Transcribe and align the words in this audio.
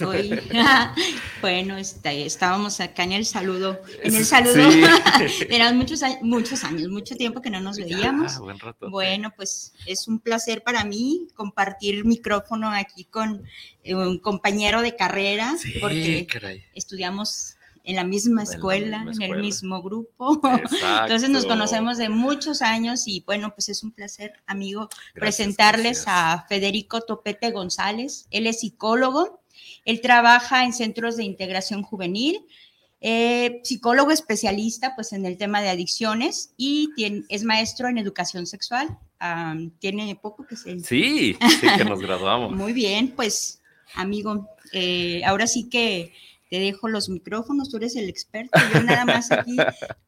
bueno, 1.40 1.76
este, 1.76 2.26
estábamos 2.26 2.80
acá 2.80 3.04
en 3.04 3.12
el 3.12 3.26
saludo, 3.26 3.80
en 4.02 4.14
el 4.14 4.24
saludo, 4.24 4.68
eran 5.50 5.76
muchos, 5.76 6.02
muchos 6.22 6.64
años, 6.64 6.88
mucho 6.88 7.14
tiempo 7.16 7.40
que 7.40 7.50
no 7.50 7.60
nos 7.60 7.76
veíamos. 7.76 8.40
Bueno, 8.90 9.32
pues 9.36 9.72
es 9.86 10.08
un 10.08 10.18
placer 10.20 10.62
para 10.62 10.84
mí 10.84 11.28
compartir 11.34 12.04
micrófono 12.04 12.70
aquí 12.70 13.04
con 13.04 13.42
eh, 13.82 13.94
un 13.94 14.18
compañero 14.18 14.82
de 14.82 14.96
carrera, 14.96 15.54
porque 15.80 16.26
estudiamos 16.74 17.56
en 17.84 17.96
la 17.96 18.04
misma 18.04 18.42
escuela, 18.42 19.04
en, 19.10 19.22
el 19.22 19.40
mismo 19.40 19.82
grupo. 19.82 20.40
Entonces 21.02 21.30
nos 21.30 21.46
conocemos 21.46 21.98
de 21.98 22.08
muchos 22.08 22.62
años 22.62 23.06
y 23.06 23.22
bueno, 23.26 23.52
pues 23.54 23.68
es 23.68 23.82
un 23.82 23.92
placer, 23.92 24.34
amigo, 24.46 24.88
presentarles 25.14 26.04
a 26.06 26.46
Federico 26.48 27.00
Topete 27.00 27.50
González. 27.50 28.26
Él 28.30 28.46
es 28.46 28.60
psicólogo, 28.60 29.39
él 29.84 30.00
trabaja 30.00 30.64
en 30.64 30.72
centros 30.72 31.16
de 31.16 31.24
integración 31.24 31.82
juvenil, 31.82 32.40
eh, 33.02 33.60
psicólogo 33.64 34.10
especialista 34.10 34.94
pues 34.94 35.14
en 35.14 35.24
el 35.24 35.38
tema 35.38 35.62
de 35.62 35.70
adicciones 35.70 36.52
y 36.58 36.90
es 37.30 37.44
maestro 37.44 37.88
en 37.88 37.98
educación 37.98 38.46
sexual. 38.46 38.98
tiene 39.78 40.18
poco 40.20 40.46
que 40.46 40.56
se... 40.56 40.80
Sí, 40.80 41.36
sí 41.60 41.66
que 41.76 41.84
nos 41.84 42.00
graduamos. 42.00 42.52
Muy 42.56 42.72
bien, 42.72 43.12
pues 43.16 43.60
amigo, 43.94 44.48
eh, 44.72 45.22
ahora 45.24 45.46
sí 45.46 45.68
que 45.68 46.12
te 46.50 46.58
dejo 46.58 46.88
los 46.88 47.08
micrófonos, 47.08 47.70
tú 47.70 47.76
eres 47.76 47.94
el 47.94 48.08
experto, 48.08 48.58
yo 48.74 48.82
nada 48.82 49.04
más 49.04 49.30
aquí 49.30 49.56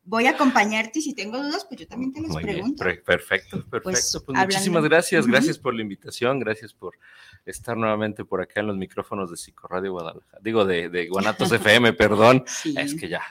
voy 0.05 0.27
a 0.27 0.31
acompañarte 0.31 0.99
y 0.99 1.03
si 1.03 1.15
tengo 1.15 1.41
dudas, 1.41 1.65
pues 1.69 1.81
yo 1.81 1.87
también 1.87 2.13
te 2.13 2.21
las 2.21 2.37
pregunto. 2.37 2.83
perfecto, 2.83 3.65
perfecto. 3.71 3.81
Pues, 3.83 4.19
pues 4.27 4.39
muchísimas 4.39 4.83
gracias, 4.83 5.27
gracias 5.27 5.57
por 5.57 5.73
la 5.73 5.83
invitación, 5.83 6.41
gracias 6.41 6.73
por 6.73 6.99
estar 7.45 7.77
nuevamente 7.77 8.25
por 8.25 8.41
acá 8.41 8.61
en 8.61 8.69
los 8.69 8.77
micrófonos 8.77 9.31
de 9.31 9.37
Psicoradio 9.37 9.93
Guadalajara, 9.93 10.39
digo 10.43 10.65
de, 10.65 10.89
de 10.89 11.09
Guanatos 11.09 11.51
FM, 11.53 11.93
perdón, 11.95 12.45
es 12.77 12.95
que 12.95 13.09
ya, 13.09 13.23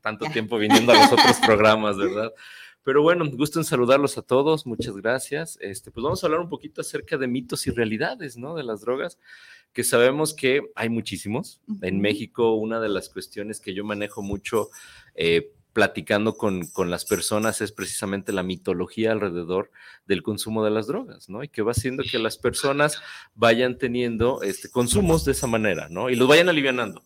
tanto 0.00 0.26
tiempo 0.26 0.58
viniendo 0.58 0.92
a 0.92 0.96
los 0.96 1.12
otros 1.12 1.36
programas, 1.46 1.96
¿verdad? 1.96 2.32
Pero 2.82 3.02
bueno, 3.02 3.24
gusto 3.30 3.58
en 3.58 3.64
saludarlos 3.64 4.16
a 4.16 4.22
todos, 4.22 4.66
muchas 4.66 4.96
gracias. 4.96 5.58
Este, 5.60 5.90
pues 5.90 6.02
vamos 6.02 6.22
a 6.22 6.26
hablar 6.26 6.40
un 6.40 6.48
poquito 6.48 6.80
acerca 6.80 7.18
de 7.18 7.26
mitos 7.26 7.66
y 7.66 7.70
realidades, 7.70 8.38
¿no? 8.38 8.54
De 8.54 8.62
las 8.62 8.80
drogas, 8.80 9.18
que 9.72 9.84
sabemos 9.84 10.32
que 10.32 10.62
hay 10.74 10.88
muchísimos. 10.88 11.60
En 11.82 12.00
México, 12.00 12.54
una 12.54 12.80
de 12.80 12.88
las 12.88 13.10
cuestiones 13.10 13.60
que 13.60 13.74
yo 13.74 13.84
manejo 13.84 14.22
mucho 14.22 14.70
eh, 15.14 15.52
platicando 15.72 16.36
con, 16.36 16.66
con, 16.66 16.90
las 16.90 17.04
personas 17.04 17.60
es 17.60 17.72
precisamente 17.72 18.32
la 18.32 18.42
mitología 18.42 19.12
alrededor 19.12 19.70
del 20.06 20.22
consumo 20.22 20.64
de 20.64 20.70
las 20.70 20.86
drogas, 20.86 21.28
¿no? 21.28 21.42
Y 21.44 21.48
que 21.48 21.62
va 21.62 21.72
haciendo 21.72 22.02
que 22.02 22.18
las 22.18 22.38
personas 22.38 23.00
vayan 23.34 23.78
teniendo 23.78 24.42
este, 24.42 24.70
consumos 24.70 25.24
de 25.24 25.32
esa 25.32 25.46
manera, 25.46 25.88
¿no? 25.88 26.10
Y 26.10 26.16
los 26.16 26.28
vayan 26.28 26.48
alivianando 26.48 27.02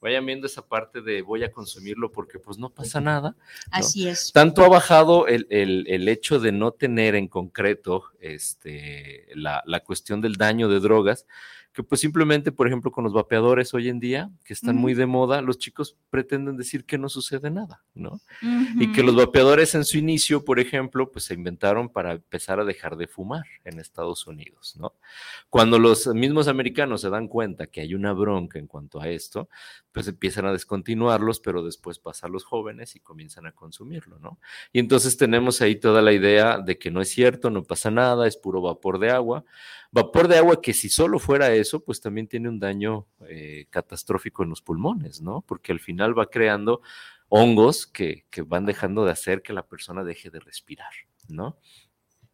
vayan 0.00 0.24
viendo 0.24 0.46
esa 0.46 0.66
parte 0.66 1.02
de 1.02 1.22
voy 1.22 1.44
a 1.44 1.52
consumirlo 1.52 2.10
porque 2.10 2.38
pues 2.38 2.58
no 2.58 2.70
pasa 2.70 3.00
nada. 3.00 3.36
Así 3.70 4.08
es. 4.08 4.32
Tanto 4.32 4.64
ha 4.64 4.68
bajado 4.68 5.26
el, 5.26 5.46
el, 5.50 6.08
hecho 6.08 6.40
de 6.40 6.52
no 6.52 6.72
tener 6.72 7.14
en 7.14 7.28
concreto 7.28 8.04
este, 8.20 9.26
la, 9.34 9.62
la 9.66 9.80
cuestión 9.80 10.20
del 10.20 10.36
daño 10.36 10.68
de 10.68 10.80
drogas, 10.80 11.26
que 11.72 11.84
pues 11.84 12.00
simplemente, 12.00 12.50
por 12.50 12.66
ejemplo, 12.66 12.90
con 12.90 13.04
los 13.04 13.12
vapeadores 13.12 13.72
hoy 13.74 13.88
en 13.88 14.00
día, 14.00 14.30
que 14.44 14.52
están 14.52 14.74
muy 14.74 14.94
de 14.94 15.06
moda, 15.06 15.40
los 15.40 15.58
chicos 15.58 15.96
pretenden 16.10 16.56
decir 16.56 16.84
que 16.84 16.98
no 16.98 17.08
sucede 17.08 17.48
nada, 17.48 17.84
¿no? 17.94 18.20
Y 18.76 18.90
que 18.92 19.04
los 19.04 19.14
vapeadores 19.14 19.76
en 19.76 19.84
su 19.84 19.96
inicio, 19.96 20.44
por 20.44 20.58
ejemplo, 20.58 21.12
pues 21.12 21.26
se 21.26 21.34
inventaron 21.34 21.88
para 21.88 22.12
empezar 22.12 22.58
a 22.58 22.64
dejar 22.64 22.96
de 22.96 23.06
fumar 23.06 23.44
en 23.64 23.78
Estados 23.78 24.26
Unidos, 24.26 24.74
¿no? 24.80 24.94
Cuando 25.48 25.78
los 25.78 26.08
mismos 26.08 26.48
americanos 26.48 27.02
se 27.02 27.10
dan 27.10 27.28
cuenta 27.28 27.68
que 27.68 27.82
hay 27.82 27.94
una 27.94 28.12
bronca 28.12 28.58
en 28.58 28.66
cuanto 28.66 29.00
a 29.00 29.08
esto, 29.08 29.48
pues 29.92 30.08
empiezan 30.08 30.46
a 30.46 30.52
descontinuarlos, 30.52 31.38
pero 31.38 31.62
después 31.62 32.00
pasa 32.00 32.26
a 32.26 32.30
los 32.30 32.44
jóvenes 32.44 32.96
y 32.96 33.00
comienzan 33.00 33.46
a 33.46 33.52
consumirlo, 33.52 34.18
¿no? 34.18 34.40
Y 34.72 34.80
entonces 34.80 35.16
tenemos 35.16 35.60
ahí 35.60 35.76
toda 35.76 36.02
la 36.02 36.12
idea 36.12 36.58
de 36.58 36.78
que 36.78 36.90
no 36.90 37.00
es 37.00 37.10
cierto, 37.10 37.48
no 37.50 37.62
pasa 37.62 37.92
nada, 37.92 38.26
es 38.26 38.36
puro 38.36 38.60
vapor 38.60 38.98
de 38.98 39.10
agua, 39.10 39.44
Vapor 39.92 40.28
de 40.28 40.38
agua 40.38 40.62
que 40.62 40.72
si 40.72 40.88
solo 40.88 41.18
fuera 41.18 41.52
eso, 41.60 41.84
pues 41.84 42.00
también 42.00 42.28
tiene 42.28 42.48
un 42.48 42.58
daño 42.58 43.06
eh, 43.28 43.66
catastrófico 43.70 44.42
en 44.42 44.50
los 44.50 44.62
pulmones, 44.62 45.20
¿no? 45.20 45.42
Porque 45.42 45.72
al 45.72 45.80
final 45.80 46.18
va 46.18 46.30
creando 46.30 46.82
hongos 47.28 47.86
que, 47.86 48.24
van 48.46 48.66
dejando 48.66 49.04
de 49.04 49.12
hacer 49.12 49.42
que 49.42 49.52
la 49.52 49.66
persona 49.66 50.04
deje 50.04 50.30
de 50.30 50.40
respirar, 50.40 50.92
¿no? 51.28 51.58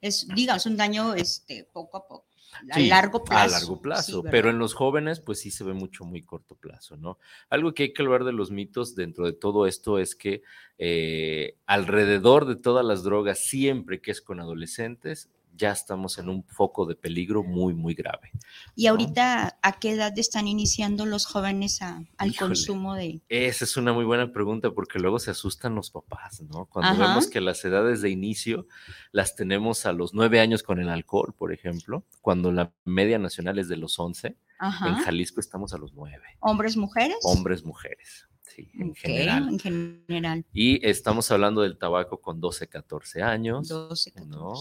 Es, 0.00 0.26
digamos, 0.34 0.66
un 0.66 0.76
daño 0.76 1.14
este, 1.14 1.68
poco 1.72 1.96
a 1.96 2.06
poco. 2.06 2.26
A 2.70 2.80
largo 2.80 3.22
plazo. 3.22 3.54
A 3.56 3.58
largo 3.58 3.82
plazo, 3.82 4.22
pero 4.22 4.50
en 4.50 4.58
los 4.58 4.72
jóvenes, 4.72 5.20
pues 5.20 5.40
sí 5.40 5.50
se 5.50 5.64
ve 5.64 5.74
mucho, 5.74 6.04
muy 6.04 6.22
corto 6.22 6.54
plazo, 6.54 6.96
¿no? 6.96 7.18
Algo 7.50 7.74
que 7.74 7.84
hay 7.84 7.92
que 7.92 8.02
hablar 8.02 8.24
de 8.24 8.32
los 8.32 8.50
mitos 8.50 8.94
dentro 8.94 9.26
de 9.26 9.32
todo 9.34 9.66
esto 9.66 9.98
es 9.98 10.14
que 10.14 10.42
eh, 10.78 11.58
alrededor 11.66 12.46
de 12.46 12.56
todas 12.56 12.84
las 12.84 13.02
drogas, 13.02 13.40
siempre 13.40 14.00
que 14.00 14.10
es 14.10 14.22
con 14.22 14.40
adolescentes, 14.40 15.28
ya 15.56 15.72
estamos 15.72 16.18
en 16.18 16.28
un 16.28 16.44
foco 16.44 16.86
de 16.86 16.94
peligro 16.94 17.42
muy, 17.42 17.74
muy 17.74 17.94
grave. 17.94 18.30
¿Y 18.74 18.86
ahorita 18.86 19.58
a 19.62 19.78
qué 19.78 19.92
edad 19.92 20.12
están 20.18 20.48
iniciando 20.48 21.06
los 21.06 21.26
jóvenes 21.26 21.80
al 21.82 22.36
consumo 22.36 22.94
de...? 22.94 23.22
Esa 23.28 23.64
es 23.64 23.76
una 23.76 23.92
muy 23.92 24.04
buena 24.04 24.32
pregunta 24.32 24.70
porque 24.70 24.98
luego 24.98 25.18
se 25.18 25.30
asustan 25.30 25.74
los 25.74 25.90
papás, 25.90 26.42
¿no? 26.42 26.66
Cuando 26.66 26.98
vemos 26.98 27.28
que 27.28 27.40
las 27.40 27.64
edades 27.64 28.02
de 28.02 28.10
inicio 28.10 28.66
las 29.12 29.34
tenemos 29.34 29.86
a 29.86 29.92
los 29.92 30.14
nueve 30.14 30.40
años 30.40 30.62
con 30.62 30.80
el 30.80 30.88
alcohol, 30.88 31.34
por 31.36 31.52
ejemplo, 31.52 32.04
cuando 32.20 32.52
la 32.52 32.72
media 32.84 33.18
nacional 33.18 33.58
es 33.58 33.68
de 33.68 33.76
los 33.76 33.98
once, 33.98 34.36
en 34.60 34.94
Jalisco 34.96 35.40
estamos 35.40 35.72
a 35.74 35.78
los 35.78 35.92
nueve. 35.92 36.24
¿Hombres, 36.40 36.76
mujeres? 36.76 37.18
Hombres, 37.22 37.64
mujeres. 37.64 38.26
Sí, 38.42 38.70
en, 38.74 38.94
general. 38.94 39.48
en 39.48 39.58
general. 39.58 40.44
Y 40.52 40.86
estamos 40.86 41.30
hablando 41.30 41.62
del 41.62 41.76
tabaco 41.76 42.20
con 42.20 42.40
12, 42.40 42.68
14 42.68 43.22
años. 43.22 43.68
12, 43.68 44.12
14. 44.12 44.30
¿no? 44.30 44.54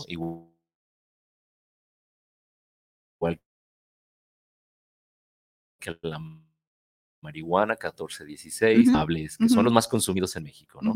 Que 5.85 5.95
la 6.01 6.19
marihuana, 7.21 7.75
14, 7.75 8.25
16, 8.25 8.93
hables, 8.93 9.37
que 9.37 9.49
son 9.49 9.65
los 9.65 9.73
más 9.73 9.87
consumidos 9.87 10.35
en 10.35 10.43
México, 10.43 10.79
¿no? 10.81 10.93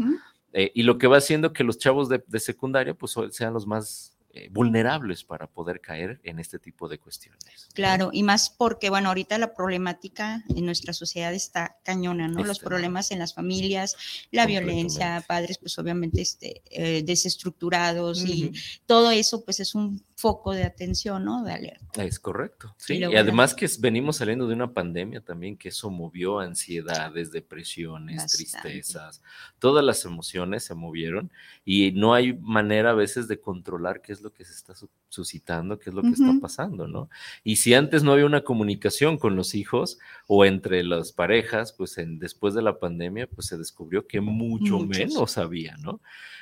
Eh, 0.53 0.71
y 0.73 0.83
lo 0.83 0.97
que 0.97 1.07
va 1.07 1.17
haciendo 1.17 1.53
que 1.53 1.63
los 1.63 1.77
chavos 1.77 2.09
de, 2.09 2.39
secundaria, 2.39 2.93
pues 2.93 3.15
sean 3.31 3.53
los 3.53 3.67
más 3.67 4.17
eh, 4.31 4.47
vulnerables 4.51 5.23
para 5.23 5.47
poder 5.47 5.81
caer 5.81 6.19
en 6.23 6.37
este 6.37 6.59
tipo 6.59 6.87
de 6.87 6.99
cuestiones. 6.99 7.67
Claro, 7.73 8.11
y 8.13 8.21
más 8.21 8.51
porque, 8.51 8.91
bueno, 8.91 9.09
ahorita 9.09 9.39
la 9.39 9.55
problemática 9.55 10.43
en 10.49 10.65
nuestra 10.65 10.93
sociedad 10.93 11.33
está 11.33 11.77
cañona, 11.83 12.27
¿no? 12.27 12.43
Los 12.43 12.59
problemas 12.59 13.09
en 13.09 13.17
las 13.17 13.33
familias, 13.33 13.95
la 14.31 14.45
violencia, 14.45 15.23
padres, 15.27 15.57
pues 15.57 15.77
obviamente 15.79 16.21
este, 16.21 16.61
eh, 16.69 17.01
desestructurados 17.03 18.23
y 18.23 18.51
todo 18.85 19.09
eso, 19.09 19.43
pues 19.43 19.59
es 19.59 19.73
un 19.73 20.03
foco 20.19 20.51
de 20.51 20.65
atención, 20.65 21.23
¿no? 21.23 21.43
De 21.45 21.53
alerta. 21.53 22.03
Es 22.03 22.19
correcto, 22.19 22.75
sí. 22.77 22.97
Y, 22.97 23.15
además 23.15 23.55
que 23.55 23.69
venimos 23.79 24.17
saliendo 24.17 24.47
de 24.47 24.53
una 24.53 24.73
pandemia 24.73 25.21
también 25.21 25.55
que 25.55 25.69
eso 25.69 25.89
movió 25.89 26.39
ansiedades, 26.39 27.31
depresiones, 27.31 28.27
tristezas, 28.27 29.21
todas 29.59 29.83
las 29.83 30.03
emociones 30.03 30.65
se 30.65 30.75
movieron 30.75 31.31
y 31.63 31.93
no 31.93 32.13
hay 32.13 32.33
manera 32.33 32.89
a 32.89 32.95
veces 32.95 33.29
de 33.29 33.39
controlar 33.39 34.01
qué 34.01 34.11
es 34.11 34.19
lo 34.19 34.33
que 34.33 34.43
se 34.43 34.51
está 34.51 34.73
suscitando, 35.07 35.79
qué 35.79 35.89
es 35.89 35.95
lo 35.95 36.01
que 36.01 36.09
está 36.09 36.33
pasando, 36.41 36.85
¿no? 36.85 37.09
Y 37.45 37.55
si 37.55 37.73
antes 37.73 38.03
no 38.03 38.11
había 38.11 38.25
una 38.25 38.43
comunicación 38.43 39.17
con 39.17 39.37
los 39.37 39.55
hijos 39.55 39.99
o 40.27 40.43
entre 40.43 40.83
las 40.83 41.13
parejas, 41.13 41.71
pues 41.71 41.97
en, 41.97 42.19
después 42.19 42.53
de 42.53 42.61
la 42.61 42.77
pandemia, 42.77 43.27
pues 43.27 43.47
se 43.47 43.57
descubrió 43.57 44.05
que 44.05 44.19
mucho 44.19 44.79
menos 44.79 45.37
había, 45.37 45.77
¿no? 45.77 46.01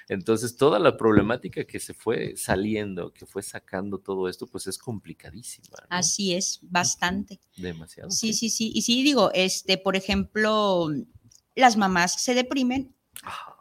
Entonces, 0.09 0.55
toda 0.55 0.79
la 0.79 0.95
problemática 0.95 1.65
que 1.65 1.79
se 1.79 1.93
fue 1.93 2.35
saliendo, 2.37 3.13
que 3.13 3.25
fue 3.25 3.43
sacando 3.43 3.99
todo 3.99 4.29
esto, 4.29 4.47
pues 4.47 4.67
es 4.67 4.77
complicadísima. 4.77 5.77
Así 5.89 6.33
es, 6.33 6.59
bastante. 6.61 7.41
Demasiado. 7.57 8.09
Sí, 8.09 8.33
sí, 8.33 8.49
sí. 8.49 8.71
Y 8.73 8.83
sí, 8.83 9.03
digo, 9.03 9.31
este, 9.33 9.77
por 9.77 9.97
ejemplo, 9.97 10.87
las 11.55 11.75
mamás 11.75 12.21
se 12.21 12.33
deprimen 12.35 12.95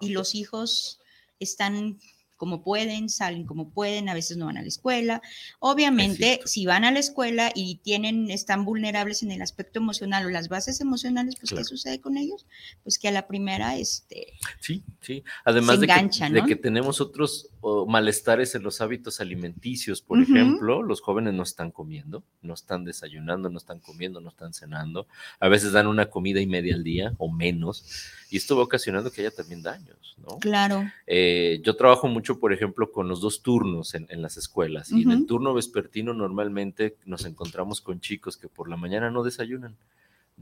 y 0.00 0.10
los 0.10 0.34
hijos 0.34 1.00
están 1.40 1.98
como 2.36 2.62
pueden, 2.62 3.08
salen 3.08 3.44
como 3.46 3.70
pueden, 3.70 4.08
a 4.08 4.14
veces 4.14 4.36
no 4.36 4.46
van 4.46 4.58
a 4.58 4.62
la 4.62 4.68
escuela. 4.68 5.22
Obviamente, 5.58 6.40
si 6.44 6.66
van 6.66 6.84
a 6.84 6.90
la 6.90 6.98
escuela 6.98 7.50
y 7.54 7.76
tienen, 7.76 8.30
están 8.30 8.64
vulnerables 8.64 9.22
en 9.22 9.32
el 9.32 9.42
aspecto 9.42 9.78
emocional 9.78 10.26
o 10.26 10.30
las 10.30 10.48
bases 10.48 10.80
emocionales, 10.80 11.36
pues 11.40 11.52
¿qué 11.52 11.64
sucede 11.64 12.00
con 12.00 12.16
ellos? 12.16 12.46
Pues 12.82 12.98
que 12.98 13.08
a 13.08 13.12
la 13.12 13.26
primera, 13.26 13.76
este... 13.76 14.34
Sí, 14.60 14.84
sí. 15.00 15.24
Además 15.44 15.80
de, 15.80 15.86
que, 15.86 16.30
de, 16.30 16.42
que, 16.44 16.56
tenemos 16.56 17.00
otros 17.00 17.48
malestares 17.86 18.54
en 18.54 18.62
los 18.62 18.80
hábitos 18.80 19.20
alimenticios, 19.20 20.00
por 20.00 20.20
ejemplo, 20.20 20.82
los 20.82 21.00
jóvenes 21.00 21.34
no 21.34 21.42
están 21.42 21.70
comiendo, 21.70 22.22
no 22.42 22.54
están 22.54 22.84
desayunando, 22.84 23.50
no 23.50 23.58
están 23.58 23.80
comiendo, 23.80 24.20
no 24.20 24.28
están 24.28 24.52
cenando. 24.52 25.06
A 25.40 25.48
veces 25.48 25.72
dan 25.72 25.86
una 25.86 26.06
comida 26.06 26.40
y 26.40 26.46
media 26.46 26.74
al 26.74 26.84
día 26.84 27.12
o 27.18 27.30
menos. 27.30 28.12
Y 28.30 28.36
esto 28.36 28.56
va 28.56 28.62
ocasionando 28.62 29.10
que 29.10 29.22
haya 29.22 29.30
también 29.30 29.62
daños, 29.62 30.16
¿no? 30.18 30.38
Claro. 30.38 30.84
Eh, 31.06 31.60
yo 31.64 31.76
trabajo 31.76 32.08
mucho, 32.08 32.38
por 32.38 32.52
ejemplo, 32.52 32.92
con 32.92 33.08
los 33.08 33.20
dos 33.20 33.42
turnos 33.42 33.94
en, 33.94 34.06
las 34.22 34.36
escuelas. 34.36 34.92
Y 34.92 35.02
en 35.02 35.10
el 35.10 35.26
turno 35.26 35.54
vespertino 35.54 36.14
normalmente 36.14 36.96
nos 37.04 37.24
encontramos 37.24 37.80
con 37.80 38.00
chicos 38.00 38.36
que 38.36 38.48
por 38.48 38.68
la 38.68 38.76
mañana 38.76 39.10
no 39.10 39.22
desayunan. 39.22 39.76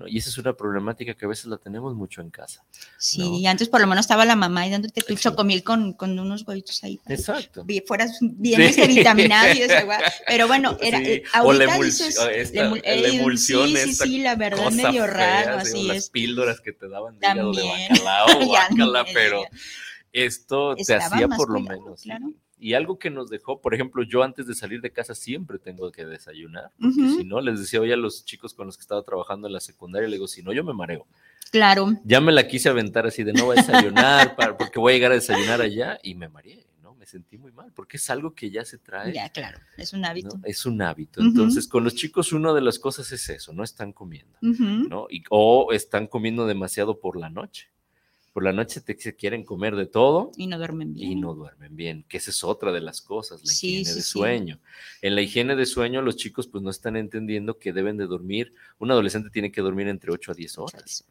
Y 0.06 0.19
esa 0.19 0.29
es 0.29 0.38
una 0.38 0.52
problemática 0.55 1.14
que 1.14 1.25
a 1.25 1.29
veces 1.29 1.46
la 1.46 1.56
tenemos 1.56 1.94
mucho 1.94 2.20
en 2.20 2.31
casa. 2.31 2.64
Sí, 2.99 3.46
antes 3.46 3.69
por 3.69 3.81
lo 3.81 3.87
menos 3.87 4.05
estaba 4.05 4.25
la 4.25 4.35
mamá 4.35 4.62
ahí 4.62 4.70
dándote 4.70 5.02
tu 5.02 5.14
chocomil 5.14 5.62
con, 5.62 5.93
con 5.93 6.19
unos 6.19 6.46
huevitos 6.46 6.82
ahí. 6.82 7.00
Exacto. 7.06 7.64
Fueras 7.87 8.19
bien 8.20 8.61
este 8.62 8.88
vitaminado 8.88 9.55
y 9.55 9.62
eso, 9.62 9.75
pero 10.26 10.49
bueno, 10.49 10.76
era, 10.81 10.99
sí. 10.99 11.05
Eh, 11.05 11.23
ahorita 11.32 11.67
la, 11.67 11.79
dices, 11.79 12.19
esta, 12.32 12.70
la, 12.70 13.08
emulsión, 13.08 13.69
sí, 13.69 13.76
sí, 13.76 13.94
sí, 13.94 14.19
la 14.19 14.35
verdad 14.35 14.73
medio 14.73 15.06
raro, 15.06 15.58
así 15.58 15.85
Las 15.85 16.11
píldoras 16.11 16.61
que 16.61 16.73
te 16.73 16.88
daban 16.88 17.20
de 17.20 17.29
de 17.29 17.88
bacalao, 17.88 18.49
bacala, 18.50 19.05
pero 19.12 19.44
esto 20.12 20.75
te 20.75 20.94
hacía 20.94 21.29
por 21.29 21.50
lo 21.50 21.61
menos. 21.61 22.02
Claro. 22.02 22.32
Y 22.59 22.75
algo 22.75 22.99
que 22.99 23.11
nos 23.11 23.31
dejó, 23.31 23.61
por 23.61 23.75
ejemplo, 23.75 24.03
yo 24.05 24.23
antes 24.23 24.47
de 24.47 24.55
salir 24.55 24.81
de 24.81 24.91
casa 24.91 25.15
siempre 25.15 25.59
tengo 25.59 25.91
que 25.91 26.05
desayunar, 26.05 26.71
porque 26.81 27.09
si 27.17 27.25
no, 27.25 27.41
les 27.41 27.61
decía 27.61 27.81
hoy 27.81 27.93
a 27.93 27.97
los 27.97 28.25
chicos 28.25 28.55
con 28.55 28.67
los 28.67 28.77
que 28.77 28.83
estaba 28.83 29.03
trabajando 29.03 29.47
en 29.47 29.53
la 29.53 29.61
secundaria, 29.61 30.09
le 30.09 30.17
digo, 30.17 30.29
si 30.29 30.43
no, 30.43 30.53
yo 30.53 30.65
me 30.65 30.73
mareo. 30.73 31.06
Claro. 31.51 31.93
Ya 32.05 32.21
me 32.21 32.33
la 32.33 32.49
quise 32.49 32.69
aventar 32.69 33.06
así 33.06 33.23
de 33.23 33.33
no 33.33 33.47
voy 33.47 33.59
a 33.59 33.62
desayunar, 33.62 34.35
porque 34.59 34.79
voy 34.79 34.93
a 34.93 34.97
llegar 34.97 35.12
a 35.12 35.15
desayunar 35.15 35.61
allá 35.61 35.99
y 36.03 36.15
me 36.15 36.29
mareé, 36.29 36.67
¿no? 36.83 36.95
Me 36.95 37.06
sentí 37.06 37.39
muy 37.39 37.53
mal, 37.53 37.73
porque 37.75 37.97
es 37.97 38.11
algo 38.11 38.35
que 38.35 38.51
ya 38.51 38.65
se 38.65 38.79
trae. 38.79 39.12
Ya, 39.12 39.29
claro, 39.29 39.59
es 39.77 39.93
un 39.93 40.05
hábito. 40.05 40.41
Es 40.45 40.65
un 40.67 40.81
hábito. 40.83 41.21
Entonces, 41.21 41.69
con 41.69 41.85
los 41.85 41.95
chicos, 41.95 42.33
una 42.33 42.53
de 42.53 42.61
las 42.61 42.79
cosas 42.79 43.11
es 43.12 43.29
eso, 43.29 43.53
no 43.53 43.62
están 43.62 43.93
comiendo, 43.93 44.39
¿no? 44.41 45.06
Y, 45.11 45.23
o 45.31 45.73
están 45.73 46.06
comiendo 46.06 46.47
demasiado 46.47 46.99
por 46.99 47.17
la 47.17 47.31
noche 47.31 47.74
por 48.35 48.43
la 48.43 48.53
noche 48.53 48.81
te 48.81 48.97
quieren 48.97 49.45
comer 49.45 49.77
de 49.77 49.87
todo. 49.87 50.33
Y 50.37 50.49
no 50.49 50.59
duermen 50.59 50.93
bien. 50.93 51.13
Y 51.13 51.15
no 51.15 51.35
duermen 51.35 51.77
bien, 51.77 52.05
que 52.09 52.17
esa 52.17 52.33
es 52.33 52.43
otra 52.43 52.73
de 52.73 52.81
las 52.81 53.01
cosas, 53.01 53.45
la 53.45 53.53
higiene 53.53 53.95
de 53.95 54.03
sueño. 54.03 54.59
En 55.03 55.15
la 55.15 55.23
higiene 55.23 55.55
de 55.55 55.65
sueño 55.65 56.03
los 56.03 56.17
chicos 56.17 56.49
pues 56.49 56.61
no 56.61 56.71
están 56.71 56.97
entendiendo 56.97 57.61
que 57.61 57.73
deben 57.73 57.97
de 57.97 58.07
dormir, 58.07 58.53
un 58.81 58.91
adolescente 58.91 59.31
tiene 59.31 59.53
que 59.53 59.61
dormir 59.61 59.87
entre 59.87 60.11
8 60.11 60.33
a 60.33 60.35
10 60.35 60.59
horas. 60.59 61.05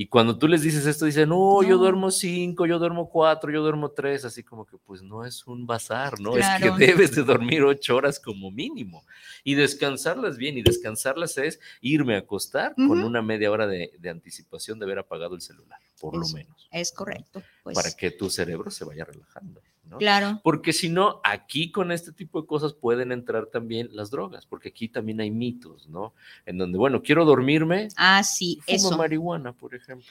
Y 0.00 0.06
cuando 0.06 0.38
tú 0.38 0.46
les 0.46 0.62
dices 0.62 0.86
esto, 0.86 1.06
dicen, 1.06 1.28
no, 1.28 1.60
yo 1.64 1.76
duermo 1.76 2.12
cinco, 2.12 2.66
yo 2.66 2.78
duermo 2.78 3.10
cuatro, 3.10 3.50
yo 3.50 3.62
duermo 3.62 3.90
tres, 3.90 4.24
así 4.24 4.44
como 4.44 4.64
que 4.64 4.76
pues 4.78 5.02
no 5.02 5.24
es 5.24 5.44
un 5.44 5.66
bazar, 5.66 6.20
¿no? 6.20 6.36
Es 6.36 6.46
que 6.62 6.70
debes 6.70 7.16
de 7.16 7.24
dormir 7.24 7.64
ocho 7.64 7.96
horas 7.96 8.20
como 8.20 8.52
mínimo 8.52 9.02
y 9.42 9.56
descansarlas 9.56 10.36
bien. 10.36 10.56
Y 10.56 10.62
descansarlas 10.62 11.36
es 11.38 11.58
irme 11.80 12.14
a 12.14 12.18
acostar 12.18 12.76
con 12.76 13.02
una 13.02 13.22
media 13.22 13.50
hora 13.50 13.66
de, 13.66 13.90
anticipación 14.08 14.78
de 14.78 14.84
haber 14.84 15.00
apagado 15.00 15.34
el 15.34 15.40
celular, 15.40 15.80
por 16.00 16.16
lo 16.16 16.28
menos. 16.28 16.68
Es 16.70 16.92
correcto. 16.92 17.42
Pues. 17.64 17.74
Para 17.74 17.90
que 17.90 18.12
tu 18.12 18.30
cerebro 18.30 18.70
se 18.70 18.84
vaya 18.84 19.04
relajando. 19.04 19.60
Claro. 19.96 20.40
Porque 20.44 20.72
si 20.72 20.88
no, 20.88 21.20
aquí 21.24 21.70
con 21.70 21.90
este 21.92 22.12
tipo 22.12 22.40
de 22.40 22.46
cosas 22.46 22.74
pueden 22.74 23.12
entrar 23.12 23.46
también 23.46 23.88
las 23.92 24.10
drogas, 24.10 24.44
porque 24.46 24.68
aquí 24.68 24.88
también 24.88 25.20
hay 25.20 25.30
mitos, 25.30 25.88
¿no? 25.88 26.12
En 26.44 26.58
donde, 26.58 26.76
bueno, 26.76 27.02
quiero 27.02 27.24
dormirme. 27.24 27.88
Ah, 27.96 28.22
sí, 28.22 28.60
fumo 28.66 28.98
marihuana, 28.98 29.52
por 29.52 29.74
ejemplo. 29.74 30.06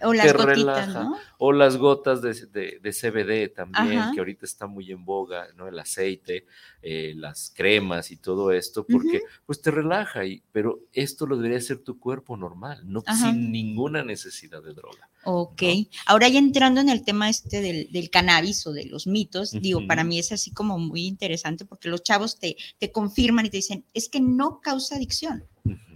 O 0.00 0.12
las 0.12 0.32
gotitas, 0.32 0.88
¿no? 0.88 1.16
O 1.38 1.52
las 1.52 1.76
gotas 1.76 2.22
de, 2.22 2.32
CBD 2.32 3.54
también, 3.54 4.12
que 4.12 4.20
ahorita 4.20 4.44
está 4.44 4.66
muy 4.66 4.90
en 4.90 5.04
boga, 5.04 5.48
¿no? 5.54 5.68
El 5.68 5.78
aceite, 5.78 6.46
eh, 6.82 7.12
las 7.16 7.52
cremas 7.54 8.10
y 8.10 8.16
todo 8.16 8.52
esto, 8.52 8.84
porque 8.84 9.22
pues 9.46 9.60
te 9.60 9.70
relaja, 9.70 10.24
y, 10.24 10.42
pero 10.52 10.80
esto 10.92 11.26
lo 11.26 11.36
debería 11.36 11.58
hacer 11.58 11.78
tu 11.78 11.98
cuerpo 11.98 12.36
normal, 12.36 12.80
no 12.84 13.02
sin 13.06 13.52
ninguna 13.52 14.02
necesidad 14.02 14.62
de 14.62 14.74
droga. 14.74 15.08
Ok, 15.24 15.62
ahora 16.06 16.28
ya 16.28 16.38
entrando 16.38 16.80
en 16.80 16.88
el 16.88 17.04
tema 17.04 17.28
este 17.28 17.60
del, 17.60 18.10
cannabis 18.10 18.66
o 18.66 18.72
de 18.72 18.86
los 18.86 19.06
mitos, 19.06 19.52
digo, 19.52 19.86
para 19.86 20.04
mí 20.04 20.18
es 20.18 20.32
así 20.32 20.52
como 20.52 20.78
muy 20.78 21.06
interesante 21.06 21.64
porque 21.64 21.88
los 21.88 22.02
chavos 22.02 22.38
te, 22.38 22.56
te 22.78 22.90
confirman 22.90 23.46
y 23.46 23.50
te 23.50 23.58
dicen, 23.58 23.84
es 23.92 24.08
que 24.08 24.20
no 24.20 24.60
causa 24.60 24.96
adicción. 24.96 25.44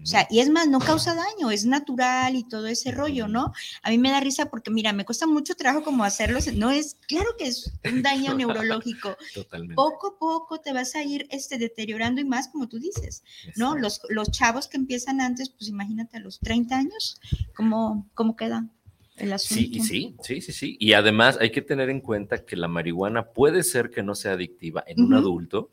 O 0.05 0.06
sea, 0.06 0.26
y 0.31 0.41
es 0.41 0.50
más, 0.50 0.69
no 0.69 0.81
causa 0.81 1.15
daño, 1.15 1.50
es 1.50 1.65
natural 1.65 2.37
y 2.37 2.44
todo 2.44 2.67
ese 2.67 2.91
rollo, 2.91 3.26
¿no? 3.26 3.55
A 3.82 3.88
mí 3.88 3.97
me 3.97 4.11
da 4.11 4.21
risa 4.21 4.50
porque, 4.50 4.71
mira, 4.71 4.93
me 4.93 5.06
cuesta 5.06 5.26
mucho 5.26 5.55
trabajo 5.55 5.82
como 5.82 6.05
hacerlo, 6.05 6.41
no 6.56 6.71
es, 6.71 6.99
claro 7.09 7.31
que 7.38 7.47
es 7.47 7.73
un 7.90 8.02
daño 8.02 8.35
neurológico. 8.37 9.16
Totalmente. 9.33 9.75
Poco 9.76 10.09
a 10.09 10.19
poco 10.19 10.61
te 10.61 10.75
vas 10.75 10.95
a 10.95 11.02
ir 11.02 11.26
este, 11.31 11.57
deteriorando 11.57 12.21
y 12.21 12.25
más, 12.25 12.49
como 12.49 12.69
tú 12.69 12.78
dices, 12.78 13.25
¿no? 13.57 13.78
Los, 13.78 14.02
los 14.11 14.31
chavos 14.31 14.69
que 14.69 14.76
empiezan 14.76 15.23
antes, 15.23 15.49
pues 15.49 15.69
imagínate 15.69 16.19
a 16.19 16.21
los 16.21 16.38
30 16.38 16.76
años, 16.76 17.19
¿cómo, 17.57 18.07
cómo 18.12 18.37
quedan? 18.37 18.71
El 19.16 19.33
asunto. 19.33 19.62
Sí, 19.62 19.81
sí, 19.81 20.16
sí, 20.23 20.40
sí, 20.43 20.52
sí. 20.52 20.76
Y 20.81 20.93
además 20.93 21.38
hay 21.40 21.50
que 21.50 21.62
tener 21.62 21.88
en 21.88 22.00
cuenta 22.00 22.45
que 22.45 22.57
la 22.57 22.69
marihuana 22.69 23.25
puede 23.25 23.62
ser 23.62 23.90
que 23.90 24.02
no 24.02 24.14
sea 24.14 24.33
adictiva 24.33 24.85
en 24.87 25.02
un 25.02 25.14
adulto, 25.14 25.71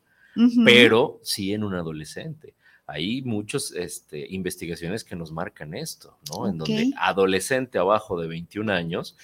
pero 0.63 1.19
sí 1.23 1.51
en 1.51 1.65
un 1.65 1.73
adolescente 1.73 2.53
hay 2.91 3.21
muchas 3.21 3.71
este, 3.71 4.27
investigaciones 4.29 5.03
que 5.03 5.15
nos 5.15 5.31
marcan 5.31 5.73
esto, 5.73 6.17
¿no? 6.29 6.47
En 6.47 6.57
donde 6.57 6.91
adolescente 6.97 7.77
abajo 7.77 8.19
de 8.19 8.27
21 8.27 8.71
años 8.71 9.15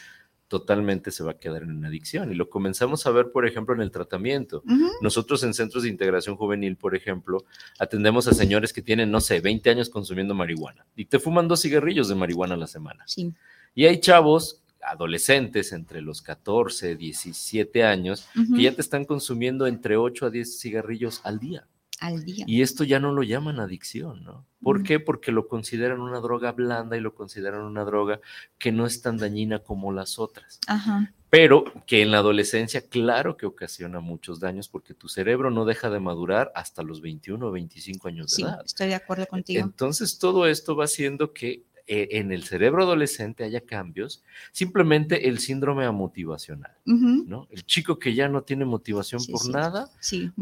totalmente 0.47 1.11
se 1.11 1.23
va 1.23 1.31
a 1.31 1.37
quedar 1.37 1.63
en 1.63 1.71
una 1.71 1.89
adicción. 1.89 2.31
Y 2.31 2.35
lo 2.35 2.49
comenzamos 2.49 3.05
a 3.05 3.11
ver, 3.11 3.31
por 3.31 3.45
ejemplo, 3.45 3.75
en 3.75 3.81
el 3.81 3.91
tratamiento. 3.91 4.63
Nosotros 5.01 5.43
en 5.43 5.53
centros 5.53 5.83
de 5.83 5.89
integración 5.89 6.37
juvenil, 6.37 6.77
por 6.77 6.95
ejemplo, 6.95 7.43
atendemos 7.77 8.27
a 8.27 8.33
señores 8.33 8.71
que 8.71 8.81
tienen, 8.81 9.11
no 9.11 9.19
sé, 9.19 9.41
20 9.41 9.69
años 9.69 9.89
consumiendo 9.89 10.33
marihuana 10.33 10.85
y 10.95 11.05
te 11.05 11.19
fuman 11.19 11.49
dos 11.49 11.61
cigarrillos 11.61 12.07
de 12.07 12.15
marihuana 12.15 12.53
a 12.53 12.57
la 12.57 12.67
semana. 12.67 13.03
Sí. 13.05 13.33
Y 13.75 13.85
hay 13.85 13.99
chavos 13.99 14.61
adolescentes 14.81 15.73
entre 15.73 16.01
los 16.01 16.21
14, 16.21 16.95
17 16.95 17.83
años 17.83 18.29
que 18.55 18.61
ya 18.61 18.73
te 18.73 18.79
están 18.79 19.03
consumiendo 19.03 19.67
entre 19.67 19.97
8 19.97 20.27
a 20.27 20.29
10 20.29 20.59
cigarrillos 20.59 21.19
al 21.25 21.39
día 21.39 21.67
al 21.99 22.23
día. 22.23 22.45
Y 22.47 22.61
esto 22.61 22.83
ya 22.83 22.99
no 22.99 23.11
lo 23.11 23.23
llaman 23.23 23.59
adicción, 23.59 24.23
¿no? 24.23 24.45
¿Por 24.61 24.83
qué? 24.83 24.99
Porque 24.99 25.31
lo 25.31 25.47
consideran 25.47 26.01
una 26.01 26.19
droga 26.19 26.51
blanda 26.51 26.97
y 26.97 27.01
lo 27.01 27.13
consideran 27.13 27.61
una 27.61 27.83
droga 27.83 28.19
que 28.57 28.71
no 28.71 28.85
es 28.85 29.01
tan 29.01 29.17
dañina 29.17 29.59
como 29.59 29.91
las 29.91 30.19
otras. 30.19 30.59
Ajá. 30.67 31.13
Pero 31.29 31.65
que 31.85 32.01
en 32.01 32.11
la 32.11 32.19
adolescencia, 32.19 32.87
claro 32.87 33.35
que 33.35 33.45
ocasiona 33.45 33.99
muchos 33.99 34.39
daños 34.39 34.69
porque 34.69 34.93
tu 34.93 35.09
cerebro 35.09 35.51
no 35.51 35.65
deja 35.65 35.89
de 35.89 35.99
madurar 35.99 36.51
hasta 36.55 36.83
los 36.83 37.01
21 37.01 37.45
o 37.45 37.51
25 37.51 38.07
años 38.07 38.31
de 38.31 38.35
sí, 38.37 38.41
edad. 38.43 38.61
Estoy 38.65 38.87
de 38.87 38.95
acuerdo 38.95 39.27
contigo. 39.27 39.61
Entonces, 39.61 40.19
todo 40.19 40.47
esto 40.47 40.75
va 40.77 40.85
haciendo 40.85 41.33
que 41.33 41.63
eh, 41.89 42.09
en 42.17 42.33
el 42.33 42.43
cerebro 42.43 42.83
adolescente 42.83 43.45
haya 43.45 43.61
cambios, 43.61 44.21
simplemente 44.51 45.29
el 45.29 45.39
síndrome 45.39 45.85
amotivacional, 45.85 46.73
¿no? 46.83 47.47
El 47.49 47.65
chico 47.65 47.97
que 47.97 48.13
ya 48.13 48.27
no 48.27 48.43
tiene 48.43 48.65
motivación 48.65 49.21
por 49.31 49.49
nada, 49.49 49.89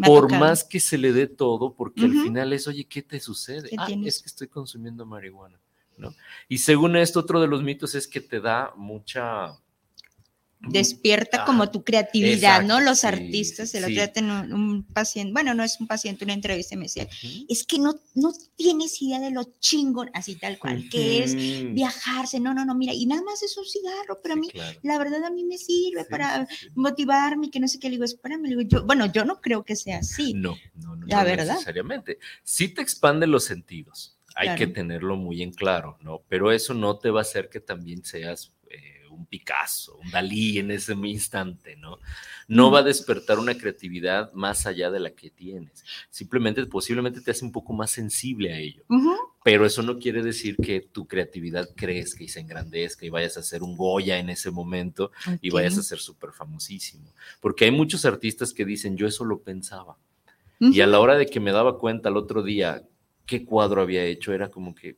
por 0.04 0.32
más 0.32 0.64
que 0.64 0.80
se 0.80 0.98
le 0.98 1.14
dé 1.14 1.28
todo, 1.28 1.76
porque 1.76 2.06
al 2.06 2.14
final 2.14 2.52
es, 2.54 2.68
oye, 2.68 2.86
¿qué 2.86 3.04
te 3.04 3.20
sucede? 3.20 3.70
ah, 3.78 3.88
es 4.04 4.22
que 4.22 4.28
estoy 4.28 4.48
consumiendo 4.48 5.06
marihuana, 5.06 5.60
¿no? 5.98 6.16
Y 6.50 6.58
según 6.58 6.96
esto, 6.96 7.20
otro 7.20 7.40
de 7.40 7.48
los 7.48 7.62
mitos 7.62 7.94
es 7.94 8.08
que 8.08 8.22
te 8.22 8.42
da 8.42 8.74
mucha 8.76 9.56
despierta 10.62 11.46
como 11.46 11.70
tu 11.70 11.84
creatividad, 11.84 12.64
¿no? 12.64 12.80
Los 12.80 13.04
artistas, 13.04 13.74
el 13.76 13.84
otro 13.84 13.94
día 13.94 14.12
un, 14.54 14.84
paciente, 14.84 15.34
bueno, 15.34 15.54
no 15.54 15.64
es 15.64 15.80
un 15.80 15.88
paciente, 15.88 16.24
una 16.24 16.34
entrevista 16.34 16.76
me 16.76 16.84
decía, 16.84 17.08
es 17.48 17.66
que 17.66 17.80
no, 17.80 17.96
no 18.16 18.34
tienes 18.56 19.02
idea 19.02 19.20
de 19.20 19.32
lo 19.32 19.44
chingón, 19.60 20.10
así 20.14 20.36
tal 20.36 20.58
cual, 20.58 20.90
que 20.90 21.24
es 21.24 21.36
viajarse, 21.74 22.40
no, 22.40 22.54
no, 22.54 22.66
no, 22.66 22.76
mira, 22.76 22.94
y 22.94 23.06
nada 23.06 23.22
más 23.24 23.44
es 23.44 23.58
un 23.58 23.66
cigarro, 23.66 24.20
pero 24.22 24.34
a 24.34 24.38
mí, 24.38 24.50
la 24.82 24.98
verdad 24.98 25.24
a 25.24 25.30
mí 25.30 25.44
me 25.44 25.58
sirve 25.58 26.06
para 26.06 26.48
motivarme, 26.74 27.52
que 27.52 27.60
no 27.60 27.68
sé 27.68 27.80
qué, 27.80 27.88
le 27.88 27.96
digo, 27.96 28.06
espérame, 28.06 28.44
le 28.44 28.50
digo, 28.50 28.62
yo, 28.62 28.86
bueno, 28.86 29.06
yo 29.12 29.26
no 29.26 29.42
creo 29.42 29.64
que 29.64 29.76
sea 29.76 30.00
así. 30.00 30.34
No, 30.34 30.56
no, 30.76 30.96
no, 30.96 31.06
la 31.08 31.24
verdad. 31.24 31.54
necesariamente. 31.54 32.20
Sí 32.44 32.70
te 32.70 32.82
expande 32.82 33.28
los 33.28 33.44
sentidos, 33.44 34.18
hay 34.36 34.56
que 34.56 34.68
tenerlo 34.68 35.16
muy 35.16 35.42
en 35.42 35.52
claro, 35.52 35.98
¿no? 36.02 36.24
Pero 36.28 36.52
eso 36.52 36.74
no 36.74 36.98
te 36.98 37.10
va 37.10 37.20
a 37.20 37.22
hacer 37.22 37.50
que 37.50 37.62
también 37.62 38.04
seas 38.04 38.52
un 39.16 39.26
Picasso, 39.26 39.98
un 39.98 40.12
Dalí 40.12 40.60
en 40.60 40.72
ese 40.72 40.94
instante, 40.94 41.76
¿no? 41.76 42.00
No 42.48 42.72
va 42.72 42.80
a 42.80 42.84
despertar 42.84 43.40
una 43.40 43.58
creatividad 43.58 44.32
más 44.34 44.66
allá 44.66 44.92
de 44.92 45.00
la 45.00 45.12
que 45.12 45.30
tienes. 45.30 45.84
Simplemente, 46.10 46.66
posiblemente 46.66 47.22
te 47.22 47.32
hace 47.32 47.46
un 47.46 47.52
poco 47.52 47.74
más 47.74 47.92
sensible 47.92 48.54
a 48.54 48.60
ello. 48.60 48.84
Pero 49.44 49.66
eso 49.66 49.82
no 49.84 50.00
quiere 50.00 50.24
decir 50.24 50.56
que 50.58 50.82
tu 50.82 51.08
creatividad 51.08 51.70
crezca 51.76 52.24
y 52.24 52.28
se 52.28 52.40
engrandezca 52.40 53.06
y 53.06 53.10
vayas 53.10 53.38
a 53.38 53.44
ser 53.44 53.64
un 53.64 53.76
Goya 53.76 54.18
en 54.18 54.30
ese 54.30 54.52
momento 54.52 55.12
y 55.42 55.50
vayas 55.50 55.78
a 55.78 55.84
ser 55.84 56.00
súper 56.00 56.32
famosísimo. 56.32 57.14
Porque 57.42 57.66
hay 57.66 57.72
muchos 57.72 58.06
artistas 58.06 58.54
que 58.54 58.66
dicen, 58.66 58.98
yo 58.98 59.08
eso 59.08 59.26
lo 59.26 59.42
pensaba. 59.42 59.98
Y 60.60 60.82
a 60.82 60.88
la 60.88 61.00
hora 61.00 61.16
de 61.16 61.26
que 61.26 61.40
me 61.40 61.52
daba 61.52 61.78
cuenta 61.78 62.10
el 62.10 62.18
otro 62.18 62.42
día 62.42 62.84
qué 63.26 63.44
cuadro 63.44 63.82
había 63.82 64.04
hecho, 64.04 64.34
era 64.34 64.50
como 64.50 64.76
que, 64.76 64.98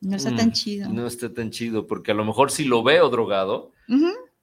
no 0.00 0.16
está 0.16 0.34
tan 0.34 0.48
mm, 0.48 0.52
chido. 0.52 0.88
No 0.88 1.06
está 1.06 1.32
tan 1.32 1.50
chido, 1.50 1.86
porque 1.86 2.12
a 2.12 2.14
lo 2.14 2.24
mejor 2.24 2.50
si 2.50 2.64
lo 2.64 2.82
veo 2.82 3.08
drogado, 3.10 3.72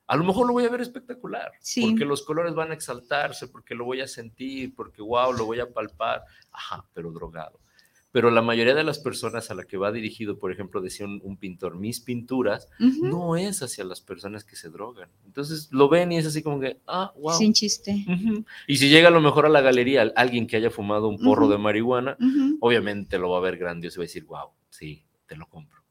a 0.06 0.16
lo 0.16 0.24
mejor 0.24 0.48
lo 0.48 0.54
voy 0.54 0.66
a 0.66 0.70
ver 0.70 0.82
espectacular, 0.82 1.52
porque 1.82 2.06
los 2.06 2.24
colores 2.24 2.54
van 2.54 2.72
a 2.72 2.76
exaltarse, 2.76 3.48
porque 3.48 3.76
lo 3.76 3.86
voy 3.86 4.02
a 4.02 4.08
sentir, 4.08 4.74
porque 4.76 5.02
wow, 5.02 5.34
lo 5.34 5.46
voy 5.46 5.60
a 5.60 5.72
palpar, 5.72 6.24
ajá, 6.52 6.86
pero 6.94 7.12
drogado. 7.12 7.60
Pero 8.12 8.32
la 8.32 8.42
mayoría 8.42 8.74
de 8.74 8.84
las 8.84 9.00
personas 9.00 9.52
a 9.52 9.54
la 9.54 9.66
que 9.66 9.78
va 9.78 9.92
dirigido, 9.92 10.40
por 10.40 10.52
ejemplo, 10.52 10.80
decía 10.80 11.06
un, 11.06 11.38
pintor, 11.38 11.76
mis 11.76 12.00
pinturas, 12.00 12.70
no 12.80 13.36
es 13.36 13.62
hacia 13.62 13.84
las 13.84 14.00
personas 14.00 14.44
que 14.44 14.56
se 14.56 14.70
drogan. 14.70 15.10
Entonces 15.26 15.68
lo 15.72 15.90
ven 15.90 16.12
y 16.12 16.18
es 16.18 16.26
así 16.26 16.42
como 16.42 16.60
que, 16.60 16.80
ah, 16.88 17.14
wow. 17.18 17.38
Sin 17.38 17.54
chiste. 17.54 18.06
Y 18.66 18.78
si 18.78 18.90
llega 18.90 19.10
a 19.10 19.12
lo 19.12 19.22
mejor 19.22 19.46
a 19.46 19.50
la 19.50 19.62
galería 19.62 20.12
alguien 20.16 20.48
que 20.48 20.56
haya 20.56 20.72
fumado 20.72 21.10
un 21.10 21.20
porro 21.20 21.48
de 21.50 21.58
marihuana, 21.58 22.18
obviamente 22.60 23.20
lo 23.20 23.30
va 23.30 23.40
a 23.40 23.42
ver 23.42 23.58
grandioso 23.58 23.98
y 23.98 24.00
va 24.00 24.04
a 24.04 24.08
decir, 24.08 24.26
wow, 24.26 24.50
sí, 24.70 25.04
te 25.28 25.36
lo 25.36 25.48
compro. 25.48 25.84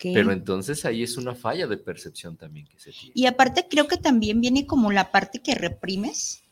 Pero 0.00 0.32
entonces 0.32 0.84
ahí 0.84 1.02
es 1.02 1.16
una 1.16 1.34
falla 1.34 1.66
de 1.66 1.76
percepción 1.76 2.36
también 2.36 2.66
que 2.66 2.78
se 2.78 2.90
tiene. 2.90 3.12
Y 3.14 3.26
aparte 3.26 3.66
creo 3.70 3.86
que 3.86 3.96
también 3.96 4.40
viene 4.40 4.66
como 4.66 4.90
la 4.90 5.12
parte 5.12 5.40
que 5.42 5.54
reprimes, 5.54 6.42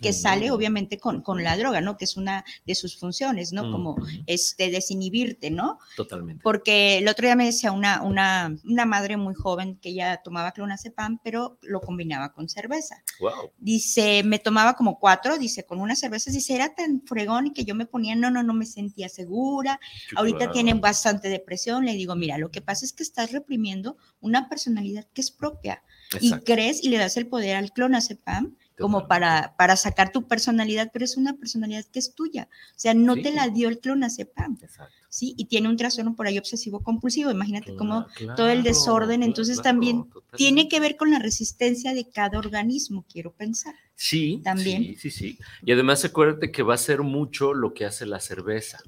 que, 0.00 0.12
sale 0.12 0.50
obviamente 0.50 0.98
con, 0.98 1.22
con, 1.22 1.42
la 1.42 1.56
droga, 1.56 1.80
¿no? 1.80 1.96
Que 1.96 2.04
es 2.04 2.16
una 2.16 2.44
de 2.66 2.74
sus 2.74 2.98
funciones, 2.98 3.52
¿no? 3.52 3.70
Como 3.70 3.96
este, 4.26 4.70
desinhibirte, 4.70 5.50
¿no? 5.50 5.78
Totalmente. 5.96 6.42
Porque 6.42 6.98
el 6.98 7.08
otro 7.08 7.26
día 7.26 7.36
me 7.36 7.46
decía 7.46 7.72
una, 7.72 8.02
una, 8.02 8.54
una 8.64 8.84
madre 8.84 9.16
muy 9.16 9.34
joven 9.34 9.76
que 9.76 9.90
ella 9.90 10.20
tomaba 10.22 10.52
clonazepam, 10.52 11.20
pero 11.22 11.58
lo 11.62 11.80
combinaba 11.80 12.32
con 12.32 12.48
cerveza. 12.48 13.02
Wow. 13.20 13.52
Dice, 13.58 14.22
me 14.24 14.38
tomaba 14.38 14.74
como 14.74 14.98
cuatro, 14.98 15.38
dice, 15.38 15.64
con 15.64 15.80
una 15.80 15.96
cerveza, 15.96 16.30
dice, 16.30 16.54
era 16.54 16.74
tan 16.74 17.02
fregón 17.06 17.48
y 17.48 17.52
que 17.52 17.64
yo 17.64 17.74
me 17.74 17.86
ponía, 17.86 18.14
no, 18.14 18.30
no, 18.30 18.42
no 18.42 18.54
me 18.54 18.66
sentía 18.66 19.08
segura. 19.08 19.80
Ahorita 20.16 20.52
tienen 20.52 20.80
bastante 20.80 21.28
depresión. 21.28 21.84
Le 21.84 21.94
digo, 21.94 22.14
mira, 22.16 22.38
lo 22.38 22.50
que 22.50 22.60
pasa 22.60 22.84
es 22.84 22.92
que 22.92 23.02
estás 23.02 23.32
reprimiendo 23.32 23.96
una 24.20 24.48
personalidad 24.48 25.06
que 25.12 25.20
es 25.20 25.30
propia. 25.30 25.82
Y 26.20 26.32
crees 26.40 26.82
y 26.82 26.88
le 26.88 26.98
das 26.98 27.16
el 27.16 27.28
poder 27.28 27.56
al 27.56 27.72
clonazepam 27.72 28.56
como 28.80 29.06
para, 29.06 29.54
para 29.56 29.76
sacar 29.76 30.12
tu 30.12 30.26
personalidad, 30.26 30.90
pero 30.92 31.04
es 31.04 31.16
una 31.16 31.34
personalidad 31.34 31.84
que 31.86 31.98
es 31.98 32.14
tuya. 32.14 32.48
O 32.70 32.78
sea, 32.78 32.94
no 32.94 33.14
te 33.14 33.32
la 33.32 33.48
dio 33.48 33.68
el 33.68 33.78
clonazepam. 33.78 34.58
Exacto. 34.60 35.00
¿sí? 35.10 35.34
Y 35.36 35.46
tiene 35.46 35.68
un 35.68 35.76
trastorno 35.76 36.14
por 36.14 36.26
ahí 36.26 36.38
obsesivo 36.38 36.82
compulsivo. 36.82 37.30
Imagínate 37.30 37.74
cómo 37.76 38.06
todo 38.36 38.48
el 38.48 38.62
desorden. 38.62 39.22
Entonces 39.22 39.60
también 39.60 40.06
tiene 40.36 40.68
que 40.68 40.80
ver 40.80 40.96
con 40.96 41.10
la 41.10 41.18
resistencia 41.18 41.92
de 41.92 42.08
cada 42.08 42.38
organismo, 42.38 43.04
quiero 43.12 43.32
pensar. 43.32 43.74
Sí, 43.94 44.40
también. 44.42 44.82
Sí, 44.82 44.96
sí, 44.96 45.10
sí. 45.10 45.38
Y 45.62 45.72
además 45.72 46.02
acuérdate 46.04 46.50
que 46.50 46.62
va 46.62 46.74
a 46.74 46.78
ser 46.78 47.02
mucho 47.02 47.52
lo 47.52 47.74
que 47.74 47.84
hace 47.84 48.06
la 48.06 48.20
cerveza. 48.20 48.78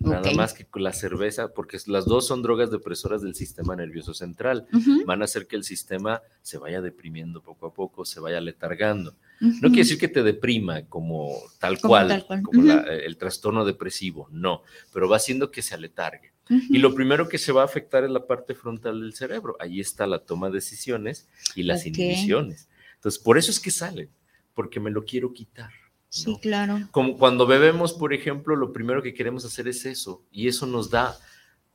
Nada 0.00 0.32
más 0.32 0.54
que 0.54 0.64
con 0.64 0.82
la 0.82 0.94
cerveza, 0.94 1.52
porque 1.52 1.78
las 1.86 2.06
dos 2.06 2.26
son 2.26 2.40
drogas 2.42 2.70
depresoras 2.70 3.20
del 3.20 3.34
sistema 3.34 3.76
nervioso 3.76 4.14
central. 4.14 4.66
Van 5.04 5.20
a 5.20 5.26
hacer 5.26 5.46
que 5.46 5.56
el 5.56 5.64
sistema 5.64 6.22
se 6.40 6.56
vaya 6.56 6.80
deprimiendo 6.80 7.42
poco 7.42 7.66
a 7.66 7.74
poco, 7.74 8.06
se 8.06 8.18
vaya 8.18 8.40
letargando. 8.40 9.14
No 9.40 9.68
quiere 9.68 9.82
decir 9.82 9.98
que 9.98 10.08
te 10.08 10.22
deprima 10.22 10.86
como 10.86 11.34
tal 11.58 11.78
cual, 11.80 12.26
como 12.42 12.72
el 12.72 13.16
trastorno 13.18 13.64
depresivo, 13.64 14.28
no, 14.30 14.62
pero 14.92 15.08
va 15.08 15.16
haciendo 15.16 15.50
que 15.50 15.60
se 15.60 15.74
aletargue. 15.74 16.32
Y 16.48 16.78
lo 16.78 16.94
primero 16.94 17.28
que 17.28 17.38
se 17.38 17.52
va 17.52 17.62
a 17.62 17.66
afectar 17.66 18.02
es 18.02 18.10
la 18.10 18.26
parte 18.26 18.54
frontal 18.54 19.00
del 19.02 19.14
cerebro. 19.14 19.56
Ahí 19.60 19.80
está 19.80 20.06
la 20.06 20.18
toma 20.20 20.48
de 20.48 20.54
decisiones 20.54 21.28
y 21.54 21.62
las 21.62 21.86
inhibiciones. 21.86 22.68
Entonces, 22.96 23.22
por 23.22 23.38
eso 23.38 23.50
es 23.50 23.60
que 23.60 23.70
sale, 23.70 24.08
porque 24.54 24.80
me 24.80 24.90
lo 24.90 25.04
quiero 25.04 25.32
quitar. 25.32 25.70
Sí, 26.10 26.36
claro. 26.42 26.80
Como 26.90 27.16
cuando 27.16 27.46
bebemos, 27.46 27.92
por 27.92 28.12
ejemplo, 28.12 28.56
lo 28.56 28.72
primero 28.72 29.00
que 29.00 29.14
queremos 29.14 29.44
hacer 29.44 29.68
es 29.68 29.86
eso, 29.86 30.24
y 30.32 30.48
eso 30.48 30.66
nos 30.66 30.90
da 30.90 31.16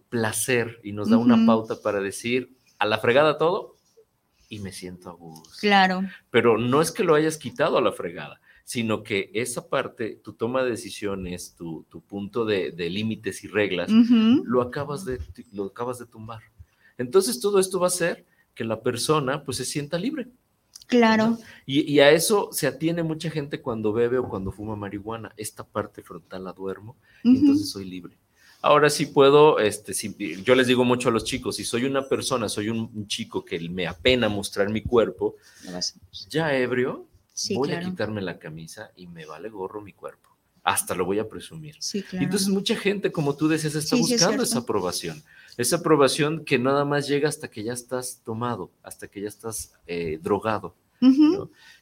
placer 0.10 0.80
y 0.84 0.92
nos 0.92 1.10
da 1.10 1.18
una 1.18 1.46
pauta 1.46 1.82
para 1.82 2.00
decir 2.00 2.56
a 2.78 2.86
la 2.86 3.00
fregada 3.00 3.38
todo 3.38 3.76
y 4.50 4.60
me 4.60 4.72
siento 4.72 5.10
a 5.10 5.14
gusto. 5.14 5.50
Claro. 5.60 6.04
Pero 6.30 6.58
no 6.58 6.82
es 6.82 6.92
que 6.92 7.04
lo 7.04 7.16
hayas 7.16 7.38
quitado 7.38 7.78
a 7.78 7.82
la 7.82 7.94
fregada, 7.94 8.42
sino 8.66 9.04
que 9.04 9.32
esa 9.34 9.70
parte, 9.70 10.20
tu 10.24 10.34
toma 10.34 10.64
de 10.64 10.72
decisiones, 10.72 11.56
tu, 11.56 11.86
punto 12.08 12.46
de, 12.46 12.72
límites 12.90 13.44
y 13.44 13.48
reglas, 13.48 13.90
lo, 13.90 14.62
acabas 14.62 15.06
de, 15.06 15.20
lo 15.54 15.66
acabas 15.66 16.00
de 16.00 16.08
tumbar. 16.08 16.42
Entonces 16.98 17.40
todo 17.40 17.60
esto 17.60 17.80
va 17.80 17.88
a 17.88 17.88
hacer 17.88 18.26
que 18.54 18.64
la 18.64 18.82
persona 18.82 19.44
pues 19.44 19.58
se 19.58 19.66
sienta 19.66 19.98
libre. 19.98 20.28
Claro. 20.88 21.38
Y, 21.66 22.00
a 22.00 22.12
eso 22.12 22.50
se 22.52 22.68
atiene 22.68 23.04
mucha 23.04 23.30
gente 23.30 23.62
cuando 23.62 23.92
bebe 23.92 24.18
o 24.18 24.30
cuando 24.30 24.52
fuma 24.52 24.76
marihuana. 24.76 25.34
Esta 25.38 25.64
parte 25.64 26.04
frontal 26.04 26.44
la 26.44 26.54
duermo 26.54 26.96
y 27.24 27.38
entonces 27.38 27.70
soy 27.70 27.86
libre. 27.86 28.18
Ahora 28.62 28.90
sí 28.90 29.06
puedo, 29.06 29.60
este, 29.60 29.94
yo 30.44 30.56
les 30.56 30.66
digo 30.66 30.84
mucho 30.84 31.10
a 31.10 31.12
los 31.12 31.24
chicos, 31.24 31.56
si 31.56 31.64
soy 31.64 31.86
una 31.86 32.08
persona, 32.08 32.50
soy 32.50 32.70
un, 32.70 33.08
chico 33.08 33.46
que 33.46 33.60
me 33.70 33.86
apena 33.86 34.28
mostrar 34.28 34.70
mi 34.70 34.82
cuerpo, 34.82 35.36
ya 36.30 36.56
ebrio, 36.58 37.06
voy 37.54 37.74
a 37.74 37.80
quitarme 37.80 38.24
la 38.24 38.40
camisa 38.40 38.92
y 38.96 39.06
me 39.06 39.26
vale 39.28 39.50
gorro 39.50 39.82
mi 39.82 39.94
cuerpo. 39.94 40.36
Hasta 40.64 40.96
lo 40.96 41.06
voy 41.06 41.20
a 41.20 41.30
presumir. 41.30 41.78
Entonces 42.14 42.48
mucha 42.48 42.76
gente, 42.76 43.12
como 43.12 43.36
tú 43.36 43.48
decías, 43.48 43.76
está 43.76 43.96
buscando 43.98 44.42
esa 44.42 44.60
aprobación. 44.60 45.22
Esa 45.58 45.78
aprobación 45.78 46.44
que 46.44 46.60
nada 46.60 46.86
más 46.86 47.08
llega 47.08 47.30
hasta 47.30 47.50
que 47.50 47.64
ya 47.64 47.74
estás 47.74 48.22
tomado, 48.24 48.72
hasta 48.84 49.08
que 49.08 49.22
ya 49.22 49.28
estás 49.28 49.74
eh, 49.88 50.20
drogado. 50.22 50.76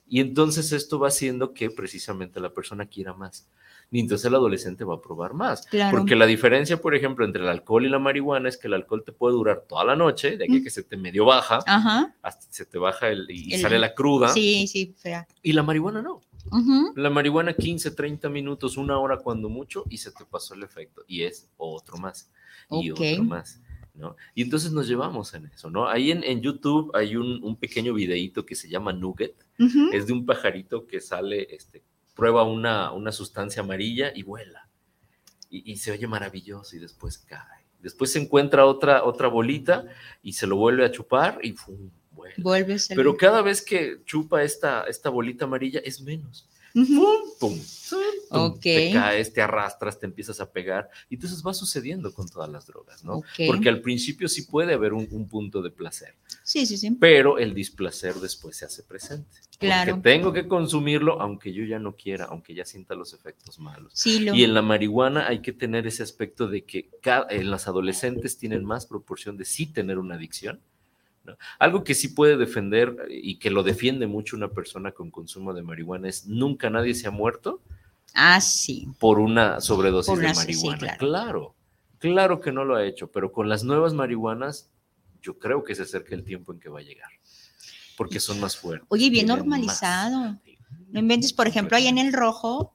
Y 0.08 0.20
entonces 0.20 0.72
esto 0.74 1.00
va 1.00 1.08
haciendo 1.08 1.54
que 1.54 1.70
precisamente 1.70 2.40
la 2.40 2.54
persona 2.54 2.86
quiera 2.86 3.14
más. 3.14 3.48
Y 3.92 4.00
entonces 4.00 4.26
el 4.26 4.36
adolescente 4.36 4.84
va 4.84 4.96
a 4.96 5.02
probar 5.02 5.34
más. 5.34 5.68
Porque 5.92 6.16
la 6.16 6.26
diferencia, 6.26 6.82
por 6.82 6.96
ejemplo, 6.96 7.26
entre 7.26 7.44
el 7.44 7.48
alcohol 7.48 7.86
y 7.86 7.90
la 7.90 8.00
marihuana 8.00 8.50
es 8.50 8.58
que 8.58 8.68
el 8.68 8.74
alcohol 8.74 9.04
te 9.06 9.12
puede 9.12 9.36
durar 9.36 9.66
toda 9.68 9.86
la 9.86 9.96
noche, 9.96 10.36
de 10.36 10.46
aquí 10.46 10.64
que 10.64 10.70
se 10.70 10.84
te 10.84 10.98
medio 10.98 11.26
baja, 11.26 11.60
hasta 12.22 12.46
se 12.50 12.66
te 12.66 12.78
baja 12.78 13.10
el, 13.10 13.30
y 13.30 13.58
sale 13.60 13.78
la 13.80 13.94
cruda. 13.94 14.30
Sí, 14.30 14.68
sí, 14.68 14.94
fea. 14.98 15.28
Y 15.42 15.54
la 15.54 15.64
marihuana 15.64 16.02
no. 16.02 16.22
La 16.96 17.10
marihuana 17.10 17.54
15, 17.54 17.92
30 17.92 18.30
minutos, 18.30 18.78
una 18.78 18.98
hora 19.00 19.18
cuando 19.18 19.48
mucho 19.48 19.86
y 19.90 19.98
se 19.98 20.12
te 20.12 20.26
pasó 20.26 20.54
el 20.56 20.64
efecto. 20.64 21.04
Y 21.08 21.24
es 21.24 21.50
otro 21.58 21.98
más. 21.98 22.30
Y 22.70 22.92
otro 22.92 23.24
más. 23.24 23.62
¿No? 23.94 24.16
Y 24.34 24.42
entonces 24.42 24.72
nos 24.72 24.88
llevamos 24.88 25.34
en 25.34 25.46
eso, 25.48 25.70
¿no? 25.70 25.88
Ahí 25.88 26.12
en, 26.12 26.42
YouTube 26.42 26.92
hay 26.96 27.16
un, 27.16 27.56
pequeño 27.58 27.94
videíto 27.94 28.46
que 28.46 28.56
se 28.56 28.70
llama 28.70 28.94
Nugget, 28.94 29.36
es 29.92 30.08
de 30.08 30.14
un 30.14 30.26
pajarito 30.26 30.88
que 30.88 31.00
sale, 31.00 31.48
este, 31.54 31.84
prueba 32.16 32.44
una, 32.44 32.92
una 32.92 33.12
sustancia 33.12 33.62
amarilla 33.62 34.12
y 34.16 34.24
vuela, 34.24 34.68
y, 35.50 35.76
se 35.78 35.92
oye 35.92 36.08
maravilloso 36.08 36.76
y 36.76 36.80
después 36.80 37.20
cae. 37.20 37.64
Después 37.80 38.12
se 38.12 38.20
encuentra 38.20 38.66
otra, 38.66 39.04
otra 39.04 39.28
bolita 39.28 39.86
y 40.24 40.34
se 40.34 40.48
lo 40.48 40.56
vuelve 40.56 40.86
a 40.86 40.92
chupar 40.92 41.40
y 41.44 41.52
¡fum! 41.52 41.92
vuelve. 42.12 42.36
Vuelve 42.38 42.78
Pero 42.96 43.18
cada 43.18 43.42
vez 43.42 43.62
que 43.62 44.02
chupa 44.06 44.42
esta, 44.42 44.86
esta 44.86 45.10
bolita 45.10 45.46
amarilla 45.46 45.82
es 45.84 46.02
menos 46.02 46.50
pum, 47.40 47.60
te 48.60 48.92
caes, 48.92 49.32
te 49.32 49.42
arrastras, 49.42 50.00
te 50.00 50.06
empiezas 50.06 50.40
a 50.40 50.52
pegar, 50.52 50.90
y 51.10 51.16
entonces 51.16 51.44
va 51.46 51.54
sucediendo 51.54 52.14
con 52.14 52.28
todas 52.28 52.50
las 52.50 52.66
drogas, 52.66 53.04
¿no? 53.04 53.22
Porque 53.48 53.70
al 53.70 53.82
principio 53.82 54.28
sí 54.28 54.44
puede 54.44 54.74
haber 54.74 54.94
un, 54.94 55.28
punto 55.28 55.62
de 55.62 55.72
placer. 55.72 56.16
Sí, 56.44 56.66
sí, 56.66 56.78
sí. 56.78 56.92
Pero 57.00 57.38
el 57.38 57.54
displacer 57.54 58.16
después 58.16 58.58
se 58.58 58.66
hace 58.66 58.84
presente. 58.84 59.38
Claro. 59.58 59.96
Porque 59.96 60.10
tengo 60.10 60.34
que 60.34 60.48
consumirlo 60.48 61.22
aunque 61.22 61.54
yo 61.54 61.64
ya 61.64 61.80
no 61.80 61.96
quiera, 61.96 62.26
aunque 62.26 62.54
ya 62.54 62.66
sienta 62.66 62.96
los 62.96 63.14
efectos 63.14 63.60
malos. 63.60 63.94
Sí, 63.96 64.28
Y 64.34 64.44
en 64.44 64.54
la 64.54 64.62
marihuana 64.62 65.28
hay 65.28 65.42
que 65.42 65.54
tener 65.54 65.88
ese 65.88 66.04
aspecto 66.04 66.48
de 66.48 66.66
que 66.66 66.90
en 67.30 67.50
las 67.50 67.68
adolescentes 67.68 68.38
tienen 68.38 68.66
más 68.66 68.86
proporción 68.86 69.38
de 69.38 69.46
sí 69.46 69.68
tener 69.68 69.98
una 69.98 70.16
adicción. 70.16 70.60
Algo 71.60 71.84
que 71.84 71.96
sí 71.96 72.10
puede 72.10 72.38
defender 72.38 73.08
y 73.10 73.40
que 73.40 73.50
lo 73.50 73.64
defiende 73.64 74.08
mucho 74.08 74.36
una 74.36 74.50
persona 74.50 74.92
con 74.92 75.10
consumo 75.12 75.54
de 75.54 75.64
marihuana 75.64 76.10
es 76.10 76.28
nunca 76.28 76.70
nadie 76.70 76.96
se 76.96 77.08
ha 77.08 77.12
muerto 77.12 77.62
Ah, 78.14 78.40
sí. 78.42 78.88
Por 79.00 79.20
una 79.20 79.60
sobredosis 79.60 80.18
de 80.18 80.34
marihuana. 80.34 80.98
claro. 80.98 81.56
claro. 82.00 82.40
que 82.40 82.52
no 82.52 82.64
lo 82.64 82.76
ha 82.76 82.86
hecho, 82.86 83.12
pero 83.12 83.32
con 83.32 83.50
las 83.50 83.64
nuevas 83.64 83.94
marihuanas, 83.94 84.70
yo 85.22 85.40
creo 85.40 85.64
que 85.64 85.74
se 85.74 85.84
acerca 85.84 86.16
el 86.16 86.24
tiempo 86.24 86.54
en 86.54 86.60
que 86.60 86.70
va 86.70 86.80
a 86.80 86.84
llegar, 86.84 87.10
porque 87.98 88.20
son 88.20 88.40
más 88.40 88.56
fuertes. 88.56 88.88
Oye, 88.90 89.10
bien 89.10 89.28
normalizado. 89.28 90.40
No 90.90 91.00
inventes, 91.00 91.34
por 91.34 91.48
ejemplo, 91.48 91.76
ahí 91.76 91.88
en 91.88 91.98
el 91.98 92.14
rojo. 92.14 92.74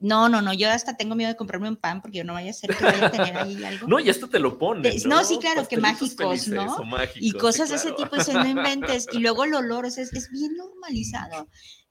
No, 0.00 0.28
no, 0.28 0.40
no, 0.40 0.52
yo 0.54 0.70
hasta 0.70 0.96
tengo 0.96 1.14
miedo 1.14 1.30
de 1.30 1.36
comprarme 1.36 1.68
un 1.68 1.76
pan 1.76 2.00
porque 2.00 2.18
yo 2.18 2.24
no 2.24 2.32
vaya 2.32 2.50
a 2.50 2.54
ser 2.54 2.74
que 2.74 2.84
vaya 2.84 3.06
a 3.06 3.10
tener 3.10 3.36
ahí 3.36 3.62
algo. 3.64 3.86
No, 3.86 4.00
y 4.00 4.08
esto 4.08 4.28
te 4.28 4.38
lo 4.38 4.58
pones. 4.58 5.04
¿no? 5.06 5.22
sí, 5.24 5.38
claro, 5.38 5.68
que 5.68 5.76
mágicos, 5.76 6.48
¿no? 6.48 6.76
y 7.16 7.32
cosas 7.32 7.68
de 7.68 7.76
ese 7.76 7.92
tipo, 7.92 8.16
eso 8.16 8.32
no 8.32 8.48
inventes. 8.48 9.06
Y 9.12 9.18
luego 9.18 9.44
el 9.44 9.54
olor, 9.54 9.84
o 9.84 9.90
sea, 9.90 10.02
es 10.02 10.30
bien 10.30 10.56
normalizado 10.56 11.48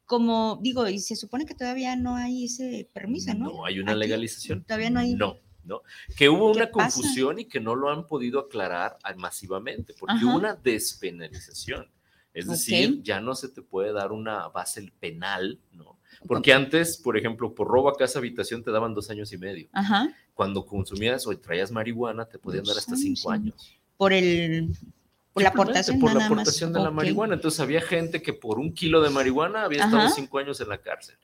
como 0.09 0.57
digo, 0.59 0.87
y 0.89 0.97
se 0.97 1.15
supone 1.15 1.45
que 1.45 1.53
todavía 1.53 1.95
no 1.95 2.15
hay 2.15 2.45
ese 2.45 2.89
permiso, 2.91 3.31
¿no? 3.35 3.51
No 3.51 3.65
hay 3.67 3.79
una 3.79 3.93
legalización. 3.93 4.63
Todavía 4.63 4.89
no 4.89 5.01
hay. 5.01 5.13
No, 5.13 5.37
no. 5.63 5.83
Que 6.17 6.29
hubo 6.29 6.49
una 6.49 6.71
confusión 6.71 7.37
y 7.37 7.45
que 7.45 7.59
no 7.59 7.75
lo 7.75 7.91
han 7.91 8.07
podido 8.07 8.39
aclarar 8.39 8.97
masivamente, 9.17 9.93
porque 9.93 10.25
hubo 10.25 10.35
una 10.35 10.55
despenalización. 10.55 11.91
Es 12.33 12.47
decir, 12.47 13.03
ya 13.03 13.19
no 13.21 13.35
se 13.35 13.49
te 13.49 13.61
puede 13.61 13.93
dar 13.93 14.11
una 14.11 14.47
base 14.47 14.91
penal, 14.99 15.59
¿no? 15.73 15.98
Porque 16.27 16.53
antes, 16.53 16.97
por 16.97 17.17
ejemplo, 17.17 17.53
por 17.55 17.67
robo 17.67 17.89
a 17.89 17.95
casa 17.95 18.19
habitación 18.19 18.63
te 18.63 18.71
daban 18.71 18.93
dos 18.93 19.09
años 19.09 19.31
y 19.31 19.37
medio. 19.37 19.69
Ajá. 19.71 20.13
Cuando 20.33 20.65
consumías 20.65 21.25
o 21.27 21.37
traías 21.37 21.71
marihuana 21.71 22.25
te 22.25 22.39
podían 22.39 22.63
dar 22.63 22.77
hasta 22.77 22.95
cinco 22.95 23.31
años. 23.31 23.77
Por 23.97 24.13
el 24.13 24.75
por 25.33 25.43
la 25.43 25.49
aportación, 25.49 25.99
por 25.99 26.13
la 26.13 26.25
aportación 26.25 26.73
de 26.73 26.79
la 26.79 26.91
marihuana. 26.91 27.35
Entonces 27.35 27.59
había 27.59 27.81
gente 27.81 28.21
que 28.21 28.33
por 28.33 28.59
un 28.59 28.73
kilo 28.73 29.01
de 29.01 29.09
marihuana 29.09 29.63
había 29.63 29.85
estado 29.85 30.09
cinco 30.09 30.39
años 30.39 30.59
en 30.59 30.69
la 30.69 30.79
cárcel. 30.79 31.15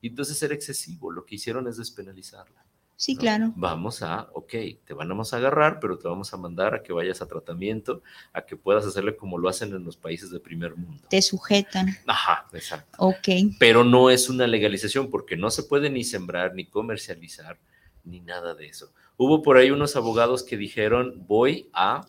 Y 0.00 0.08
entonces 0.08 0.40
era 0.42 0.54
excesivo. 0.54 1.10
Lo 1.10 1.24
que 1.24 1.36
hicieron 1.36 1.66
es 1.66 1.76
despenalizarla. 1.76 2.65
Sí, 2.98 3.14
claro. 3.14 3.52
Vamos 3.56 4.02
a, 4.02 4.28
ok, 4.32 4.50
te 4.84 4.94
vamos 4.94 5.34
a 5.34 5.36
agarrar, 5.36 5.80
pero 5.80 5.98
te 5.98 6.08
vamos 6.08 6.32
a 6.32 6.38
mandar 6.38 6.74
a 6.74 6.82
que 6.82 6.94
vayas 6.94 7.20
a 7.20 7.26
tratamiento, 7.26 8.02
a 8.32 8.42
que 8.42 8.56
puedas 8.56 8.86
hacerle 8.86 9.16
como 9.16 9.36
lo 9.36 9.50
hacen 9.50 9.74
en 9.74 9.84
los 9.84 9.98
países 9.98 10.30
de 10.30 10.40
primer 10.40 10.76
mundo. 10.76 11.06
Te 11.10 11.20
sujetan. 11.20 11.88
Ajá, 12.06 12.46
exacto. 12.54 12.96
Ok. 12.98 13.28
Pero 13.58 13.84
no 13.84 14.08
es 14.08 14.30
una 14.30 14.46
legalización 14.46 15.10
porque 15.10 15.36
no 15.36 15.50
se 15.50 15.64
puede 15.64 15.90
ni 15.90 16.04
sembrar, 16.04 16.54
ni 16.54 16.64
comercializar, 16.64 17.58
ni 18.04 18.20
nada 18.20 18.54
de 18.54 18.66
eso. 18.66 18.92
Hubo 19.18 19.42
por 19.42 19.58
ahí 19.58 19.70
unos 19.70 19.94
abogados 19.94 20.42
que 20.42 20.56
dijeron, 20.56 21.22
voy 21.26 21.68
a 21.74 22.06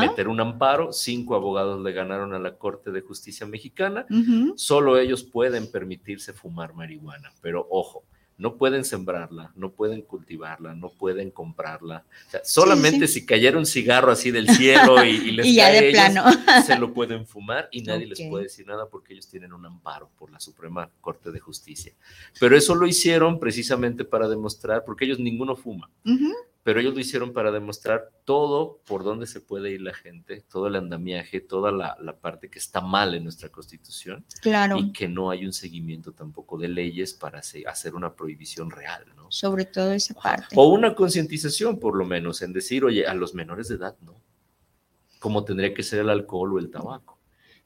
meter 0.00 0.28
un 0.28 0.40
amparo. 0.40 0.92
Cinco 0.92 1.34
abogados 1.34 1.82
le 1.82 1.92
ganaron 1.92 2.32
a 2.32 2.38
la 2.38 2.56
Corte 2.56 2.92
de 2.92 3.02
Justicia 3.02 3.46
Mexicana. 3.46 4.06
Solo 4.56 4.98
ellos 4.98 5.22
pueden 5.22 5.70
permitirse 5.70 6.32
fumar 6.32 6.72
marihuana, 6.74 7.30
pero 7.42 7.66
ojo, 7.70 8.04
no 8.38 8.56
pueden 8.56 8.84
sembrarla, 8.84 9.52
no 9.54 9.72
pueden 9.72 10.02
cultivarla, 10.02 10.74
no 10.74 10.90
pueden 10.90 11.30
comprarla. 11.30 12.04
solamente 12.44 13.06
si 13.06 13.24
cayera 13.24 13.58
un 13.58 13.66
cigarro 13.66 14.12
así 14.12 14.30
del 14.30 14.48
cielo 14.48 15.04
y, 15.04 15.30
les 15.32 15.46
y 15.46 15.56
cae 15.56 15.92
se 16.66 16.78
lo 16.78 16.92
pueden 16.92 17.26
fumar 17.26 17.68
y 17.70 17.82
nadie 17.82 18.06
les 18.06 18.20
puede 18.28 18.44
decir 18.44 18.66
nada 18.66 18.88
porque 18.88 19.12
ellos 19.12 19.28
tienen 19.28 19.52
un 19.52 19.64
amparo 19.66 20.10
por 20.18 20.30
la 20.30 20.40
Suprema 20.40 20.90
Corte 21.00 21.30
de 21.30 21.40
Justicia. 21.40 21.92
Pero 22.40 22.56
eso 22.56 22.74
lo 22.74 22.86
hicieron 22.86 23.38
precisamente 23.38 24.04
para 24.04 24.28
demostrar, 24.28 24.84
porque 24.84 25.04
ellos 25.04 25.18
ninguno 25.18 25.56
fuma 25.56 25.90
pero 26.62 26.78
ellos 26.78 26.94
lo 26.94 27.00
hicieron 27.00 27.32
para 27.32 27.50
demostrar 27.50 28.10
todo 28.24 28.80
por 28.86 29.02
dónde 29.02 29.26
se 29.26 29.40
puede 29.40 29.72
ir 29.72 29.80
la 29.80 29.94
gente, 29.94 30.42
todo 30.42 30.68
el 30.68 30.76
andamiaje, 30.76 31.40
toda 31.40 31.72
la, 31.72 32.16
parte 32.20 32.48
que 32.48 32.60
está 32.60 32.80
mal 32.80 33.14
en 33.14 33.24
nuestra 33.24 33.48
constitución. 33.48 34.24
Claro. 34.40 34.78
Y 34.78 34.92
que 34.92 35.08
no 35.08 35.30
hay 35.30 35.44
un 35.44 35.52
seguimiento 35.52 36.12
tampoco 36.12 36.56
de 36.56 36.68
leyes 36.68 37.14
para 37.14 37.40
hacer 37.40 37.94
una 37.94 38.14
prohibición 38.14 38.70
real, 38.70 39.04
¿no? 39.16 39.26
Sobre 39.30 39.64
todo 39.64 39.92
esa 39.92 40.14
parte. 40.14 40.54
O 40.54 40.68
una 40.68 40.94
concientización, 40.94 41.80
por 41.80 41.96
lo 41.96 42.04
menos, 42.04 42.42
en 42.42 42.52
decir, 42.52 42.84
oye, 42.84 43.06
a 43.06 43.14
los 43.14 43.34
menores 43.34 43.66
de 43.68 43.74
edad 43.74 43.96
no. 44.00 44.20
Como 45.18 45.44
tendría 45.44 45.74
que 45.74 45.82
ser 45.82 46.00
el 46.00 46.10
alcohol 46.10 46.54
o 46.54 46.58
el 46.58 46.70
tabaco. 46.70 47.18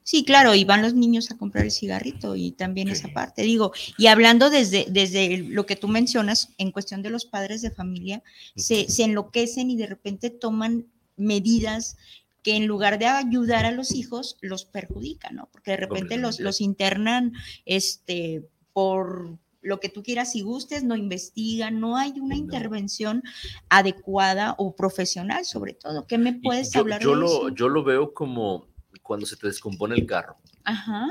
Sí, 0.07 0.23
claro, 0.23 0.55
y 0.55 0.63
van 0.63 0.81
los 0.81 0.93
niños 0.93 1.31
a 1.31 1.37
comprar 1.37 1.65
el 1.65 1.71
cigarrito 1.71 2.37
y 2.37 2.53
también 2.53 2.87
esa 2.87 3.09
parte. 3.09 3.41
Digo, 3.41 3.73
y 3.97 4.07
hablando 4.07 4.49
desde, 4.49 4.85
desde 4.89 5.39
lo 5.39 5.65
que 5.65 5.75
tú 5.75 5.89
mencionas 5.89 6.53
en 6.57 6.71
cuestión 6.71 7.01
de 7.01 7.09
los 7.09 7.25
padres 7.25 7.61
de 7.61 7.71
familia, 7.71 8.23
se, 8.55 8.89
se 8.89 9.03
enloquecen 9.03 9.69
y 9.69 9.75
de 9.75 9.85
repente 9.85 10.29
toman 10.29 10.87
medidas 11.17 11.97
que 12.41 12.55
en 12.55 12.67
lugar 12.67 12.99
de 12.99 13.07
ayudar 13.07 13.65
a 13.65 13.73
los 13.73 13.93
hijos, 13.93 14.37
los 14.39 14.63
perjudican, 14.63 15.35
¿no? 15.35 15.49
Porque 15.51 15.71
de 15.71 15.77
repente 15.77 16.15
los, 16.15 16.39
los 16.39 16.61
internan 16.61 17.33
este, 17.65 18.47
por 18.71 19.37
lo 19.61 19.81
que 19.81 19.89
tú 19.89 20.03
quieras 20.03 20.37
y 20.37 20.41
gustes, 20.41 20.85
no 20.85 20.95
investigan, 20.95 21.81
no 21.81 21.97
hay 21.97 22.17
una 22.21 22.37
intervención 22.37 23.23
adecuada 23.67 24.55
o 24.57 24.73
profesional 24.73 25.43
sobre 25.43 25.73
todo. 25.73 26.07
¿Qué 26.07 26.17
me 26.17 26.31
puedes 26.31 26.73
hablar 26.77 27.01
yo 27.01 27.09
de 27.09 27.15
lo, 27.17 27.25
eso? 27.25 27.49
Yo 27.49 27.67
lo 27.67 27.83
veo 27.83 28.13
como 28.13 28.67
cuando 29.07 29.25
se 29.25 29.37
te 29.37 29.47
descompone 29.47 29.95
el 29.95 30.05
carro. 30.05 30.37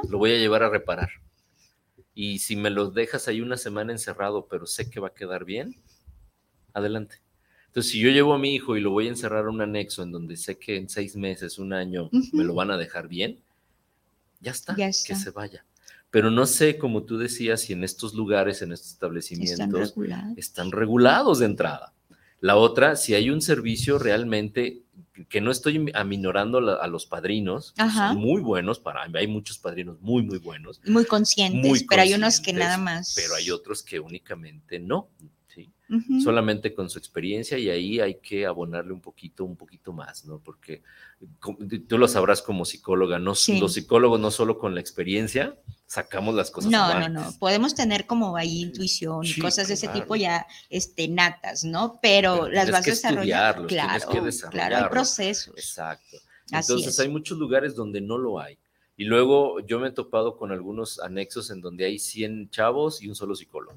Lo 0.09 0.19
voy 0.19 0.33
a 0.33 0.39
llevar 0.39 0.63
a 0.63 0.69
reparar. 0.69 1.09
Y 2.15 2.39
si 2.39 2.57
me 2.57 2.71
lo 2.71 2.91
dejas 2.91 3.27
ahí 3.29 3.41
una 3.41 3.57
semana 3.57 3.93
encerrado, 3.93 4.47
pero 4.49 4.67
sé 4.67 4.89
que 4.89 5.01
va 5.01 5.09
a 5.09 5.15
quedar 5.15 5.45
bien, 5.45 5.77
adelante. 6.73 7.21
Entonces, 7.67 7.93
si 7.93 8.01
yo 8.01 8.11
llevo 8.11 8.33
a 8.33 8.39
mi 8.39 8.55
hijo 8.55 8.77
y 8.77 8.81
lo 8.81 8.91
voy 8.91 9.07
a 9.07 9.11
encerrar 9.11 9.47
a 9.47 9.51
un 9.51 9.61
anexo 9.61 10.03
en 10.03 10.13
donde 10.13 10.37
sé 10.37 10.59
que 10.59 10.77
en 10.77 10.89
seis 10.89 11.15
meses, 11.15 11.59
un 11.59 11.73
año, 11.73 12.09
me 12.33 12.45
lo 12.45 12.55
van 12.55 12.71
a 12.71 12.79
dejar 12.79 13.09
bien, 13.09 13.43
ya 14.41 14.53
está, 14.53 14.75
que 14.75 14.93
se 14.93 15.31
vaya. 15.31 15.67
Pero 16.11 16.31
no 16.31 16.47
sé, 16.47 16.79
como 16.79 17.03
tú 17.03 17.19
decías, 17.19 17.61
si 17.61 17.75
en 17.75 17.85
estos 17.85 18.15
lugares, 18.15 18.63
en 18.63 18.73
estos 18.73 18.93
establecimientos, 18.93 19.95
están 20.37 20.73
regulados 20.73 21.41
de 21.41 21.47
entrada. 21.47 21.93
La 22.41 22.57
otra, 22.57 22.97
si 22.97 23.15
hay 23.15 23.29
un 23.29 23.43
servicio 23.43 23.99
realmente 23.99 24.86
que 25.29 25.41
no 25.41 25.51
estoy 25.51 25.91
aminorando 25.95 26.81
a 26.81 26.87
los 26.87 27.07
padrinos, 27.07 27.75
son 27.77 28.19
muy 28.19 28.41
buenos, 28.41 28.79
para, 28.79 29.09
hay 29.15 29.27
muchos 29.27 29.59
padrinos 29.59 30.01
muy, 30.01 30.23
muy 30.23 30.39
buenos. 30.39 30.81
Muy 30.85 31.05
conscientes, 31.05 31.85
pero 31.89 32.03
hay 32.03 32.15
unos 32.15 32.41
que 32.41 32.53
nada 32.53 32.77
más. 32.77 33.15
Pero 33.15 33.35
hay 33.35 33.51
otros 33.51 33.83
que 33.83 34.01
únicamente 34.01 34.79
no, 34.79 35.09
¿sí? 35.89 36.21
Solamente 36.23 36.75
con 36.75 36.91
su 36.91 36.99
experiencia 36.99 37.59
y 37.59 37.71
ahí 37.71 38.01
hay 38.01 38.17
que 38.17 38.47
abonarle 38.47 38.93
un 38.93 39.01
poquito, 39.01 39.45
un 39.45 39.57
poquito 39.57 39.93
más, 39.93 40.25
¿no? 40.25 40.39
Porque 40.39 40.83
tú 41.89 41.99
lo 41.99 42.09
sabrás 42.09 42.43
como 42.43 42.65
psicóloga, 42.65 43.19
no, 43.19 43.33
los 43.33 43.73
psicólogos 43.73 44.21
no 44.21 44.31
solo 44.31 44.59
con 44.59 44.75
la 44.75 44.81
experiencia 44.81 45.57
sacamos 45.87 46.35
las 46.35 46.51
cosas. 46.51 46.71
No, 46.71 46.99
no, 46.99 47.09
no, 47.09 47.33
podemos 47.39 47.75
tener 47.75 48.07
como 48.07 48.37
ahí 48.37 48.63
intuición 48.63 49.25
y 49.25 49.39
cosas 49.39 49.69
de 49.69 49.75
ese 49.75 49.89
tipo 49.89 50.17
ya 50.17 50.47
este, 50.69 51.09
natas, 51.09 51.65
¿no? 51.65 51.99
Pero, 52.03 52.49
las 52.49 52.71
vas 52.71 52.87
a 52.87 52.91
desarrollar. 52.91 53.67
Claro, 53.67 54.09
que 54.11 54.31
claro, 54.51 54.77
hay 54.77 54.89
procesos. 54.91 55.55
Exacto. 55.57 56.17
Entonces 56.51 56.99
hay 57.01 57.09
muchos 57.09 57.39
lugares 57.39 57.75
donde 57.75 58.01
no 58.01 58.19
lo 58.19 58.41
hay. 58.41 58.59
Y 58.97 59.05
luego 59.05 59.61
yo 59.61 59.79
me 59.79 59.89
he 59.89 59.93
topado 59.93 60.37
con 60.37 60.53
algunos 60.53 61.01
anexos 61.01 61.51
en 61.51 61.61
donde 61.61 61.85
hay 61.85 61.99
100 61.99 62.51
chavos 62.51 63.03
y 63.03 63.09
un 63.09 63.15
solo 63.15 63.35
psicólogo 63.35 63.77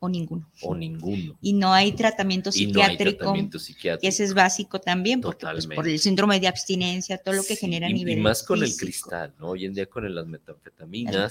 o 0.00 0.08
ninguno. 0.08 0.50
O 0.62 0.74
ninguno. 0.74 1.36
Y 1.42 1.52
no 1.52 1.72
hay 1.72 1.92
tratamiento 1.92 2.50
psiquiátrico. 2.50 3.34
Y 3.36 4.06
ese 4.06 4.24
es 4.24 4.34
básico 4.34 4.80
también, 4.80 5.20
porque 5.20 5.46
pues, 5.46 5.66
por 5.66 5.86
el 5.86 5.98
síndrome 5.98 6.40
de 6.40 6.48
abstinencia, 6.48 7.18
todo 7.18 7.34
lo 7.34 7.44
que 7.44 7.54
genera 7.54 7.86
a 7.86 7.90
nivel. 7.90 8.18
Y 8.18 8.20
más 8.20 8.42
con 8.42 8.62
el 8.62 8.74
cristal, 8.76 9.34
¿no? 9.38 9.50
Hoy 9.50 9.66
en 9.66 9.74
día 9.74 9.86
con 9.86 10.12
las 10.12 10.26
metanfetaminas, 10.26 11.30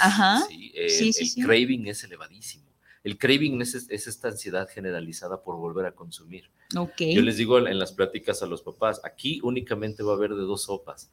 el, 0.49 1.45
craving 1.45 1.87
es 1.87 2.03
elevadísimo. 2.03 2.65
El 3.03 3.17
craving 3.17 3.59
es, 3.61 3.73
esta 3.89 4.27
ansiedad 4.27 4.69
generalizada 4.69 5.41
por 5.41 5.57
volver 5.57 5.87
a 5.87 5.93
consumir. 5.93 6.51
Okay. 6.75 7.15
Yo 7.15 7.23
les 7.23 7.37
digo 7.37 7.57
en 7.57 7.79
las 7.79 7.91
pláticas 7.91 8.43
a 8.43 8.45
los 8.45 8.61
papás, 8.61 9.01
aquí 9.03 9.39
únicamente 9.41 10.03
va 10.03 10.13
a 10.13 10.15
haber 10.15 10.35
de 10.35 10.41
dos 10.41 10.63
sopas. 10.63 11.09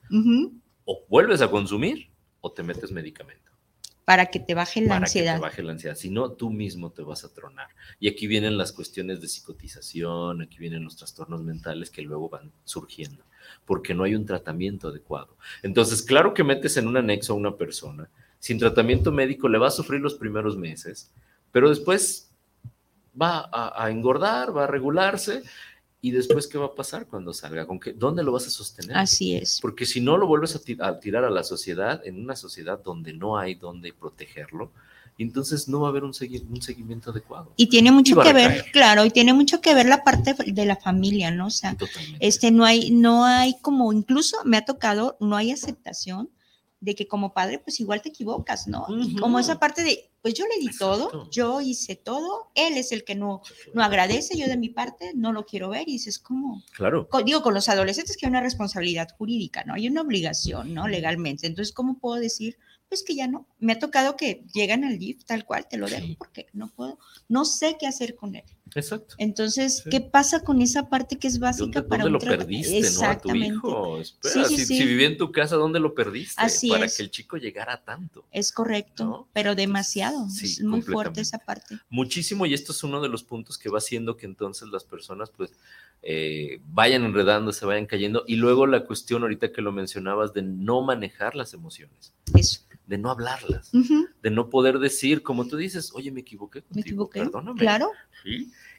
O 0.84 1.04
vuelves 1.08 1.40
a 1.40 1.50
consumir 1.50 2.10
o 2.42 2.52
te 2.52 2.62
metes 2.62 2.92
medicamento 2.92 3.55
para 4.06 4.26
que 4.26 4.38
te 4.38 4.54
baje 4.54 4.80
la 4.80 4.96
ansiedad. 4.96 5.40
Para 5.40 5.50
que 5.50 5.56
te 5.56 5.62
baje 5.62 5.62
la 5.64 5.72
ansiedad, 5.72 5.96
si 5.96 6.10
no, 6.10 6.30
tú 6.30 6.48
mismo 6.48 6.92
te 6.92 7.02
vas 7.02 7.24
a 7.24 7.34
tronar. 7.34 7.66
Y 7.98 8.08
aquí 8.08 8.28
vienen 8.28 8.56
las 8.56 8.70
cuestiones 8.70 9.20
de 9.20 9.26
psicotización, 9.26 10.42
aquí 10.42 10.58
vienen 10.58 10.84
los 10.84 10.96
trastornos 10.96 11.42
mentales 11.42 11.90
que 11.90 12.02
luego 12.02 12.28
van 12.28 12.52
surgiendo, 12.64 13.24
porque 13.64 13.94
no 13.94 14.04
hay 14.04 14.14
un 14.14 14.24
tratamiento 14.24 14.88
adecuado. 14.88 15.36
Entonces, 15.64 16.02
claro 16.02 16.34
que 16.34 16.44
metes 16.44 16.76
en 16.76 16.86
un 16.86 16.96
anexo 16.96 17.32
a 17.32 17.36
una 17.36 17.56
persona, 17.56 18.08
sin 18.38 18.60
tratamiento 18.60 19.10
médico 19.10 19.48
le 19.48 19.58
va 19.58 19.66
a 19.66 19.72
sufrir 19.72 20.00
los 20.00 20.14
primeros 20.14 20.56
meses, 20.56 21.10
pero 21.50 21.68
después 21.68 22.30
va 23.20 23.50
a, 23.52 23.90
engordar, 23.90 24.56
va 24.56 24.64
a 24.64 24.68
regularse. 24.68 25.42
¿Y 26.06 26.12
después 26.12 26.46
qué 26.46 26.56
va 26.56 26.66
a 26.66 26.74
pasar 26.76 27.08
cuando 27.08 27.34
salga? 27.34 27.66
¿Con 27.66 27.80
qué, 27.80 27.92
¿Dónde 27.92 28.22
lo 28.22 28.30
vas 28.30 28.46
a 28.46 28.50
sostener? 28.50 28.96
Así 28.96 29.34
es. 29.34 29.58
Porque 29.60 29.84
si 29.84 30.00
no 30.00 30.16
lo 30.16 30.28
vuelves 30.28 30.54
a, 30.54 31.00
tirar 31.00 31.24
a 31.24 31.30
la 31.30 31.42
sociedad, 31.42 32.00
en 32.06 32.22
una 32.22 32.36
sociedad 32.36 32.80
donde 32.80 33.12
no 33.12 33.36
hay 33.36 33.56
donde 33.56 33.92
protegerlo, 33.92 34.70
entonces 35.18 35.66
no 35.66 35.80
va 35.80 35.88
a 35.88 35.90
haber 35.90 36.04
un, 36.04 36.12
un 36.48 36.62
seguimiento 36.62 37.10
adecuado. 37.10 37.52
Y 37.56 37.66
tiene 37.66 37.90
mucho 37.90 38.20
que 38.20 38.32
ver, 38.32 38.66
claro, 38.72 39.04
y 39.04 39.10
tiene 39.10 39.34
mucho 39.34 39.60
que 39.60 39.74
ver 39.74 39.86
la 39.86 40.04
parte 40.04 40.36
de 40.46 40.64
la 40.64 40.76
familia, 40.76 41.32
¿no? 41.32 41.48
O 41.48 41.50
sea, 41.50 41.76
este 42.20 42.52
no 42.52 42.64
hay, 42.64 42.92
no 42.92 43.24
hay 43.24 43.56
como, 43.60 43.92
incluso 43.92 44.36
me 44.44 44.58
ha 44.58 44.64
tocado, 44.64 45.16
no 45.18 45.34
hay 45.34 45.50
aceptación 45.50 46.30
de 46.86 46.94
que 46.94 47.08
como 47.08 47.34
padre, 47.34 47.58
pues 47.58 47.80
igual 47.80 48.00
te 48.00 48.10
equivocas, 48.10 48.68
¿no? 48.68 48.86
como 49.18 49.40
esa 49.40 49.58
parte 49.58 49.82
de, 49.82 50.08
pues 50.22 50.34
yo 50.34 50.44
le 50.46 50.60
di 50.60 50.70
todo, 50.78 51.28
yo 51.30 51.60
hice 51.60 51.96
todo, 51.96 52.52
él 52.54 52.76
es 52.76 52.92
el 52.92 53.02
que 53.02 53.16
no, 53.16 53.42
no 53.74 53.82
agradece, 53.82 54.38
yo 54.38 54.46
de 54.46 54.56
mi 54.56 54.68
parte 54.68 55.10
no 55.16 55.32
lo 55.32 55.44
quiero 55.44 55.70
ver, 55.70 55.88
y 55.88 55.94
dices, 55.94 56.20
¿cómo? 56.20 56.62
Claro. 56.76 57.08
digo, 57.24 57.42
con 57.42 57.54
los 57.54 57.68
adolescentes 57.68 58.16
que 58.16 58.26
hay 58.26 58.30
una 58.30 58.40
responsabilidad 58.40 59.08
jurídica, 59.18 59.64
¿no? 59.64 59.74
Hay 59.74 59.88
una 59.88 60.02
obligación, 60.02 60.74
¿no? 60.74 60.86
Legalmente. 60.86 61.48
Entonces, 61.48 61.74
¿cómo 61.74 61.98
puedo 61.98 62.20
decir? 62.20 62.56
Pues 62.88 63.02
que 63.02 63.14
ya 63.14 63.26
no. 63.26 63.46
Me 63.58 63.72
ha 63.72 63.78
tocado 63.78 64.16
que 64.16 64.44
llegan 64.52 64.84
al 64.84 64.98
GIF 64.98 65.24
tal 65.24 65.44
cual, 65.44 65.66
te 65.68 65.76
lo 65.76 65.88
dejo 65.88 66.14
porque 66.18 66.46
no 66.52 66.68
puedo, 66.68 66.98
no 67.28 67.44
sé 67.44 67.76
qué 67.78 67.86
hacer 67.86 68.14
con 68.14 68.36
él. 68.36 68.44
Exacto. 68.74 69.14
Entonces, 69.18 69.84
¿qué 69.90 70.00
pasa 70.00 70.40
con 70.40 70.60
esa 70.60 70.88
parte 70.88 71.18
que 71.18 71.28
es 71.28 71.38
básica 71.38 71.86
para 71.86 72.04
¿dónde 72.04 72.18
lo 72.18 72.36
perdiste, 72.36 72.78
Exactamente. 72.78 73.54
¿no? 73.54 73.58
A 73.58 73.62
tu 73.62 73.98
hijo. 73.98 74.00
Espera, 74.00 74.48
si, 74.48 74.84
vivía 74.84 75.06
en 75.06 75.16
tu 75.16 75.32
casa, 75.32 75.56
¿dónde 75.56 75.80
lo 75.80 75.94
perdiste? 75.94 76.34
Así 76.36 76.70
para 76.70 76.88
que 76.88 77.02
el 77.02 77.10
chico 77.10 77.36
llegara 77.36 77.82
tanto. 77.82 78.24
Es 78.32 78.52
correcto, 78.52 79.28
pero 79.32 79.54
demasiado. 79.54 80.26
es 80.42 80.60
muy 80.62 80.82
fuerte 80.82 81.20
esa 81.20 81.38
parte. 81.38 81.78
Muchísimo, 81.88 82.46
y 82.46 82.54
esto 82.54 82.72
es 82.72 82.82
uno 82.82 83.00
de 83.00 83.08
los 83.08 83.22
puntos 83.22 83.56
que 83.56 83.68
va 83.68 83.78
haciendo 83.78 84.16
que 84.16 84.26
entonces 84.26 84.68
las 84.68 84.84
personas, 84.84 85.30
pues, 85.30 85.52
eh, 86.02 86.60
vayan 86.68 87.04
enredándose, 87.04 87.66
vayan 87.66 87.86
cayendo. 87.86 88.24
Y 88.26 88.36
luego 88.36 88.66
la 88.66 88.84
cuestión 88.84 89.22
ahorita 89.22 89.52
que 89.52 89.62
lo 89.62 89.72
mencionabas 89.72 90.32
de 90.32 90.42
no 90.42 90.82
manejar 90.82 91.34
las 91.34 91.54
emociones. 91.54 92.14
Eso 92.34 92.66
de 92.86 92.98
no 92.98 93.10
hablarlas, 93.10 93.70
de 93.72 94.30
no 94.30 94.48
poder 94.48 94.78
decir, 94.78 95.22
como 95.22 95.46
tú 95.48 95.56
dices, 95.56 95.90
oye, 95.94 96.12
me 96.12 96.20
equivoqué 96.20 96.62
contigo, 96.62 96.74
me 96.74 96.80
equivoqué, 96.82 97.20
perdóname. 97.20 97.58
Claro. 97.58 97.90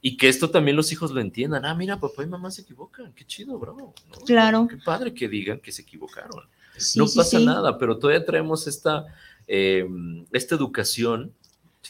Y 0.02 0.16
que 0.16 0.30
esto 0.30 0.50
también 0.50 0.78
los 0.78 0.92
hijos 0.92 1.12
lo 1.12 1.20
entiendan. 1.20 1.66
Ah, 1.66 1.76
mira, 1.76 2.00
papá 2.00 2.24
y 2.24 2.28
mamá 2.28 2.50
se 2.50 2.62
equivocan, 2.62 3.14
qué 3.14 3.26
chido, 3.26 3.60
bro. 3.60 3.94
Claro. 4.26 4.68
Qué 4.70 4.78
padre 4.78 5.14
que 5.14 5.28
digan 5.28 5.60
que 5.60 5.72
se 5.74 5.82
equivocaron. 5.82 6.48
no 6.96 7.06
pasa 7.14 7.40
nada, 7.40 7.78
pero 7.78 7.98
todavía 7.98 8.26
traemos 8.26 8.66
esta, 8.68 9.06
em, 9.46 10.26
esta 10.32 10.56
educación 10.56 11.34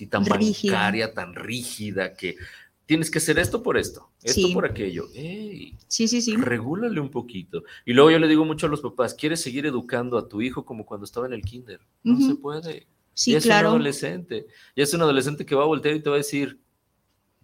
tan 0.10 0.24
bancaria, 0.24 1.14
tan 1.14 1.36
rígida, 1.36 2.14
que 2.14 2.38
tienes 2.86 3.12
que 3.12 3.18
hacer 3.18 3.38
esto 3.38 3.62
por 3.62 3.78
esto, 3.78 4.10
esto 4.28 4.54
por 4.54 4.66
aquello. 4.66 5.08
Ey, 5.14 5.76
sí, 5.88 6.08
sí, 6.08 6.22
sí. 6.22 6.36
Regúlale 6.36 7.00
un 7.00 7.10
poquito. 7.10 7.64
Y 7.86 7.94
luego 7.94 8.12
yo 8.12 8.20
le 8.20 8.28
digo 8.28 8.46
mucho 8.46 8.68
a 8.68 8.70
los 8.70 8.82
papás, 8.82 9.14
¿quieres 9.14 9.42
seguir 9.42 9.66
educando 9.66 10.18
a 10.18 10.28
tu 10.28 10.42
hijo 10.42 10.66
como 10.66 10.86
cuando 10.86 11.06
estaba 11.06 11.26
en 11.26 11.34
el 11.34 11.42
kinder? 11.42 11.80
No 12.04 12.20
se 12.20 12.36
puede. 12.36 12.88
Sí, 13.14 13.32
ya 13.32 13.40
es 13.40 13.46
un 13.46 13.52
adolescente. 13.52 14.48
Ya 14.76 14.84
es 14.84 14.94
un 14.94 15.02
adolescente 15.02 15.46
que 15.46 15.56
va 15.56 15.64
a 15.64 15.68
voltear 15.68 15.96
y 15.96 16.02
te 16.02 16.10
va 16.10 16.16
a 16.16 16.20
decir, 16.20 16.60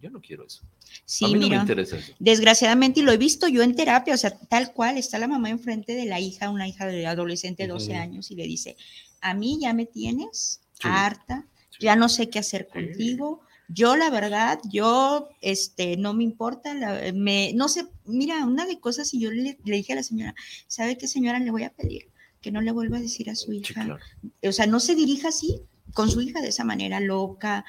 yo 0.00 0.10
no 0.10 0.20
quiero 0.20 0.46
eso. 0.46 0.62
Sí, 1.04 1.24
a 1.24 1.28
mí 1.28 1.34
no 1.34 1.48
me 1.48 1.56
interesa 1.56 1.98
eso. 1.98 2.12
Desgraciadamente, 2.18 3.00
y 3.00 3.02
lo 3.02 3.10
he 3.10 3.16
visto 3.16 3.48
yo 3.48 3.62
en 3.62 3.74
terapia, 3.74 4.14
o 4.14 4.18
sea, 4.18 4.38
tal 4.38 4.72
cual, 4.72 4.98
está 4.98 5.18
la 5.18 5.26
mamá 5.26 5.50
enfrente 5.50 5.94
de 5.94 6.04
la 6.04 6.20
hija, 6.20 6.50
una 6.50 6.68
hija 6.68 6.86
de 6.86 7.06
adolescente 7.06 7.64
de 7.64 7.70
12 7.70 7.94
años, 7.94 8.30
y 8.30 8.36
le 8.36 8.44
dice, 8.44 8.76
a 9.20 9.34
mí 9.34 9.58
ya 9.60 9.72
me 9.72 9.86
tienes 9.86 10.60
harta, 10.82 11.46
ya 11.80 11.96
no 11.96 12.08
sé 12.08 12.28
qué 12.30 12.38
hacer 12.38 12.68
contigo, 12.68 13.40
yo, 13.68 13.96
la 13.96 14.10
verdad, 14.10 14.60
yo, 14.70 15.28
este, 15.40 15.96
no 15.96 16.14
me 16.14 16.24
importa, 16.24 16.74
me, 17.14 17.52
no 17.54 17.68
sé, 17.68 17.86
mira, 18.04 18.44
una 18.44 18.66
de 18.66 18.78
cosas, 18.78 19.12
y 19.14 19.20
yo 19.20 19.30
le, 19.30 19.58
dije 19.64 19.92
a 19.92 19.96
la 19.96 20.02
señora, 20.02 20.34
¿sabe 20.66 20.98
qué 20.98 21.08
señora 21.08 21.38
le 21.38 21.50
voy 21.50 21.64
a 21.64 21.70
pedir? 21.70 22.10
Que 22.40 22.50
no 22.50 22.60
le 22.60 22.72
vuelva 22.72 22.98
a 22.98 23.00
decir 23.00 23.30
a 23.30 23.34
su 23.34 23.52
hija. 23.52 23.98
O 24.46 24.52
sea, 24.52 24.66
no 24.66 24.80
se 24.80 24.94
dirija 24.94 25.28
así 25.28 25.62
con 25.94 26.10
su 26.10 26.20
hija 26.20 26.42
de 26.42 26.48
esa 26.48 26.64
manera 26.64 27.00
loca. 27.00 27.64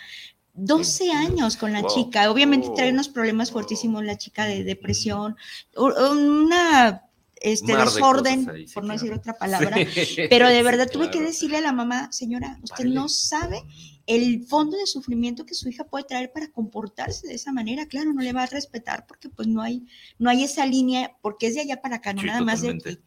12 0.53 1.11
años 1.11 1.57
con 1.57 1.73
la 1.73 1.85
chica, 1.85 2.31
obviamente 2.31 2.69
trae 2.75 2.91
unos 2.91 3.09
problemas 3.09 3.51
fuertísimos 3.51 4.03
la 4.05 4.17
chica 4.17 4.45
de 4.45 4.63
depresión, 4.63 5.35
una 5.75 7.04
este 7.45 7.77
desorden, 7.77 8.65
por 8.73 8.83
no 8.83 8.93
decir 8.93 9.13
otra 9.13 9.33
palabra, 9.33 9.75
pero 10.29 10.49
de 10.49 10.63
verdad 10.63 10.89
tuve 10.91 11.11
que 11.11 11.21
decirle 11.21 11.57
a 11.57 11.61
la 11.61 11.71
mamá, 11.71 12.11
señora, 12.11 12.57
usted 12.63 12.85
no 12.85 13.07
sabe 13.07 13.63
el 14.07 14.43
fondo 14.45 14.77
de 14.77 14.87
sufrimiento 14.87 15.45
que 15.45 15.53
su 15.53 15.69
hija 15.69 15.83
puede 15.83 16.05
traer 16.05 16.31
para 16.31 16.51
comportarse 16.51 17.27
de 17.27 17.35
esa 17.35 17.51
manera, 17.51 17.87
claro, 17.87 18.13
no 18.13 18.21
le 18.21 18.33
va 18.33 18.43
a 18.43 18.47
respetar 18.47 19.05
porque 19.07 19.29
pues 19.29 19.47
no 19.47 19.61
hay, 19.61 19.85
no 20.17 20.29
hay 20.29 20.43
esa 20.43 20.65
línea, 20.65 21.15
porque 21.21 21.47
es 21.47 21.55
de 21.55 21.61
allá 21.61 21.81
para 21.81 21.97
acá, 21.97 22.13
no 22.13 22.23
nada 22.23 22.41
más 22.41 22.61
de 22.61 22.69
aquí. 22.69 22.99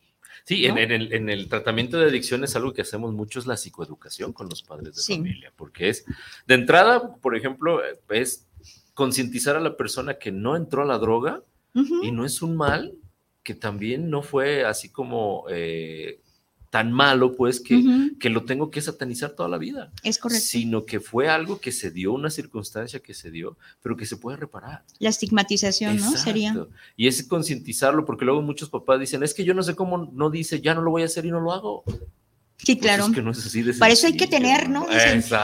Sí, 0.45 0.65
en, 0.65 0.79
el, 0.79 1.13
en, 1.13 1.29
el, 1.29 1.49
tratamiento 1.49 1.99
de 1.99 2.07
adicción 2.07 2.43
es 2.43 2.57
algo 2.57 2.73
que 2.73 2.81
hacemos 2.81 3.13
mucho, 3.13 3.39
es 3.39 3.47
la 3.47 3.57
psicoeducación 3.57 4.33
con 4.33 4.49
los 4.49 4.63
padres 4.63 4.97
de 4.97 5.15
familia, 5.15 5.53
porque 5.57 5.91
es, 5.91 6.07
de 6.47 6.55
entrada, 6.55 7.17
por 7.17 7.37
ejemplo, 7.37 7.81
es 8.09 8.47
concientizar 8.95 9.57
a 9.57 9.61
la 9.61 9.77
persona 9.77 10.15
que 10.15 10.33
no 10.33 10.57
entró 10.57 10.83
a 10.83 10.87
la 10.87 10.99
droga 10.99 11.43
y 11.75 12.13
no 12.13 12.25
es 12.25 12.41
un 12.41 12.57
mal, 12.57 12.95
que 13.49 13.55
también 13.55 14.11
no 14.11 14.21
fue 14.21 14.67
así 14.67 14.91
como 14.91 15.47
eh, 15.49 16.21
tan 16.69 16.93
malo, 16.93 17.35
pues, 17.35 17.61
que, 17.61 17.83
que, 18.21 18.29
lo 18.29 18.45
tengo 18.45 18.71
que 18.71 18.83
satanizar 18.83 19.31
toda 19.31 19.49
la 19.49 19.57
vida. 19.57 19.91
Es 20.03 20.19
correcto. 20.19 20.45
Sino 20.45 20.85
que 20.85 21.01
fue 21.01 21.31
algo 21.31 21.59
que 21.59 21.73
se 21.73 21.91
dio, 21.91 22.13
una 22.13 22.29
circunstancia 22.29 23.01
que 23.01 23.15
se 23.15 23.31
dio, 23.31 23.57
pero 23.81 23.97
que 23.97 24.05
se 24.05 24.19
puede 24.19 24.37
reparar. 24.37 24.85
La 24.99 25.09
estigmatización, 25.09 25.97
¿no? 25.97 26.15
Sería. 26.19 26.67
Y 26.95 27.09
es 27.09 27.23
concientizarlo, 27.23 28.05
porque 28.05 28.27
luego 28.27 28.43
muchos 28.43 28.69
papás 28.69 29.01
dicen, 29.01 29.23
es 29.23 29.33
que 29.33 29.45
yo 29.45 29.55
no 29.55 29.63
sé 29.63 29.75
cómo 29.75 30.11
no 30.13 30.29
dice, 30.29 30.61
ya 30.61 30.75
no 30.75 30.83
lo 30.83 30.91
voy 30.91 31.01
a 31.01 31.07
hacer 31.07 31.25
y 31.25 31.31
no 31.31 31.41
lo 31.41 31.55
hago. 31.55 31.85
Sí, 32.65 32.75
pues 32.75 32.87
claro. 32.87 33.07
Para 33.79 33.93
eso 33.93 34.09
hay 34.09 34.17
que 34.17 34.27
tener, 34.27 34.69
¿no? 34.69 34.87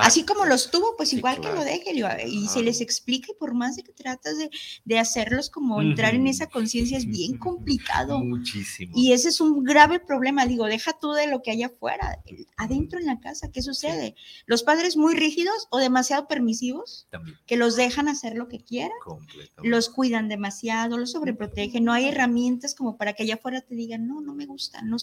así 0.01 0.25
como 0.25 0.47
los 0.47 0.71
tuvo, 0.71 0.97
pues 0.97 1.13
igual 1.13 1.41
que 1.41 1.49
lo 1.53 1.65
deje 1.65 1.93
y 2.27 2.49
se 2.49 2.63
les 2.63 2.81
explique, 2.81 3.35
por 3.39 3.55
más 3.55 3.77
de 3.77 3.85
que 3.85 3.93
tratas 3.93 4.35
de, 4.85 4.99
hacerlos 4.99 5.51
como 5.51 5.81
entrar 5.81 6.15
en 6.15 6.27
esa 6.27 6.49
conciencia, 6.49 6.99
es 6.99 7.07
bien 7.07 7.39
complicado. 7.39 8.19
Muchísimo. 8.19 8.93
Y 8.97 9.13
ese 9.13 9.29
es 9.29 9.41
un 9.41 9.63
grave 9.65 10.01
problema. 10.01 10.47
Digo, 10.47 10.67
deja 10.67 10.93
tú 10.99 11.13
de 11.13 11.29
lo 11.29 11.43
que 11.43 11.53
hay 11.53 11.63
afuera, 11.63 12.19
adentro 12.57 12.99
en 12.99 13.07
la 13.07 13.21
casa, 13.21 13.51
¿qué 13.53 13.63
sucede? 13.63 14.17
Los 14.47 14.63
padres 14.63 14.97
muy 14.97 15.15
rígidos 15.15 15.69
o 15.71 15.79
demasiado 15.79 16.27
permisivos, 16.27 17.07
que 17.47 17.57
los 17.57 17.77
dejan 17.77 18.09
hacer 18.09 18.37
lo 18.37 18.49
que 18.49 18.61
quieran, 18.61 18.97
los 19.63 19.89
cuidan 19.89 20.29
demasiado, 20.29 20.99
los 20.99 21.13
sobreprotegen, 21.13 21.85
no 21.85 21.93
hay 21.93 22.09
herramientas 22.09 22.75
como 22.75 22.97
para 22.97 23.13
que 23.13 23.23
allá 23.23 23.35
afuera 23.35 23.61
te 23.61 23.75
digan, 23.75 24.07
no, 24.09 24.21
no 24.21 24.35
me 24.35 24.47
gusta, 24.47 24.83
no, 24.83 24.97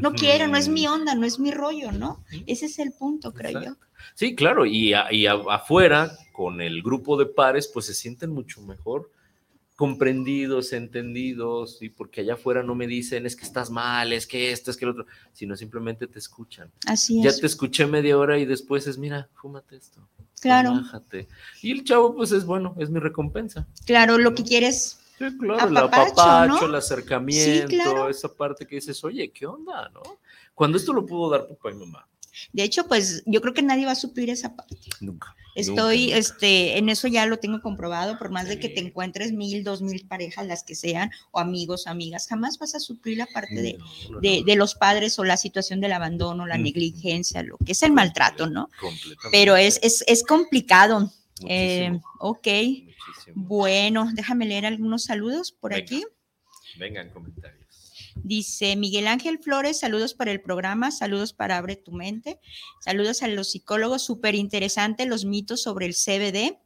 no 0.00 0.12
quiero, 0.12 0.46
no 0.48 0.58
es 0.58 0.68
mi 0.68 0.86
onda, 0.86 1.14
no 1.14 1.24
es 1.24 1.38
mi 1.38 1.53
rollo, 1.54 1.92
¿no? 1.92 2.24
Ese 2.46 2.66
es 2.66 2.78
el 2.78 2.92
punto, 2.92 3.32
creo 3.32 3.62
yo. 3.62 3.76
Sí, 4.14 4.34
claro, 4.34 4.66
y, 4.66 4.92
afuera, 4.92 6.16
con 6.32 6.60
el 6.60 6.82
grupo 6.82 7.16
de 7.16 7.26
pares, 7.26 7.68
pues 7.72 7.86
se 7.86 7.94
sienten 7.94 8.30
mucho 8.30 8.60
mejor 8.62 9.10
comprendidos, 9.76 10.72
entendidos, 10.72 11.82
y 11.82 11.88
porque 11.88 12.20
allá 12.20 12.34
afuera 12.34 12.62
no 12.62 12.76
me 12.76 12.86
dicen 12.86 13.26
es 13.26 13.34
que 13.34 13.42
estás 13.42 13.70
mal, 13.70 14.12
es 14.12 14.26
que 14.26 14.52
esto, 14.52 14.70
es 14.70 14.76
que 14.76 14.86
lo 14.86 14.92
otro, 14.92 15.06
sino 15.32 15.56
simplemente 15.56 16.06
te 16.06 16.18
escuchan. 16.18 16.70
Así 16.86 17.18
es. 17.18 17.34
Ya 17.34 17.40
te 17.40 17.46
escuché 17.46 17.86
media 17.86 18.16
hora 18.16 18.38
y 18.38 18.44
después 18.44 18.86
es, 18.86 18.98
mira, 18.98 19.28
fúmate 19.34 19.76
esto. 19.76 20.08
Claro. 20.40 20.80
Y 21.62 21.72
el 21.72 21.84
chavo, 21.84 22.14
pues 22.14 22.30
es 22.30 22.44
bueno, 22.44 22.76
es 22.78 22.90
mi 22.90 23.00
recompensa. 23.00 23.66
Claro, 23.86 24.18
lo 24.18 24.34
que 24.34 24.44
quieres. 24.44 24.98
Sí, 25.18 25.38
claro, 25.38 25.68
el 25.68 25.76
apapacho, 25.76 26.66
el 26.66 26.74
acercamiento, 26.74 28.08
esa 28.08 28.34
parte 28.34 28.66
que 28.66 28.76
dices, 28.76 29.02
oye, 29.04 29.30
¿qué 29.30 29.46
onda, 29.46 29.88
no? 29.90 30.02
Cuando 30.54 30.76
esto 30.76 30.92
lo 30.92 31.06
pudo 31.06 31.30
dar 31.30 31.46
papá 31.46 31.70
y 31.70 31.74
mamá. 31.74 32.06
De 32.52 32.64
hecho, 32.64 32.86
pues 32.88 33.22
yo 33.26 33.40
creo 33.40 33.54
que 33.54 33.62
nadie 33.62 33.86
va 33.86 33.92
a 33.92 33.96
suplir 33.96 34.30
esa 34.30 34.56
parte. 34.56 34.76
Nunca. 35.00 35.36
Estoy, 35.54 36.12
este, 36.12 36.78
en 36.78 36.88
eso 36.88 37.06
ya 37.06 37.26
lo 37.26 37.38
tengo 37.38 37.62
comprobado, 37.62 38.18
por 38.18 38.30
más 38.30 38.48
de 38.48 38.58
que 38.58 38.68
te 38.68 38.80
encuentres 38.80 39.32
mil, 39.32 39.62
dos 39.62 39.82
mil 39.82 40.04
parejas, 40.06 40.46
las 40.46 40.64
que 40.64 40.74
sean, 40.74 41.12
o 41.30 41.38
amigos, 41.38 41.86
amigas, 41.86 42.26
jamás 42.26 42.58
vas 42.58 42.74
a 42.74 42.80
suplir 42.80 43.18
la 43.18 43.26
parte 43.26 43.54
de, 43.54 44.42
de, 44.44 44.56
los 44.56 44.74
padres 44.74 45.16
o 45.20 45.24
la 45.24 45.36
situación 45.36 45.80
del 45.80 45.92
abandono, 45.92 46.44
la 46.46 46.58
negligencia, 46.58 47.44
lo 47.44 47.56
que 47.58 47.72
es 47.72 47.82
el 47.84 47.92
maltrato, 47.92 48.50
¿no? 48.50 48.68
Pero 49.30 49.56
es, 49.56 49.78
es, 49.82 50.02
es 50.08 50.24
complicado. 50.24 51.12
Eh, 51.48 51.98
ok. 52.18 52.48
Bueno, 53.34 54.08
déjame 54.12 54.46
leer 54.46 54.66
algunos 54.66 55.04
saludos 55.04 55.52
por 55.52 55.74
aquí. 55.74 56.04
Vengan 56.78 57.10
comentarios. 57.10 57.64
Dice 58.16 58.76
Miguel 58.76 59.08
Ángel 59.08 59.38
Flores, 59.38 59.80
saludos 59.80 60.14
para 60.14 60.30
el 60.30 60.40
programa, 60.40 60.90
saludos 60.90 61.32
para 61.32 61.58
Abre 61.58 61.76
tu 61.76 61.92
Mente, 61.92 62.38
saludos 62.80 63.22
a 63.22 63.28
los 63.28 63.50
psicólogos, 63.50 64.02
súper 64.02 64.36
interesante 64.36 65.04
los 65.04 65.24
mitos 65.24 65.62
sobre 65.62 65.86
el 65.86 65.94
CBD. 65.94 66.58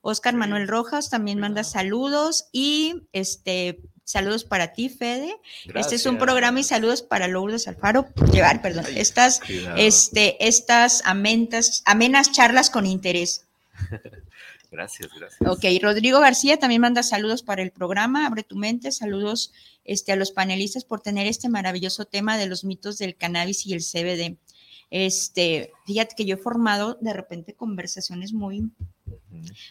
Oscar 0.00 0.34
Manuel 0.34 0.68
Rojas 0.68 1.10
también 1.10 1.38
manda 1.38 1.64
saludos 1.64 2.48
y 2.52 3.02
este 3.12 3.80
Saludos 4.04 4.44
para 4.44 4.72
ti, 4.72 4.88
Fede. 4.88 5.32
Este 5.74 5.94
es 5.94 6.06
un 6.06 6.18
programa 6.18 6.60
y 6.60 6.64
saludos 6.64 7.02
para 7.02 7.28
Lourdes 7.28 7.68
Alfaro. 7.68 8.08
Llevar, 8.32 8.60
perdón, 8.60 8.84
estas, 8.96 9.40
este, 9.76 10.44
estas 10.46 11.02
amentas, 11.04 11.82
amenas 11.86 12.32
charlas 12.32 12.68
con 12.68 12.84
interés. 12.84 13.46
Gracias, 14.70 15.10
gracias. 15.18 15.50
Ok, 15.50 15.64
Rodrigo 15.82 16.20
García 16.20 16.58
también 16.58 16.80
manda 16.80 17.02
saludos 17.02 17.42
para 17.42 17.62
el 17.62 17.72
programa. 17.72 18.26
Abre 18.26 18.42
tu 18.42 18.56
mente, 18.56 18.90
saludos 18.90 19.52
este, 19.84 20.12
a 20.12 20.16
los 20.16 20.32
panelistas 20.32 20.84
por 20.84 21.00
tener 21.00 21.26
este 21.26 21.48
maravilloso 21.48 22.06
tema 22.06 22.38
de 22.38 22.46
los 22.46 22.64
mitos 22.64 22.96
del 22.96 23.16
cannabis 23.16 23.66
y 23.66 23.74
el 23.74 23.80
CBD. 23.80 24.38
Este, 24.90 25.72
fíjate 25.86 26.14
que 26.16 26.24
yo 26.24 26.36
he 26.36 26.38
formado 26.38 26.98
de 27.00 27.12
repente 27.12 27.54
conversaciones 27.54 28.32
muy, 28.32 28.70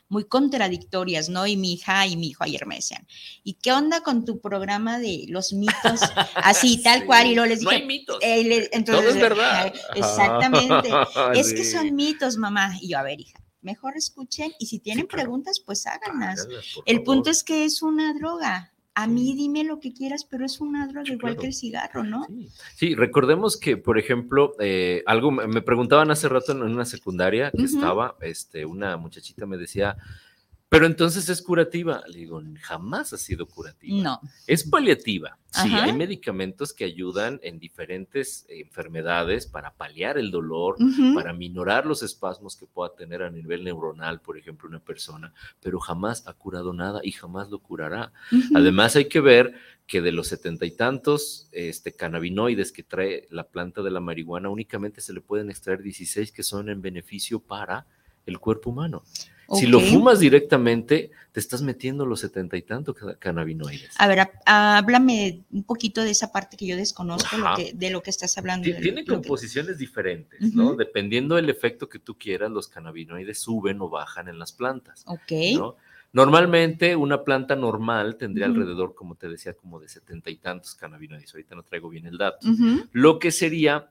muy 0.09 0.25
contradictorias, 0.25 1.29
¿no? 1.29 1.45
Y 1.45 1.57
mi 1.57 1.73
hija 1.73 2.07
y 2.07 2.15
mi 2.15 2.29
hijo 2.29 2.43
ayer 2.43 2.65
me 2.65 2.75
decían, 2.75 3.07
¿y 3.43 3.53
qué 3.53 3.71
onda 3.71 4.01
con 4.01 4.25
tu 4.25 4.39
programa 4.39 4.99
de 4.99 5.25
los 5.29 5.53
mitos? 5.53 6.01
Así, 6.35 6.81
tal 6.81 7.05
cual, 7.05 7.27
y 7.27 7.35
luego 7.35 7.49
les 7.49 7.59
dije, 7.59 7.71
no 7.71 7.77
hay 7.77 7.85
mitos. 7.85 8.17
Eh, 8.21 8.69
entonces, 8.71 9.05
Todo 9.05 9.15
es 9.15 9.21
verdad. 9.21 9.73
Exactamente. 9.95 10.89
es 11.39 11.53
que 11.53 11.65
son 11.65 11.95
mitos, 11.95 12.37
mamá. 12.37 12.75
Y 12.81 12.89
yo, 12.89 12.97
a 12.97 13.03
ver, 13.03 13.19
hija, 13.19 13.40
mejor 13.61 13.97
escuchen 13.97 14.51
y 14.59 14.67
si 14.67 14.79
tienen 14.79 15.07
preguntas, 15.07 15.59
pues 15.59 15.85
háganlas. 15.87 16.47
El 16.85 17.03
punto 17.03 17.29
es 17.29 17.43
que 17.43 17.65
es 17.65 17.81
una 17.81 18.13
droga. 18.13 18.71
A 18.93 19.07
mí 19.07 19.33
dime 19.35 19.63
lo 19.63 19.79
que 19.79 19.93
quieras, 19.93 20.25
pero 20.25 20.45
es 20.45 20.59
una 20.59 20.85
droga 20.87 21.13
igual 21.13 21.37
que 21.37 21.47
el 21.47 21.53
cigarro, 21.53 22.03
¿no? 22.03 22.27
Sí, 22.75 22.93
recordemos 22.93 23.57
que, 23.57 23.77
por 23.77 23.97
ejemplo, 23.97 24.53
eh, 24.59 25.01
algo 25.05 25.31
me 25.31 25.61
preguntaban 25.61 26.11
hace 26.11 26.27
rato 26.27 26.51
en 26.51 26.61
una 26.61 26.83
secundaria 26.83 27.51
que 27.51 27.63
estaba, 27.63 28.17
este, 28.19 28.65
una 28.65 28.97
muchachita 28.97 29.45
me 29.45 29.57
decía, 29.57 29.95
pero 30.71 30.85
entonces 30.85 31.27
es 31.27 31.41
curativa. 31.41 32.01
Le 32.07 32.19
digo, 32.19 32.41
jamás 32.61 33.11
ha 33.11 33.17
sido 33.17 33.45
curativa. 33.45 34.01
No. 34.01 34.21
Es 34.47 34.63
paliativa. 34.63 35.37
Sí, 35.51 35.69
hay 35.73 35.91
medicamentos 35.91 36.71
que 36.71 36.85
ayudan 36.85 37.41
en 37.43 37.59
diferentes 37.59 38.45
enfermedades 38.47 39.47
para 39.47 39.73
paliar 39.73 40.17
el 40.17 40.31
dolor, 40.31 40.77
para 41.13 41.33
minorar 41.33 41.85
los 41.85 42.03
espasmos 42.03 42.55
que 42.55 42.67
pueda 42.67 42.95
tener 42.95 43.21
a 43.21 43.29
nivel 43.29 43.65
neuronal, 43.65 44.21
por 44.21 44.37
ejemplo, 44.37 44.69
una 44.69 44.79
persona, 44.79 45.33
pero 45.59 45.77
jamás 45.81 46.25
ha 46.25 46.31
curado 46.31 46.71
nada 46.71 47.01
y 47.03 47.11
jamás 47.11 47.49
lo 47.49 47.59
curará. 47.59 48.13
Además, 48.55 48.95
hay 48.95 49.09
que 49.09 49.19
ver 49.19 49.53
que 49.85 49.99
de 49.99 50.13
los 50.13 50.29
setenta 50.29 50.65
y 50.65 50.71
tantos 50.71 51.49
este, 51.51 51.91
cannabinoides 51.91 52.71
que 52.71 52.83
trae 52.83 53.27
la 53.29 53.49
planta 53.49 53.81
de 53.81 53.91
la 53.91 53.99
marihuana, 53.99 54.47
únicamente 54.47 55.01
se 55.01 55.11
le 55.11 55.19
pueden 55.19 55.49
extraer 55.49 55.81
16 55.81 56.31
que 56.31 56.43
son 56.43 56.69
en 56.69 56.81
beneficio 56.81 57.41
para 57.41 57.87
el 58.25 58.39
cuerpo 58.39 58.69
humano. 58.69 59.03
Si 59.53 59.67
lo 59.67 59.79
fumas 59.79 60.19
directamente, 60.19 61.11
te 61.31 61.39
estás 61.39 61.61
metiendo 61.61 62.05
los 62.05 62.19
setenta 62.19 62.57
y 62.57 62.61
tantos 62.61 62.95
cannabinoides. 63.19 63.95
A 63.97 64.07
ver, 64.07 64.29
háblame 64.45 65.41
un 65.51 65.63
poquito 65.63 66.01
de 66.01 66.11
esa 66.11 66.31
parte 66.31 66.57
que 66.57 66.65
yo 66.65 66.75
desconozco 66.75 67.35
de 67.73 67.89
lo 67.89 68.01
que 68.01 68.09
estás 68.09 68.37
hablando. 68.37 68.69
Tiene 68.81 69.05
composiciones 69.05 69.77
diferentes, 69.77 70.53
¿no? 70.53 70.75
Dependiendo 70.75 71.35
del 71.35 71.49
efecto 71.49 71.89
que 71.89 71.99
tú 71.99 72.17
quieras, 72.17 72.51
los 72.51 72.67
cannabinoides 72.67 73.39
suben 73.39 73.81
o 73.81 73.89
bajan 73.89 74.27
en 74.27 74.39
las 74.39 74.51
plantas. 74.51 75.03
Ok. 75.05 75.31
Normalmente 76.13 76.95
una 76.97 77.23
planta 77.23 77.55
normal 77.55 78.17
tendría 78.17 78.45
alrededor, 78.45 78.95
como 78.95 79.15
te 79.15 79.29
decía, 79.29 79.53
como 79.53 79.79
de 79.79 79.87
setenta 79.87 80.29
y 80.29 80.35
tantos 80.35 80.75
cannabinoides. 80.75 81.33
Ahorita 81.33 81.55
no 81.55 81.63
traigo 81.63 81.87
bien 81.89 82.05
el 82.05 82.17
dato. 82.17 82.47
Lo 82.91 83.19
que 83.19 83.31
sería 83.31 83.89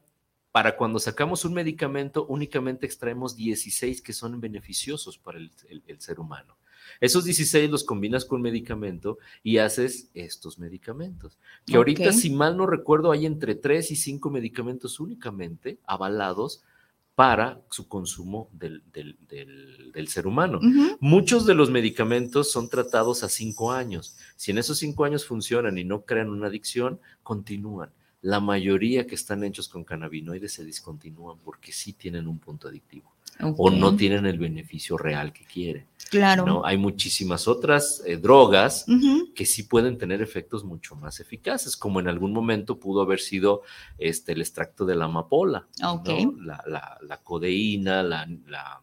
para 0.53 0.77
cuando 0.77 0.99
sacamos 0.99 1.45
un 1.45 1.55
medicamento, 1.55 2.27
únicamente 2.27 2.87
extraemos 2.87 3.37
16 3.37 4.03
que 4.03 4.13
son 4.13 4.41
beneficiosos 4.41 5.17
para 5.17 5.39
el, 5.39 5.51
ser 5.99 6.19
humano. 6.19 6.57
Esos 7.01 7.25
16 7.25 7.71
los 7.71 7.85
combinas 7.85 8.25
con 8.25 8.43
medicamento 8.43 9.19
y 9.45 9.59
haces 9.59 10.11
estos 10.13 10.59
medicamentos. 10.59 11.39
Que 11.67 11.77
ahorita, 11.77 12.13
si 12.13 12.31
mal 12.31 12.57
no 12.57 12.67
recuerdo, 12.67 13.13
hay 13.13 13.27
entre 13.27 13.55
3 13.55 13.93
y 13.93 13.97
5 13.97 14.29
medicamentos 14.31 14.99
únicamente 14.99 15.79
avalados 15.87 16.65
para 17.15 17.61
su 17.71 17.87
consumo 17.87 18.49
del, 18.53 18.83
ser 20.09 20.27
humano. 20.27 20.59
Muchos 20.99 21.47
de 21.47 21.55
los 21.55 21.71
medicamentos 21.71 22.51
son 22.51 22.69
tratados 22.69 23.23
a 23.23 23.29
5 23.29 23.71
años. 23.71 24.17
Si 24.35 24.51
en 24.51 24.59
esos 24.59 24.79
5 24.79 25.05
años 25.05 25.27
funcionan 25.27 25.79
y 25.79 25.85
no 25.85 26.05
crean 26.05 26.31
una 26.31 26.49
adicción, 26.49 26.99
continúan 27.23 27.93
la 28.23 28.41
mayoría 28.41 29.07
que 29.07 29.15
están 29.15 29.45
hechos 29.45 29.69
con 29.69 29.85
cannabinoides 29.85 30.53
se 30.53 30.65
discontinúan 30.65 31.39
porque 31.45 31.73
sí 31.73 31.93
tienen 31.95 32.29
un 32.29 32.39
punto 32.39 32.69
adictivo 32.69 33.11
o 33.57 33.71
no 33.71 33.97
tienen 33.97 34.27
el 34.27 34.39
beneficio 34.39 34.99
real 34.99 35.33
que 35.33 35.45
quieren. 35.45 35.87
Claro. 36.11 36.45
¿no? 36.45 36.67
Hay 36.67 36.77
muchísimas 36.77 37.47
otras 37.47 38.03
eh, 38.05 38.17
drogas 38.17 38.85
que 39.35 39.47
sí 39.47 39.63
pueden 39.63 39.97
tener 39.97 40.21
efectos 40.21 40.65
mucho 40.65 40.97
más 40.97 41.21
eficaces, 41.21 41.77
como 41.77 42.01
en 42.01 42.09
algún 42.09 42.33
momento 42.33 42.79
pudo 42.79 43.03
haber 43.03 43.21
sido 43.21 43.63
este, 43.97 44.33
el 44.33 44.41
extracto 44.41 44.85
de 44.85 44.97
la 44.97 45.05
amapola, 45.05 45.67
la, 45.79 47.21
codeína, 47.23 48.03
la, 48.03 48.29
la, 48.47 48.83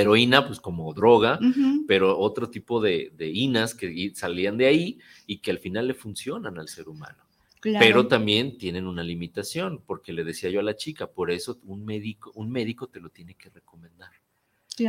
heroína, 0.00 0.46
pues 0.46 0.60
como 0.60 0.94
droga, 0.94 1.40
pero 1.88 2.16
otro 2.16 2.48
tipo 2.48 2.80
de, 2.80 3.12
de 3.16 3.28
inas 3.28 3.74
que 3.74 4.12
salían 4.14 4.56
de 4.56 4.66
ahí 4.66 4.98
y 5.26 5.38
que 5.38 5.50
al 5.50 5.58
final 5.58 5.88
le 5.88 5.94
funcionan 5.94 6.58
al 6.58 6.68
ser 6.68 6.88
humano. 6.88 7.24
Pero 7.62 8.06
también 8.06 8.58
tienen 8.58 8.86
una 8.86 9.02
limitación, 9.02 9.82
porque 9.86 10.12
le 10.12 10.24
decía 10.24 10.50
yo 10.50 10.60
a 10.60 10.62
la 10.64 10.76
chica, 10.76 11.08
por 11.08 11.30
eso 11.30 11.58
un 11.64 11.84
médico, 11.84 12.32
un 12.34 12.50
médico 12.50 12.86
te 12.88 13.00
lo 13.00 13.10
tiene 13.10 13.34
que 13.34 13.50
recomendar. 13.50 14.10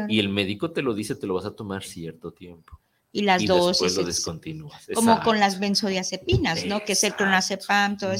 Y 0.08 0.20
el 0.20 0.30
médico 0.30 0.72
te 0.72 0.82
lo 0.82 0.94
dice, 0.94 1.16
te 1.16 1.28
lo 1.28 1.34
vas 1.34 1.46
a 1.46 1.56
tomar 1.56 1.84
cierto 1.84 2.32
tiempo 2.32 2.80
y 3.14 3.24
las 3.24 3.46
dosis. 3.46 3.96
lo 3.96 4.04
descontinúas. 4.04 4.88
Como 4.94 5.22
con 5.22 5.40
las 5.40 5.60
benzodiazepinas, 5.60 6.66
¿no? 6.66 6.84
Que 6.84 6.94
es 6.94 7.04
el 7.04 7.16
clonazepam, 7.16 7.98
todo 7.98 8.12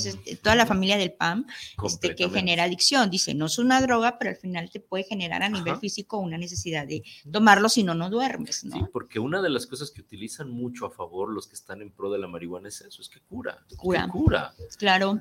toda 0.42 0.56
la 0.56 0.66
familia 0.66 0.98
del 0.98 1.14
PAM, 1.14 1.46
este, 1.86 2.16
que 2.16 2.30
genera 2.30 2.64
adicción. 2.64 3.10
Dice, 3.10 3.34
no 3.34 3.46
es 3.46 3.58
una 3.58 3.82
droga, 3.82 4.18
pero 4.18 4.32
al 4.32 4.38
final 4.38 4.70
te 4.70 4.80
puede 4.80 5.04
generar 5.04 5.44
a 5.44 5.50
nivel 5.50 5.78
físico 5.78 6.18
una 6.18 6.38
necesidad 6.38 6.86
de 6.86 7.04
tomarlo 7.32 7.70
si 7.70 7.84
no, 7.84 7.96
no 7.96 8.10
duermes, 8.10 8.64
¿no? 8.66 8.76
Sí, 8.76 8.84
porque 8.92 9.20
una 9.20 9.42
de 9.42 9.50
las 9.50 9.66
cosas 9.66 9.92
que 9.92 10.02
utilizan 10.02 10.50
mucho 10.50 10.86
a 10.86 10.92
favor 10.92 11.32
los 11.32 11.48
que 11.48 11.56
están 11.56 11.82
en 11.82 11.92
pro 11.92 12.12
de 12.12 12.20
la 12.20 12.28
marihuana 12.28 12.70
es 12.70 12.82
eso, 12.82 13.02
es 13.02 13.10
que 13.10 13.20
cura. 13.22 13.64
Cura. 13.78 14.08
cura. 14.08 14.54
Claro. 14.78 15.20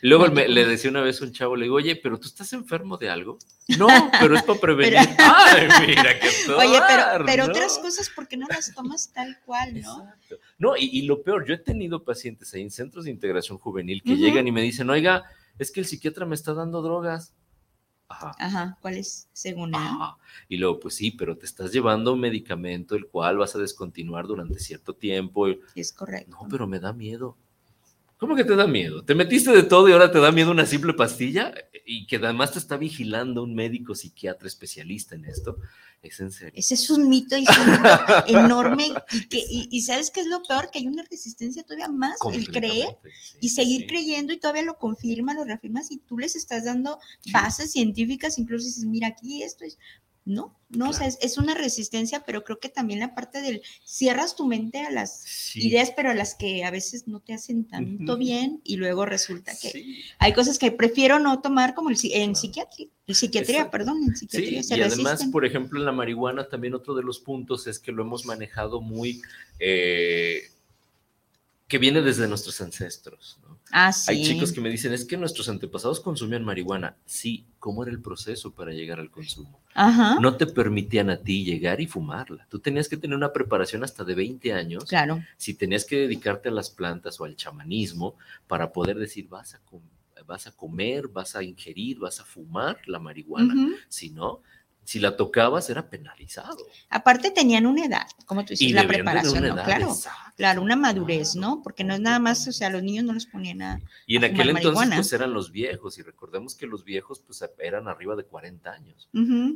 luego 0.00 0.26
le 0.28 0.64
decía 0.64 0.90
una 0.90 1.02
vez 1.02 1.20
a 1.20 1.24
un 1.24 1.32
chavo, 1.32 1.56
le 1.56 1.64
digo, 1.64 1.76
oye, 1.76 1.96
pero 1.96 2.18
tú 2.18 2.26
estás 2.26 2.52
enfermo 2.52 2.96
de 2.96 3.10
algo. 3.10 3.38
No, 3.78 3.86
pero 4.18 4.34
es 4.34 4.42
para 4.42 4.58
prevenir. 4.58 4.98
Ay, 5.18 5.68
mira 5.86 6.18
qué 6.18 6.28
Oye, 6.52 6.80
pero, 6.88 7.24
pero 7.24 7.44
otras 7.44 7.78
cosas, 7.78 8.10
porque 8.12 8.36
no 8.36 8.48
las 8.48 8.74
tomas 8.74 9.09
tal 9.12 9.38
cual, 9.44 9.80
¿no? 9.80 10.08
No, 10.58 10.76
y, 10.76 11.02
lo 11.02 11.22
peor, 11.22 11.46
yo 11.46 11.54
he 11.54 11.58
tenido 11.58 12.04
pacientes 12.04 12.52
ahí 12.54 12.62
en 12.62 12.70
centros 12.70 13.04
de 13.04 13.10
integración 13.10 13.58
juvenil 13.58 14.02
que 14.02 14.16
llegan 14.16 14.46
y 14.46 14.52
me 14.52 14.62
dicen, 14.62 14.90
oiga, 14.90 15.24
es 15.58 15.70
que 15.70 15.80
el 15.80 15.86
psiquiatra 15.86 16.26
me 16.26 16.34
está 16.34 16.54
dando 16.54 16.82
drogas. 16.82 17.34
Ajá. 18.08 18.34
Ajá, 18.38 18.78
¿cuál 18.80 18.96
es 18.96 19.28
según 19.32 19.74
él? 19.74 19.80
Y 20.48 20.56
luego, 20.56 20.80
pues 20.80 20.94
sí, 20.94 21.12
pero 21.12 21.36
te 21.36 21.46
estás 21.46 21.72
llevando 21.72 22.12
un 22.12 22.20
medicamento 22.20 22.96
el 22.96 23.06
cual 23.06 23.38
vas 23.38 23.54
a 23.54 23.60
descontinuar 23.60 24.26
durante 24.26 24.58
cierto 24.58 24.94
tiempo. 24.94 25.46
Es 25.76 25.92
correcto. 25.92 26.30
No, 26.30 26.48
pero 26.48 26.66
me 26.66 26.80
da 26.80 26.92
miedo. 26.92 27.36
¿Cómo 28.20 28.36
que 28.36 28.44
te 28.44 28.54
da 28.54 28.66
miedo? 28.66 29.02
¿Te 29.02 29.14
metiste 29.14 29.50
de 29.50 29.62
todo 29.62 29.88
y 29.88 29.92
ahora 29.92 30.12
te 30.12 30.18
da 30.18 30.30
miedo 30.30 30.50
una 30.50 30.66
simple 30.66 30.92
pastilla? 30.92 31.54
Y 31.86 32.06
que 32.06 32.16
además 32.16 32.52
te 32.52 32.58
está 32.58 32.76
vigilando 32.76 33.42
un 33.42 33.54
médico 33.54 33.94
psiquiatra 33.94 34.46
especialista 34.46 35.14
en 35.14 35.24
esto. 35.24 35.56
Es 36.02 36.18
en 36.20 36.32
serio. 36.32 36.54
Ese 36.56 36.74
es 36.74 36.88
un 36.88 37.08
mito, 37.10 37.36
y 37.36 37.44
enorme. 38.28 38.88
Y, 39.12 39.28
que, 39.28 39.44
y, 39.48 39.80
sabes 39.82 40.10
qué 40.10 40.20
es 40.20 40.26
lo 40.26 40.42
peor, 40.42 40.70
que 40.70 40.78
hay 40.78 40.86
una 40.86 41.02
resistencia 41.02 41.62
todavía 41.62 41.88
más, 41.88 42.16
el 42.32 42.48
creer 42.50 42.98
y 43.40 43.50
seguir 43.50 43.86
creyendo 43.86 44.32
y 44.32 44.38
todavía 44.38 44.62
lo 44.62 44.78
confirma, 44.78 45.34
lo 45.34 45.44
reafirmas 45.44 45.90
y 45.90 45.98
tú 45.98 46.16
les 46.16 46.36
estás 46.36 46.64
dando 46.64 46.98
bases 47.32 47.72
científicas, 47.72 48.38
incluso 48.38 48.66
dices, 48.66 48.84
mira 48.84 49.08
aquí 49.08 49.42
esto 49.42 49.64
es, 49.64 49.78
no, 50.24 50.54
no, 50.68 50.90
o 50.90 50.92
sea, 50.92 51.08
es, 51.08 51.38
una 51.38 51.54
resistencia, 51.54 52.22
pero 52.24 52.44
creo 52.44 52.60
que 52.60 52.68
también 52.68 53.00
la 53.00 53.14
parte 53.14 53.40
del 53.40 53.62
cierras 53.84 54.36
tu 54.36 54.46
mente 54.46 54.80
a 54.80 54.90
las 54.90 55.56
ideas, 55.56 55.92
pero 55.96 56.10
a 56.10 56.14
las 56.14 56.34
que 56.34 56.64
a 56.64 56.70
veces 56.70 57.08
no 57.08 57.20
te 57.20 57.32
hacen 57.32 57.64
tanto 57.64 58.16
bien 58.16 58.60
y 58.62 58.76
luego 58.76 59.06
resulta 59.06 59.52
que 59.60 60.04
hay 60.18 60.32
cosas 60.32 60.58
que 60.58 60.70
prefiero 60.70 61.18
no 61.18 61.40
tomar 61.40 61.74
como 61.74 61.90
el, 61.90 61.96
en 62.12 62.36
psiquiatría, 62.36 62.88
en 63.06 63.14
psiquiatría, 63.14 63.70
perdón, 63.70 64.04
en 64.06 64.16
psiquiatría. 64.16 64.60
y 64.68 64.80
además, 64.82 65.24
por 65.32 65.44
ejemplo, 65.44 65.80
en 65.80 65.86
la 65.86 65.92
marihuana 65.92 66.48
también 66.48 66.74
otro 66.74 66.94
de 66.94 67.02
los 67.02 67.18
puntos 67.18 67.66
es 67.66 67.80
que 67.80 67.90
lo 67.90 68.02
hemos 68.02 68.24
manejado 68.24 68.80
muy, 68.80 69.22
eh, 69.58 70.50
que 71.66 71.78
viene 71.78 72.02
desde 72.02 72.28
nuestros 72.28 72.60
ancestros, 72.60 73.38
¿no? 73.42 73.58
Ah, 73.72 73.92
Hay 74.08 74.24
chicos 74.24 74.52
que 74.52 74.60
me 74.60 74.68
dicen, 74.68 74.92
es 74.92 75.04
que 75.04 75.16
nuestros 75.16 75.48
antepasados 75.48 76.00
consumían 76.00 76.44
marihuana. 76.44 76.96
Sí, 77.06 77.44
¿cómo 77.60 77.84
era 77.84 77.92
el 77.92 78.00
proceso 78.00 78.52
para 78.52 78.72
llegar 78.72 78.98
al 78.98 79.10
consumo? 79.10 79.60
No 80.20 80.36
te 80.36 80.46
permitían 80.46 81.10
a 81.10 81.18
ti 81.18 81.44
llegar 81.44 81.80
y 81.80 81.86
fumarla. 81.86 82.46
Tú 82.50 82.58
tenías 82.58 82.88
que 82.88 82.96
tener 82.96 83.16
una 83.16 83.32
preparación 83.32 83.84
hasta 83.84 84.02
de 84.02 84.14
20 84.14 84.52
años. 84.52 84.84
Claro. 84.86 85.22
Si 85.36 85.54
tenías 85.54 85.84
que 85.84 85.96
dedicarte 85.96 86.48
a 86.48 86.52
las 86.52 86.70
plantas 86.70 87.20
o 87.20 87.24
al 87.24 87.36
chamanismo 87.36 88.16
para 88.48 88.72
poder 88.72 88.98
decir, 88.98 89.28
vas 89.28 89.54
a, 89.54 89.60
vas 90.26 90.46
a 90.46 90.52
comer, 90.52 91.06
vas 91.06 91.36
a 91.36 91.42
ingerir, 91.42 91.98
vas 91.98 92.18
a 92.18 92.24
fumar 92.24 92.78
la 92.86 92.98
marihuana. 92.98 93.54
Si 93.88 94.10
no, 94.10 94.40
si 94.84 94.98
la 94.98 95.16
tocabas 95.16 95.70
era 95.70 95.88
penalizado. 95.88 96.58
Aparte 96.88 97.30
tenían 97.30 97.66
una 97.66 97.84
edad, 97.84 98.06
como 98.26 98.44
tú 98.44 98.54
dices, 98.54 98.72
la 98.72 98.86
preparación, 98.86 99.46
¿no? 99.46 99.54
Claro, 99.62 99.94
claro, 100.36 100.62
una 100.62 100.74
madurez, 100.74 101.36
¿no? 101.36 101.62
Porque 101.62 101.84
no 101.84 101.94
es 101.94 102.00
nada 102.00 102.18
más, 102.18 102.46
o 102.48 102.52
sea, 102.52 102.70
los 102.70 102.82
niños 102.82 103.04
no 103.04 103.12
los 103.12 103.26
ponían 103.26 103.62
a 103.62 103.80
Y 104.06 104.16
en 104.16 104.24
aquel 104.24 104.50
entonces 104.50 104.90
pues 104.92 105.12
eran 105.12 105.32
los 105.32 105.52
viejos 105.52 105.98
y 105.98 106.02
recordemos 106.02 106.54
que 106.54 106.66
los 106.66 106.84
viejos 106.84 107.20
pues 107.20 107.44
eran 107.58 107.88
arriba 107.88 108.16
de 108.16 108.24
40 108.24 108.70
años, 108.70 109.08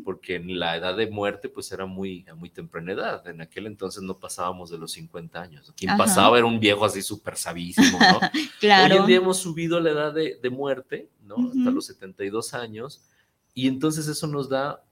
porque 0.05 0.39
la 0.39 0.77
edad 0.77 0.97
de 0.97 1.09
muerte 1.09 1.49
pues 1.49 1.73
era 1.73 1.87
muy 1.87 2.25
a 2.29 2.35
muy 2.35 2.51
temprana 2.51 2.93
edad. 2.93 3.27
En 3.27 3.41
aquel 3.41 3.67
entonces 3.67 4.03
no 4.03 4.19
pasábamos 4.19 4.71
de 4.71 4.79
los 4.79 4.93
50 4.93 5.41
años. 5.41 5.73
Quien 5.77 5.97
pasaba 5.97 6.39
era 6.39 6.47
un 6.47 6.61
viejo 6.61 6.85
así 6.85 7.03
súper 7.03 7.37
sabísimo, 7.37 7.99
¿no? 7.99 8.21
claro. 8.61 8.95
Hoy 8.95 9.01
en 9.01 9.07
día 9.07 9.17
hemos 9.17 9.39
subido 9.39 9.81
la 9.81 9.91
edad 9.91 10.15
de, 10.15 10.51
muerte, 10.51 11.11
¿no? 11.23 11.37
Hasta 11.49 11.71
los 11.71 11.87
72 11.87 12.55
años 12.55 13.03
y 13.55 13.69
entonces 13.69 14.09
eso 14.09 14.27
nos 14.27 14.49
da 14.49 14.85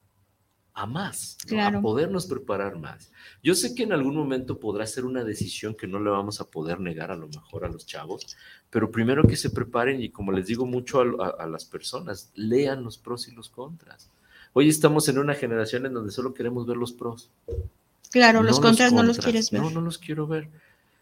a 0.75 0.87
más, 0.87 1.37
a 1.59 1.81
podernos 1.81 2.27
preparar 2.27 2.79
más. 2.79 3.11
Yo 3.43 3.55
sé 3.55 3.75
que 3.75 3.83
en 3.83 3.93
algún 3.93 4.17
momento 4.17 4.59
podrá 4.59 4.87
ser 4.87 5.05
una 5.05 5.23
decisión 5.23 5.75
que 5.75 5.87
no 5.87 6.01
le 6.01 6.11
vamos 6.11 6.41
a 6.41 6.49
poder 6.49 6.81
negar 6.81 7.11
a 7.11 7.17
lo 7.17 7.29
mejor 7.29 7.65
a 7.65 7.69
los 7.69 7.85
chavos, 7.85 8.37
pero 8.71 8.91
primero 8.91 9.25
que 9.25 9.37
se 9.37 9.51
preparen 9.51 10.03
y 10.03 10.09
como 10.09 10.33
les 10.33 10.47
digo 10.47 10.65
mucho 10.65 11.01
a, 11.01 11.47
las 11.47 11.67
personas, 11.67 12.31
lean 12.35 12.83
los 12.85 12.97
pros 12.97 13.29
y 13.29 13.33
los 13.33 13.51
contras. 13.51 14.11
Hoy 14.55 14.69
estamos 14.69 15.09
en 15.09 15.19
una 15.19 15.35
generación 15.35 15.85
en 15.87 15.95
donde 15.95 16.13
solo 16.13 16.33
queremos 16.33 16.67
ver 16.67 16.77
los 16.77 16.93
pros. 16.93 17.31
Claro, 18.11 18.43
los, 18.43 18.61
contras 18.61 18.93
no 18.93 19.03
los 19.03 19.19
quieres 19.19 19.51
ver. 19.51 19.61
No, 19.61 19.71
no 19.71 19.81
los 19.81 19.99
quiero 19.99 20.27
ver. 20.27 20.49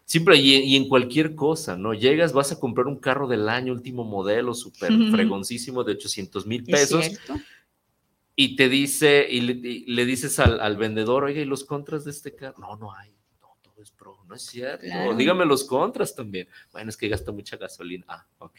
Siempre 0.05 0.37
y, 0.37 0.75
en 0.75 0.89
cualquier 0.89 1.35
cosa, 1.35 1.77
¿no? 1.77 1.93
Llegas, 1.93 2.33
vas 2.33 2.51
a 2.51 2.59
comprar 2.59 2.87
un 2.87 2.97
carro 2.97 3.29
del 3.29 3.47
año, 3.47 3.71
último 3.71 4.03
modelo, 4.03 4.53
súper 4.53 4.91
fregoncísimo 5.11 5.85
de 5.85 5.93
800 5.93 6.45
mil 6.45 6.65
pesos 6.65 7.09
y 8.43 8.55
te 8.55 8.69
dice, 8.69 9.27
y 9.29 9.41
le, 9.41 10.05
dices 10.05 10.39
al, 10.39 10.75
vendedor, 10.75 11.25
oye, 11.25 11.41
¿y 11.41 11.45
los 11.45 11.63
contras 11.63 12.05
de 12.05 12.09
este 12.09 12.33
carro? 12.33 12.57
No, 12.57 12.75
no 12.75 12.91
hay, 12.91 13.11
no, 13.39 13.55
todo 13.61 13.83
es 13.83 13.91
pro, 13.91 14.17
no 14.27 14.33
es 14.33 14.41
cierto. 14.41 14.83
Dígame 15.15 15.45
los 15.45 15.63
contras 15.63 16.15
también. 16.15 16.47
Bueno, 16.71 16.89
es 16.89 16.97
que 16.97 17.07
gasta 17.07 17.31
mucha 17.31 17.57
gasolina. 17.57 18.03
Ah, 18.07 18.25
ok, 18.39 18.57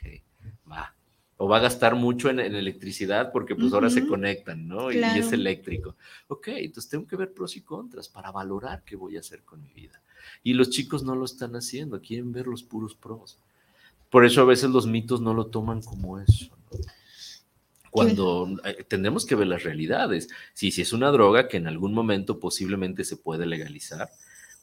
va. 0.71 0.95
O 1.37 1.49
va 1.49 1.57
a 1.57 1.61
gastar 1.63 1.97
mucho 1.97 2.31
en, 2.31 2.39
electricidad 2.39 3.33
porque 3.33 3.57
pues 3.57 3.73
ahora 3.73 3.91
se 3.91 4.07
conectan, 4.07 4.69
¿no? 4.69 4.93
Y, 4.93 5.03
es 5.03 5.33
eléctrico. 5.33 5.97
Ok, 6.29 6.47
entonces 6.49 6.89
tengo 6.89 7.05
que 7.05 7.17
ver 7.17 7.35
pros 7.35 7.57
y 7.57 7.63
contras 7.63 8.09
para 8.09 8.31
valorar 8.31 8.85
qué 8.85 8.95
voy 8.95 9.17
a 9.17 9.21
hacer 9.21 9.43
con 9.43 9.61
mi 9.65 9.73
vida. 9.73 10.01
Y 10.45 10.53
los 10.53 10.71
chicos 10.71 11.03
no 11.03 11.17
lo 11.17 11.25
están 11.25 11.57
haciendo, 11.57 12.01
quieren 12.01 12.31
ver 12.31 12.47
los 12.47 12.63
puros 12.63 12.95
pros. 12.95 13.37
Por 14.11 14.25
eso 14.25 14.43
a 14.43 14.45
veces 14.45 14.71
los 14.71 14.87
mitos 14.87 15.21
no 15.21 15.35
lo 15.35 15.47
toman 15.47 15.83
como 15.83 16.21
eso. 16.21 16.57
Cuando 17.93 18.49
eh, 18.65 18.85
tendremos 18.89 19.27
que 19.27 19.35
ver 19.35 19.47
las 19.47 19.65
realidades. 19.65 20.29
Si, 20.55 20.71
si 20.71 20.81
es 20.81 20.95
una 20.95 21.11
droga 21.11 21.47
que 21.47 21.59
en 21.59 21.67
algún 21.67 21.93
momento 21.93 22.41
posiblemente 22.41 23.05
se 23.05 23.19
puede 23.19 23.45
legalizar, 23.45 24.11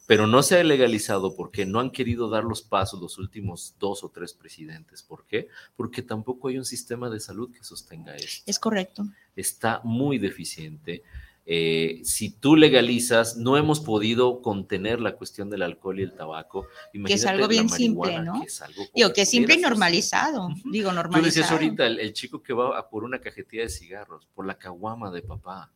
pero 0.08 0.26
no 0.26 0.42
se 0.42 0.58
ha 0.58 0.64
legalizado 0.64 1.36
porque 1.36 1.64
no 1.64 1.78
han 1.78 1.92
querido 1.92 2.28
dar 2.28 2.42
los 2.42 2.60
pasos 2.60 3.00
los 3.00 3.18
últimos 3.18 3.76
dos 3.78 4.02
o 4.02 4.08
tres 4.08 4.34
presidentes. 4.34 5.04
¿Por 5.04 5.24
qué? 5.26 5.46
Porque 5.76 6.02
tampoco 6.02 6.48
hay 6.48 6.58
un 6.58 6.64
sistema 6.64 7.08
de 7.08 7.20
salud 7.20 7.52
que 7.52 7.62
sostenga 7.62 8.16
esto. 8.16 8.42
Es 8.46 8.58
correcto. 8.58 9.04
Está 9.36 9.80
muy 9.84 10.18
deficiente. 10.18 11.04
Eh, 11.52 12.02
si 12.04 12.30
tú 12.30 12.54
legalizas, 12.54 13.36
no 13.36 13.56
hemos 13.56 13.80
podido 13.80 14.40
contener 14.40 15.00
la 15.00 15.16
cuestión 15.16 15.50
del 15.50 15.62
alcohol 15.62 15.98
y 15.98 16.04
el 16.04 16.12
tabaco. 16.12 16.68
que 17.04 17.14
es 17.14 17.26
algo 17.26 17.48
bien 17.48 17.68
simple, 17.68 18.20
¿no? 18.20 18.40
Que 18.40 18.46
es 18.46 18.62
algo 18.62 18.84
Digo, 18.94 19.12
que 19.12 19.22
es 19.22 19.30
simple 19.30 19.54
y 19.54 19.58
normalizado. 19.58 20.50
Digo, 20.70 20.92
normalizado. 20.92 21.22
Tú 21.22 21.26
decías 21.26 21.50
ahorita, 21.50 21.88
el, 21.88 22.12
chico 22.12 22.40
que 22.40 22.52
va 22.52 22.78
a 22.78 22.88
por 22.88 23.02
una 23.02 23.20
cajetilla 23.20 23.64
de 23.64 23.68
cigarros, 23.68 24.28
por 24.32 24.46
la 24.46 24.58
caguama 24.58 25.10
de 25.10 25.22
papá. 25.22 25.72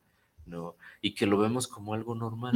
¿No? 0.47 0.77
Y 1.01 1.15
que 1.15 1.27
lo 1.27 1.39
vemos 1.39 1.69
como 1.69 1.95
algo 1.95 2.15
normal. 2.15 2.55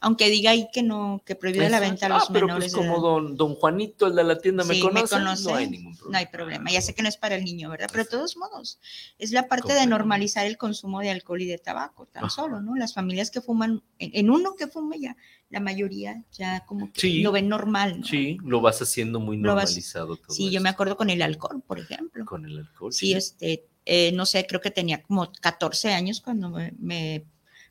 Aunque 0.00 0.28
diga 0.28 0.52
ahí 0.52 0.68
que 0.72 0.82
no, 0.82 1.22
que 1.24 1.34
prohíbe 1.34 1.68
la 1.68 1.80
venta 1.80 2.06
a 2.06 2.08
los 2.08 2.24
ah, 2.24 2.32
pero 2.32 2.46
pues 2.48 2.72
como 2.72 3.00
don, 3.00 3.36
don 3.36 3.54
Juanito, 3.54 4.06
el 4.06 4.14
de 4.14 4.24
la 4.24 4.38
tienda, 4.38 4.64
me, 4.64 4.78
conoce, 4.80 5.18
no 5.18 5.54
hay 5.54 5.68
ningún 5.68 5.96
problema. 5.96 6.12
No 6.12 6.18
hay 6.18 6.26
problema, 6.26 6.70
ya 6.70 6.80
sé 6.80 6.94
que 6.94 7.02
no 7.02 7.08
es 7.08 7.16
para 7.16 7.34
el 7.36 7.44
niño, 7.44 7.70
¿verdad? 7.70 7.88
Pero 7.90 8.04
de 8.04 8.10
todos 8.10 8.36
modos, 8.36 8.78
es 9.18 9.32
la 9.32 9.48
parte 9.48 9.72
de 9.72 9.86
normalizar 9.86 10.46
el 10.46 10.56
consumo 10.56 11.00
de 11.00 11.10
alcohol 11.10 11.42
y 11.42 11.46
de 11.46 11.58
tabaco, 11.58 12.06
tan 12.06 12.30
solo, 12.30 12.60
¿no? 12.60 12.76
Las 12.76 12.94
familias 12.94 13.30
que 13.30 13.40
fuman, 13.40 13.82
en, 13.98 14.30
uno 14.30 14.54
que 14.56 14.68
fume 14.68 15.00
ya, 15.00 15.16
la 15.50 15.60
mayoría 15.60 16.24
ya 16.32 16.64
como 16.66 16.92
que 16.92 17.20
lo 17.20 17.32
ven 17.32 17.48
normal, 17.48 18.00
¿no? 18.00 18.06
Sí, 18.06 18.38
lo 18.44 18.60
vas 18.60 18.82
haciendo 18.82 19.18
muy 19.20 19.38
normalizado 19.38 20.16
todo 20.16 20.34
Sí, 20.34 20.50
yo 20.50 20.60
me 20.60 20.68
acuerdo 20.68 20.96
con 20.96 21.10
el 21.10 21.22
alcohol, 21.22 21.62
por 21.66 21.78
ejemplo. 21.78 22.24
Con 22.24 22.44
el 22.44 22.58
alcohol. 22.58 22.92
Sí, 22.92 23.14
este 23.14 23.66
eh, 23.90 24.12
no 24.12 24.26
sé, 24.26 24.46
creo 24.46 24.60
que 24.60 24.70
tenía 24.70 25.02
como 25.02 25.32
14 25.40 25.94
años 25.94 26.20
cuando 26.20 26.50
me, 26.50 27.24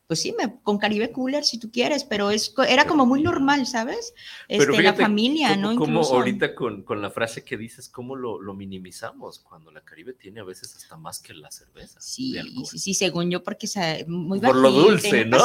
pues 0.07 0.19
sí, 0.19 0.33
me, 0.35 0.59
con 0.63 0.79
Caribe 0.79 1.11
Cooler 1.11 1.43
si 1.43 1.59
tú 1.59 1.69
quieres, 1.69 2.05
pero 2.05 2.31
es, 2.31 2.55
era 2.67 2.87
como 2.87 3.05
muy 3.05 3.21
normal, 3.21 3.67
¿sabes? 3.67 4.15
Este, 4.47 4.81
la 4.81 4.95
familia, 4.95 5.55
¿no? 5.55 5.75
Como 5.75 6.01
ahorita 6.01 6.55
con, 6.55 6.83
la 6.99 7.11
frase 7.11 7.43
que 7.43 7.55
dices, 7.55 7.87
¿cómo 7.87 8.15
lo, 8.15 8.41
minimizamos? 8.55 9.37
Cuando 9.39 9.69
la 9.69 9.81
Caribe 9.81 10.13
tiene 10.13 10.39
a 10.39 10.43
veces 10.43 10.75
hasta 10.75 10.97
más 10.97 11.19
que 11.19 11.35
la 11.35 11.51
cerveza. 11.51 12.01
Sí, 12.01 12.35
sí, 12.65 12.79
sí, 12.79 12.93
según 12.95 13.29
yo, 13.29 13.43
porque 13.43 13.67
es 13.67 14.07
muy 14.07 14.39
Por 14.39 14.55
lo 14.55 14.71
dulce, 14.71 15.23
¿no? 15.25 15.37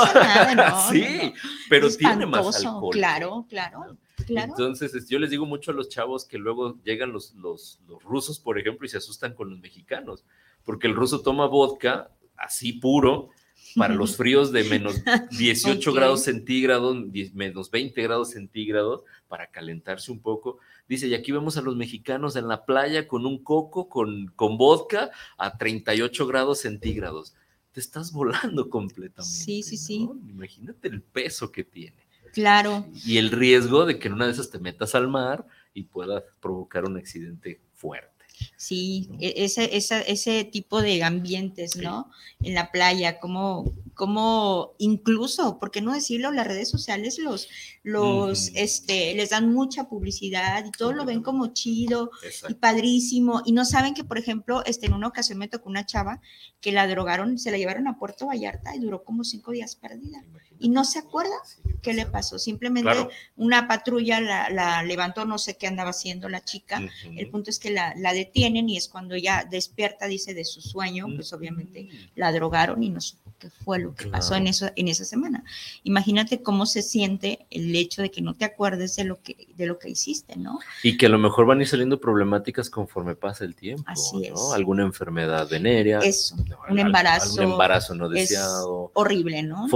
sí, 0.91 1.35
pero 1.69 1.95
tiene 1.95 2.25
más 2.25 2.65
alcohol. 2.65 2.93
Claro, 2.93 3.47
claro. 3.47 3.99
Claro. 4.27 4.53
Entonces, 4.53 5.09
yo 5.09 5.19
les 5.19 5.31
digo 5.31 5.45
mucho 5.45 5.73
a 5.73 5.75
los 5.75 5.89
chavos 5.89 6.25
que 6.25 6.39
luego 6.39 6.81
llegan 6.85 7.13
los, 7.13 7.35
los, 7.35 7.81
los 7.89 8.01
rusos, 8.05 8.39
por 8.39 8.57
ejemplo, 8.57 8.87
y 8.87 8.89
se 8.89 8.99
asustan 8.99 9.35
con 9.35 9.51
los 9.51 9.59
mexicanos 9.59 10.25
porque 10.65 10.87
el 10.87 10.95
ruso 10.95 11.23
toma 11.23 11.47
vodka 11.47 12.11
así 12.37 12.73
puro 12.73 13.31
para 13.77 13.95
los 13.95 14.17
fríos 14.17 14.53
de 14.53 14.65
menos 14.65 14.97
18 15.39 15.93
grados 15.93 16.23
centígrados, 16.23 16.97
menos 17.35 17.71
20 17.71 18.03
grados 18.03 18.31
centígrados, 18.31 19.03
para 19.29 19.51
calentarse 19.51 20.13
un 20.13 20.21
poco. 20.21 20.59
Dice, 20.89 21.09
y 21.09 21.15
aquí 21.15 21.33
vemos 21.33 21.57
a 21.57 21.63
los 21.63 21.77
mexicanos 21.77 22.37
en 22.37 22.49
la 22.49 22.65
playa 22.65 23.09
con 23.09 23.25
un 23.25 23.43
coco, 23.43 23.89
con, 23.89 24.27
con 24.37 24.59
vodka 24.59 25.11
a 25.39 25.57
38 25.57 26.27
grados 26.27 26.61
centígrados. 26.61 27.35
Te 27.73 27.81
estás 27.81 28.13
volando 28.13 28.69
completamente. 28.69 29.37
Sí, 29.37 29.63
sí, 29.63 29.77
sí. 29.77 30.09
Imagínate 30.29 30.89
el 30.89 31.01
peso 31.01 31.51
que 31.51 31.65
tiene. 31.65 31.97
Claro. 32.33 32.87
Y 33.07 33.19
el 33.19 33.31
riesgo 33.31 33.87
de 33.87 33.99
que 33.99 34.09
en 34.09 34.15
una 34.15 34.27
de 34.27 34.33
esas 34.33 34.51
te 34.51 34.59
metas 34.59 34.95
al 34.95 35.09
mar 35.09 35.47
y 35.75 35.85
puedas 35.85 36.25
provocar 36.41 36.85
un 36.85 36.97
accidente 36.97 37.61
fuerte. 37.73 38.12
Sí, 38.57 39.11
e, 39.21 39.45
ese, 39.45 39.69
ese 39.77 40.45
tipo 40.45 40.83
de 40.83 41.03
ambientes, 41.03 41.77
¿no? 41.77 42.11
En 42.43 42.55
la 42.55 42.71
playa, 42.71 43.21
como, 43.21 43.73
como 43.95 44.73
incluso, 44.79 45.59
¿por 45.59 45.71
qué 45.71 45.81
no 45.81 45.93
decirlo? 45.93 46.31
Las 46.31 46.47
redes 46.47 46.69
sociales 46.69 47.19
los, 47.19 47.49
los, 47.83 48.51
este, 48.55 49.15
les 49.15 49.31
dan 49.31 49.53
mucha 49.53 49.89
publicidad 49.89 50.65
y 50.65 50.71
todo 50.71 50.93
lo 50.93 51.05
ven 51.05 51.23
como 51.23 51.53
chido 51.53 52.11
y 52.49 52.55
padrísimo. 52.55 53.43
Y 53.45 53.53
no 53.53 53.65
saben 53.65 53.95
que, 53.95 54.05
por 54.05 54.19
ejemplo, 54.19 54.65
este, 54.65 54.87
en 54.87 54.95
una 54.95 55.09
ocasión 55.09 55.39
me 55.39 55.49
tocó 55.49 55.69
una 55.69 55.87
chava 55.87 56.21
que 56.61 56.73
la 56.73 56.87
drogaron, 56.87 57.39
se 57.39 57.51
la 57.51 57.59
llevaron 57.59 57.89
a 57.89 57.99
Puerto 57.99 58.27
Vallarta 58.27 58.75
y 58.75 58.81
duró 58.81 59.05
como 59.05 59.25
cinco 59.25 59.53
días 59.53 59.77
perdida. 59.77 60.25
Y 60.63 60.69
no 60.69 60.85
se 60.85 61.01
acuerda 61.01 61.35
qué 61.83 61.93
le 61.93 62.07
pasó. 62.07 62.39
Simplemente 62.39 63.09
una 63.37 63.67
patrulla 63.67 64.21
la, 64.21 64.83
levantó, 64.83 65.25
no 65.25 65.39
sé 65.39 65.57
qué 65.57 65.67
andaba 65.67 65.91
haciendo 65.91 66.29
la 66.29 66.45
chica. 66.45 66.81
El 67.17 67.29
punto 67.29 67.51
es 67.51 67.59
que 67.59 67.71
la, 67.71 67.95
la 67.97 68.13
detienen 68.13 68.69
y 68.69 68.77
es 68.77 68.89
cuando 68.89 69.17
ya 69.17 69.45
despierta, 69.45 70.07
dice, 70.07 70.35
de 70.35 70.45
su 70.45 70.61
sueño, 70.61 71.07
pues 71.15 71.33
obviamente 71.33 71.89
la 72.15 72.33
drogaron 72.33 72.83
y 72.83 72.91
no 72.91 73.01
supo 73.01 73.23
qué 73.43 73.51
fue 73.51 73.81
lo 73.81 73.95
que 73.95 74.07
pasó 74.07 74.37
en, 74.37 74.47
eso, 74.47 74.71
en 74.77 74.87
esa 74.87 75.05
semana. 75.05 75.45
Imagínate 75.83 76.43
cómo 76.43 76.65
se 76.65 76.81
siente 76.81 77.45
el 77.51 77.75
hecho 77.75 78.01
de 78.01 78.11
que 78.11 78.23
no 78.23 78.35
te 78.35 78.45
acuerdes 78.45 78.95
de 78.95 79.05
lo 79.05 79.21
que, 79.21 79.49
de 79.57 79.67
lo 79.67 79.81
que 79.81 79.91
hiciste, 79.91 80.37
¿no? 80.37 80.61
Y 80.85 80.97
que 80.97 81.07
a 81.07 81.09
lo 81.09 81.19
mejor 81.19 81.47
van 81.47 81.59
a 81.59 81.63
ir 81.63 81.69
saliendo 81.69 81.99
problemáticas 81.99 82.71
conforme 82.71 83.17
pasa 83.17 83.45
el 83.45 83.57
tiempo, 83.57 83.83
Así 83.87 84.31
¿no? 84.31 84.53
Alguna 84.53 84.85
enfermedad 84.85 85.49
venérea. 85.49 85.99
Eso, 85.99 86.37
un 86.71 86.79
embarazo. 86.79 87.35
Un 87.43 87.53
embarazo 87.53 87.95
no 87.97 88.09
deseado. 88.09 88.93
horrible, 88.95 89.43
¿no? 89.43 89.69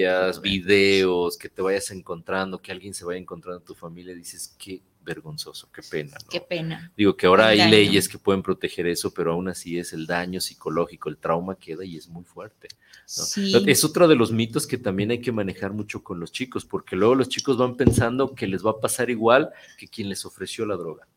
Fotografías, 0.00 0.40
videos, 0.40 1.36
que 1.36 1.48
te 1.48 1.62
vayas 1.62 1.90
encontrando, 1.90 2.60
que 2.60 2.72
alguien 2.72 2.94
se 2.94 3.04
vaya 3.04 3.18
encontrando 3.18 3.60
en 3.60 3.64
tu 3.64 3.74
familia, 3.74 4.14
dices, 4.14 4.54
que 4.58 4.82
vergonzoso, 5.08 5.70
qué 5.72 5.82
pena. 5.82 6.16
¿no? 6.22 6.28
Qué 6.28 6.40
pena. 6.40 6.92
Digo 6.96 7.16
que 7.16 7.26
ahora 7.26 7.48
hay 7.48 7.70
leyes 7.70 8.08
que 8.08 8.18
pueden 8.18 8.42
proteger 8.42 8.86
eso, 8.86 9.12
pero 9.12 9.32
aún 9.32 9.48
así 9.48 9.78
es 9.78 9.92
el 9.92 10.06
daño 10.06 10.40
psicológico, 10.40 11.08
el 11.08 11.16
trauma 11.16 11.54
queda 11.54 11.84
y 11.84 11.96
es 11.96 12.08
muy 12.08 12.24
fuerte. 12.24 12.68
Es 13.06 13.84
otro 13.84 14.06
de 14.06 14.14
los 14.14 14.32
mitos 14.32 14.66
que 14.66 14.76
también 14.76 15.10
hay 15.10 15.20
que 15.20 15.32
manejar 15.32 15.72
mucho 15.72 16.04
con 16.04 16.20
los 16.20 16.30
chicos, 16.30 16.64
porque 16.64 16.94
luego 16.94 17.14
los 17.14 17.28
chicos 17.28 17.56
van 17.56 17.76
pensando 17.76 18.34
que 18.34 18.46
les 18.46 18.64
va 18.64 18.72
a 18.72 18.80
pasar 18.80 19.08
igual 19.08 19.50
que 19.78 19.88
quien 19.88 20.10
les 20.10 20.24
ofreció 20.26 20.66
la 20.66 20.76
droga. 20.76 21.08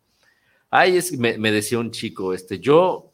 Ay, 0.70 0.96
es, 0.96 1.18
me, 1.18 1.38
me 1.38 1.52
decía 1.52 1.80
un 1.80 1.92
chico, 1.92 2.34
este, 2.34 2.60
yo 2.60 3.12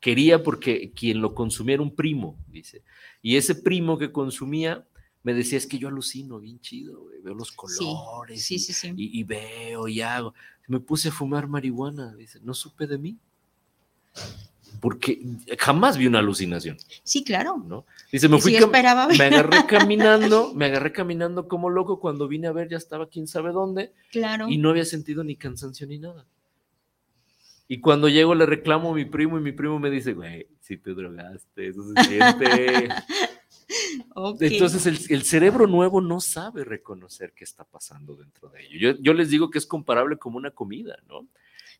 quería 0.00 0.42
porque 0.42 0.90
quien 0.92 1.20
lo 1.20 1.34
consumía 1.34 1.74
era 1.74 1.82
un 1.84 1.94
primo, 1.94 2.36
dice, 2.48 2.82
y 3.22 3.36
ese 3.36 3.54
primo 3.54 3.96
que 3.98 4.10
consumía 4.10 4.84
me 5.22 5.34
decía, 5.34 5.58
es 5.58 5.66
que 5.66 5.78
yo 5.78 5.88
alucino 5.88 6.40
bien 6.40 6.60
chido, 6.60 7.06
veo 7.22 7.34
los 7.34 7.52
colores 7.52 8.50
y, 8.96 9.24
veo 9.24 9.88
y 9.88 10.00
hago. 10.00 10.34
Me 10.66 10.80
puse 10.80 11.08
a 11.08 11.12
fumar 11.12 11.46
marihuana, 11.46 12.14
dice, 12.14 12.38
no 12.42 12.54
supe 12.54 12.86
de 12.86 12.96
mí. 12.96 13.18
porque 14.80 15.20
jamás 15.58 15.98
vi 15.98 16.06
una 16.06 16.20
alucinación. 16.20 16.78
Sí, 17.02 17.22
claro. 17.22 17.62
¿no? 17.66 17.84
Dice, 18.10 18.28
me 18.28 18.40
fui, 18.40 18.54
esperaba 18.56 19.08
me 19.08 19.24
agarré 19.24 19.66
caminando, 19.66 20.54
me 20.54 20.66
agarré 20.66 20.92
caminando 20.92 21.48
como 21.48 21.68
loco, 21.68 22.00
cuando 22.00 22.26
vine 22.26 22.46
a 22.46 22.52
ver 22.52 22.68
ya 22.68 22.78
estaba 22.78 23.08
quién 23.08 23.26
sabe 23.26 23.52
dónde. 23.52 23.92
Claro. 24.10 24.48
Y 24.48 24.56
no 24.56 24.70
había 24.70 24.86
sentido 24.86 25.22
ni 25.22 25.36
cansancio 25.36 25.86
ni 25.86 25.98
nada. 25.98 26.24
Y 27.68 27.80
cuando 27.80 28.08
llego 28.08 28.34
le 28.34 28.46
reclamo 28.46 28.90
a 28.90 28.94
mi 28.94 29.04
primo 29.04 29.38
y 29.38 29.42
mi 29.42 29.52
primo 29.52 29.78
me 29.78 29.90
dice, 29.90 30.14
güey, 30.14 30.48
si 30.60 30.76
te 30.76 30.92
drogaste, 30.92 31.68
eso 31.68 31.82
se 31.94 32.04
siente. 32.04 32.88
Entonces 34.40 35.10
el, 35.10 35.22
cerebro 35.22 35.66
nuevo 35.66 36.00
no 36.00 36.20
sabe 36.20 36.64
reconocer 36.64 37.32
qué 37.34 37.44
está 37.44 37.64
pasando 37.64 38.16
dentro 38.16 38.48
de 38.48 38.64
ello. 38.64 38.78
Yo, 38.78 38.98
yo 39.00 39.14
les 39.14 39.30
digo 39.30 39.50
que 39.50 39.58
es 39.58 39.66
comparable 39.66 40.16
como 40.16 40.38
una 40.38 40.50
comida, 40.50 40.98
¿no? 41.08 41.28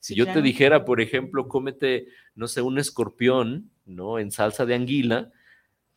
Si 0.00 0.14
yo 0.14 0.26
te 0.32 0.40
dijera, 0.40 0.86
por 0.86 1.02
ejemplo, 1.02 1.46
cómete, 1.46 2.06
no 2.34 2.48
sé, 2.48 2.62
un 2.62 2.78
escorpión, 2.78 3.70
¿no? 3.84 4.18
En 4.18 4.30
salsa 4.30 4.64
de 4.64 4.74
anguila, 4.74 5.30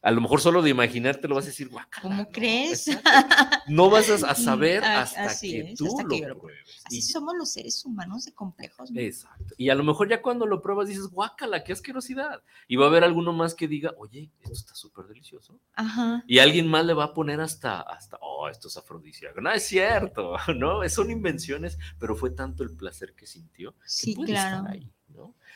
a 0.04 0.12
lo 0.12 0.20
mejor 0.20 0.42
solo 0.42 0.62
de 0.62 0.70
imaginarte 0.70 1.30
lo 1.30 1.36
vas 1.36 1.46
a 1.46 1.48
decir, 1.48 1.70
guacala. 1.70 2.02
¿Cómo 2.02 2.30
crees? 2.30 2.86
No 3.70 3.90
vas 3.90 4.10
a, 4.10 4.36
saber 4.36 4.84
hasta 4.84 5.40
que 5.40 5.74
tú 5.78 5.86
lo, 5.86 6.38
pruebes. 6.38 6.82
Así 6.84 7.02
somos 7.02 7.34
los 7.38 7.54
seres 7.54 7.86
humanos 7.86 8.26
de 8.26 8.34
complejos. 8.34 8.92
Exacto. 8.94 9.56
Y 9.58 9.70
a 9.70 9.76
lo 9.76 9.86
mejor 9.86 10.10
ya 10.10 10.22
cuando 10.22 10.46
lo 10.46 10.62
pruebas 10.62 10.90
dices, 10.90 11.08
guácala, 11.08 11.64
qué 11.64 11.72
asquerosidad. 11.72 12.44
Y 12.68 12.76
va 12.76 12.86
a 12.86 12.90
haber 12.90 13.06
alguno 13.06 13.32
más 13.32 13.56
que 13.56 13.70
diga, 13.70 13.94
oye, 13.98 14.30
esto 14.42 14.52
está 14.52 14.76
súper 14.76 15.06
delicioso. 15.06 15.62
Ajá. 15.76 16.26
Y 16.28 16.40
alguien 16.40 16.68
más 16.68 16.86
le 16.86 16.94
va 16.94 17.06
a 17.06 17.14
poner 17.14 17.40
hasta, 17.40 17.80
hasta, 17.80 18.18
oh, 18.20 18.50
esto 18.50 18.68
es 18.68 18.76
afrodisíaco. 18.76 19.40
No, 19.40 19.52
es 19.52 19.64
cierto, 19.64 20.36
¿no? 20.58 20.88
Son 20.90 21.10
invenciones, 21.10 21.78
pero 21.98 22.18
fue 22.18 22.32
tanto 22.32 22.64
el 22.64 22.76
placer 22.76 23.16
que 23.16 23.26
sintió 23.26 23.74
sí, 23.86 24.16
claro. 24.16 24.68
ahí, 24.68 24.82
¿no? 24.82 24.94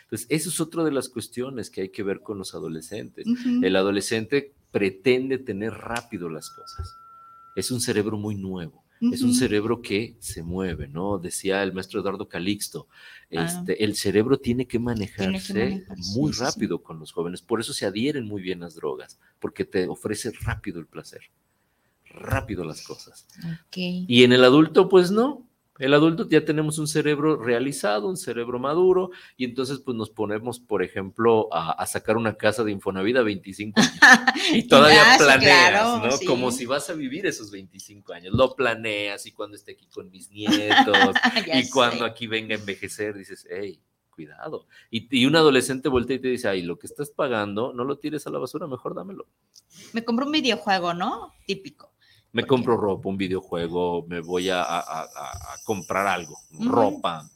Entonces, 0.08 0.28
eso 0.30 0.50
es 0.50 0.62
otra 0.62 0.86
de 0.86 0.92
las 0.92 1.10
cuestiones 1.10 1.70
que 1.70 1.82
hay 1.82 1.90
que 1.90 2.02
ver 2.02 2.22
con 2.22 2.38
los 2.38 2.56
adolescentes. 2.56 3.28
El 3.62 3.76
adolescente 3.76 4.54
pretende 4.72 5.38
tener 5.38 5.74
rápido 5.74 6.30
las 6.30 6.50
cosas. 6.50 6.96
Es 7.56 7.72
un 7.72 7.82
cerebro 7.82 8.18
muy 8.18 8.36
nuevo. 8.36 8.84
Es 9.00 9.22
un 9.22 9.34
cerebro 9.34 9.82
que 9.82 10.16
se 10.20 10.42
mueve, 10.42 10.88
¿no? 10.88 11.20
Decía 11.20 11.62
el 11.62 11.74
maestro 11.74 12.00
Eduardo 12.00 12.28
Calixto, 12.28 12.88
ah. 13.36 13.46
este, 13.46 13.84
el 13.84 13.96
cerebro 13.96 14.40
tiene 14.40 14.66
que 14.66 14.80
manejarse 14.80 15.86
muy 16.16 16.32
rápido 16.32 16.82
con 16.82 17.00
los 17.00 17.12
jóvenes, 17.12 17.42
por 17.42 17.60
eso 17.60 17.74
se 17.74 17.86
adhieren 17.86 18.26
muy 18.26 18.42
bien 18.42 18.60
las 18.60 18.76
drogas, 18.76 19.20
porque 19.40 19.66
te 19.66 19.88
ofrece 19.88 20.32
rápido 20.42 20.80
el 20.80 20.88
placer, 20.88 21.22
rápido 22.06 22.64
las 22.64 22.82
cosas. 22.82 23.28
Y 23.76 24.24
en 24.24 24.34
el 24.34 24.44
adulto, 24.44 24.90
pues 24.90 25.12
no, 25.12 25.47
el 25.80 25.94
adulto 25.94 26.28
ya 26.28 26.44
tenemos 26.44 26.80
un 26.80 26.88
cerebro 26.88 27.38
realizado, 27.38 28.08
un 28.08 28.18
cerebro 28.18 28.60
maduro, 28.60 29.12
y 29.36 29.46
entonces 29.46 29.80
pues 29.80 29.96
nos 29.96 30.10
ponemos, 30.10 30.60
por 30.60 30.84
ejemplo, 30.84 31.50
a, 31.52 31.86
sacar 31.86 32.18
una 32.18 32.36
casa 32.36 32.64
de 32.64 32.72
Infonavit 32.72 33.18
a 33.18 33.24
25 33.24 33.80
años. 33.80 33.92
Y 34.54 34.64
todavía 34.68 35.04
planeas, 35.18 36.02
¿no? 36.02 36.10
Como 36.26 36.52
si 36.52 36.66
vas 36.66 36.90
a 36.90 36.94
vivir 36.94 37.26
esos 37.26 37.52
25 37.52 38.14
años. 38.14 38.34
Lo 38.34 38.56
planeas 38.56 39.26
y 39.26 39.32
cuando 39.32 39.56
esté 39.56 39.74
aquí 39.74 39.88
con 39.88 40.10
mis 40.10 40.30
nietos 40.30 40.98
y 41.54 41.70
cuando 41.70 42.06
aquí 42.06 42.28
venga 42.28 42.56
a 42.56 42.60
envejecer, 42.60 43.16
dices, 43.16 43.48
hey, 43.50 43.80
cuidado. 44.10 44.68
Y, 44.90 45.08
y, 45.20 45.26
un 45.26 45.36
adolescente 45.36 45.90
voltea 45.90 46.16
y 46.16 46.20
te 46.20 46.30
dice, 46.30 46.48
ay, 46.48 46.62
lo 46.62 46.80
que 46.80 46.88
estás 46.88 47.10
pagando, 47.10 47.74
no 47.74 47.84
lo 47.84 47.98
tires 47.98 48.26
a 48.26 48.30
la 48.30 48.40
basura, 48.40 48.68
mejor 48.68 48.96
dámelo. 48.96 49.28
Me 49.94 50.04
compro 50.04 50.26
un 50.26 50.32
videojuego, 50.32 50.94
¿no? 50.94 51.34
Típico 51.46 51.97
me 52.32 52.46
compro 52.46 52.78
ropa, 52.78 53.10
un 53.10 53.18
videojuego, 53.18 54.06
me 54.08 54.22
voy 54.22 54.50
a, 54.50 54.84
comprar 55.66 56.08
algo, 56.08 56.38
ropa. 56.52 57.30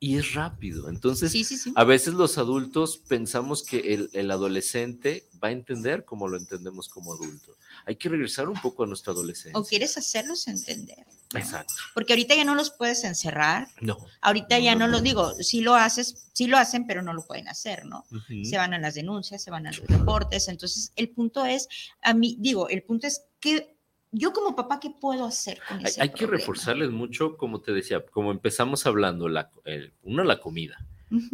Y 0.00 0.16
es 0.16 0.34
rápido. 0.34 0.88
Entonces, 0.88 1.34
a 1.74 1.84
veces 1.84 2.14
los 2.14 2.38
adultos 2.38 2.98
pensamos 2.98 3.64
que 3.64 4.08
el, 4.12 4.30
adolescente 4.30 5.28
va 5.42 5.48
a 5.48 5.50
entender 5.50 6.04
como 6.04 6.28
lo 6.28 6.36
entendemos 6.36 6.88
como 6.88 7.14
adulto. 7.14 7.56
Hay 7.84 7.96
que 7.96 8.08
regresar 8.08 8.48
un 8.48 8.60
poco 8.60 8.84
a 8.84 8.86
nuestra 8.86 9.12
adolescencia. 9.12 9.58
O 9.58 9.64
quieres 9.64 9.98
hacerlos 9.98 10.46
entender. 10.46 11.04
Exacto. 11.34 11.74
Porque 11.94 12.12
ahorita 12.12 12.36
ya 12.36 12.44
no 12.44 12.54
los 12.54 12.70
puedes 12.70 13.02
encerrar. 13.02 13.68
No. 13.80 13.98
Ahorita 14.20 14.58
ya 14.60 14.76
no, 14.76 14.86
lo 14.86 15.00
digo, 15.00 15.34
sí 15.40 15.62
lo 15.62 15.74
haces, 15.74 16.28
sí 16.32 16.46
lo 16.46 16.58
hacen, 16.58 16.86
pero 16.86 17.02
no 17.02 17.12
lo 17.12 17.26
pueden 17.26 17.48
hacer, 17.48 17.84
¿no? 17.84 18.04
Se 18.44 18.56
van 18.56 18.74
a 18.74 18.78
las 18.78 18.94
denuncias, 18.94 19.42
se 19.42 19.50
van 19.50 19.66
a 19.66 19.72
los 19.72 19.86
reportes. 19.86 20.46
Entonces, 20.46 20.92
el 20.94 21.10
punto 21.10 21.44
es, 21.44 21.68
a 22.02 22.14
mí, 22.14 22.36
digo, 22.38 22.68
el 22.68 22.84
punto 22.84 23.08
es 23.08 23.24
que 23.40 23.77
yo 24.10 24.32
como 24.32 24.56
papá, 24.56 24.80
¿qué 24.80 24.90
puedo 24.90 25.24
hacer 25.24 25.60
con 25.68 25.84
ese 25.84 26.00
Hay, 26.00 26.10
que 26.10 26.26
reforzarles 26.26 26.90
mucho, 26.90 27.36
como 27.36 27.60
te 27.60 27.72
decía, 27.72 28.04
como 28.06 28.30
empezamos 28.30 28.86
hablando, 28.86 29.28
la, 29.28 29.50
uno, 30.02 30.24
la 30.24 30.40
comida. 30.40 30.84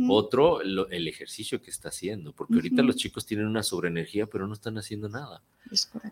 Otro, 0.09 0.61
el 0.61 1.09
ejercicio 1.09 1.61
que 1.61 1.71
está 1.71 1.89
haciendo, 1.89 2.33
porque 2.33 2.55
ahorita 2.55 2.83
los 2.83 2.95
chicos 2.95 3.27
tienen 3.27 3.47
una 3.47 3.65
sobreenergía, 3.65 4.27
pero 4.27 4.47
no 4.47 4.55
están 4.55 4.79
haciendo 4.79 5.09
nada. 5.09 5.43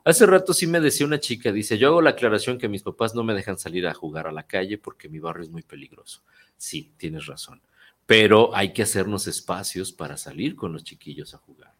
Hace 0.04 0.26
rato 0.26 0.52
sí 0.52 0.66
me 0.66 0.80
decía 0.80 1.06
una 1.06 1.20
chica, 1.20 1.52
dice, 1.52 1.78
yo 1.78 1.88
hago 1.88 2.02
la 2.02 2.10
aclaración 2.10 2.58
que 2.58 2.68
mis 2.68 2.82
papás 2.82 3.14
no 3.14 3.22
me 3.22 3.34
dejan 3.34 3.58
salir 3.58 3.86
a 3.86 3.94
jugar 3.94 4.26
a 4.26 4.32
la 4.32 4.48
calle 4.48 4.78
porque 4.78 5.08
mi 5.08 5.20
barrio 5.20 5.44
es 5.44 5.50
muy 5.50 5.62
peligroso. 5.62 6.22
Sí, 6.56 6.92
tienes 6.96 7.26
razón, 7.26 7.60
pero 8.04 8.54
hay 8.54 8.72
que 8.72 8.82
hacernos 8.82 9.28
espacios 9.28 9.92
para 9.92 10.16
salir 10.16 10.56
con 10.56 10.72
los 10.72 10.82
chiquillos 10.82 11.32
a 11.34 11.38
jugar. 11.38 11.72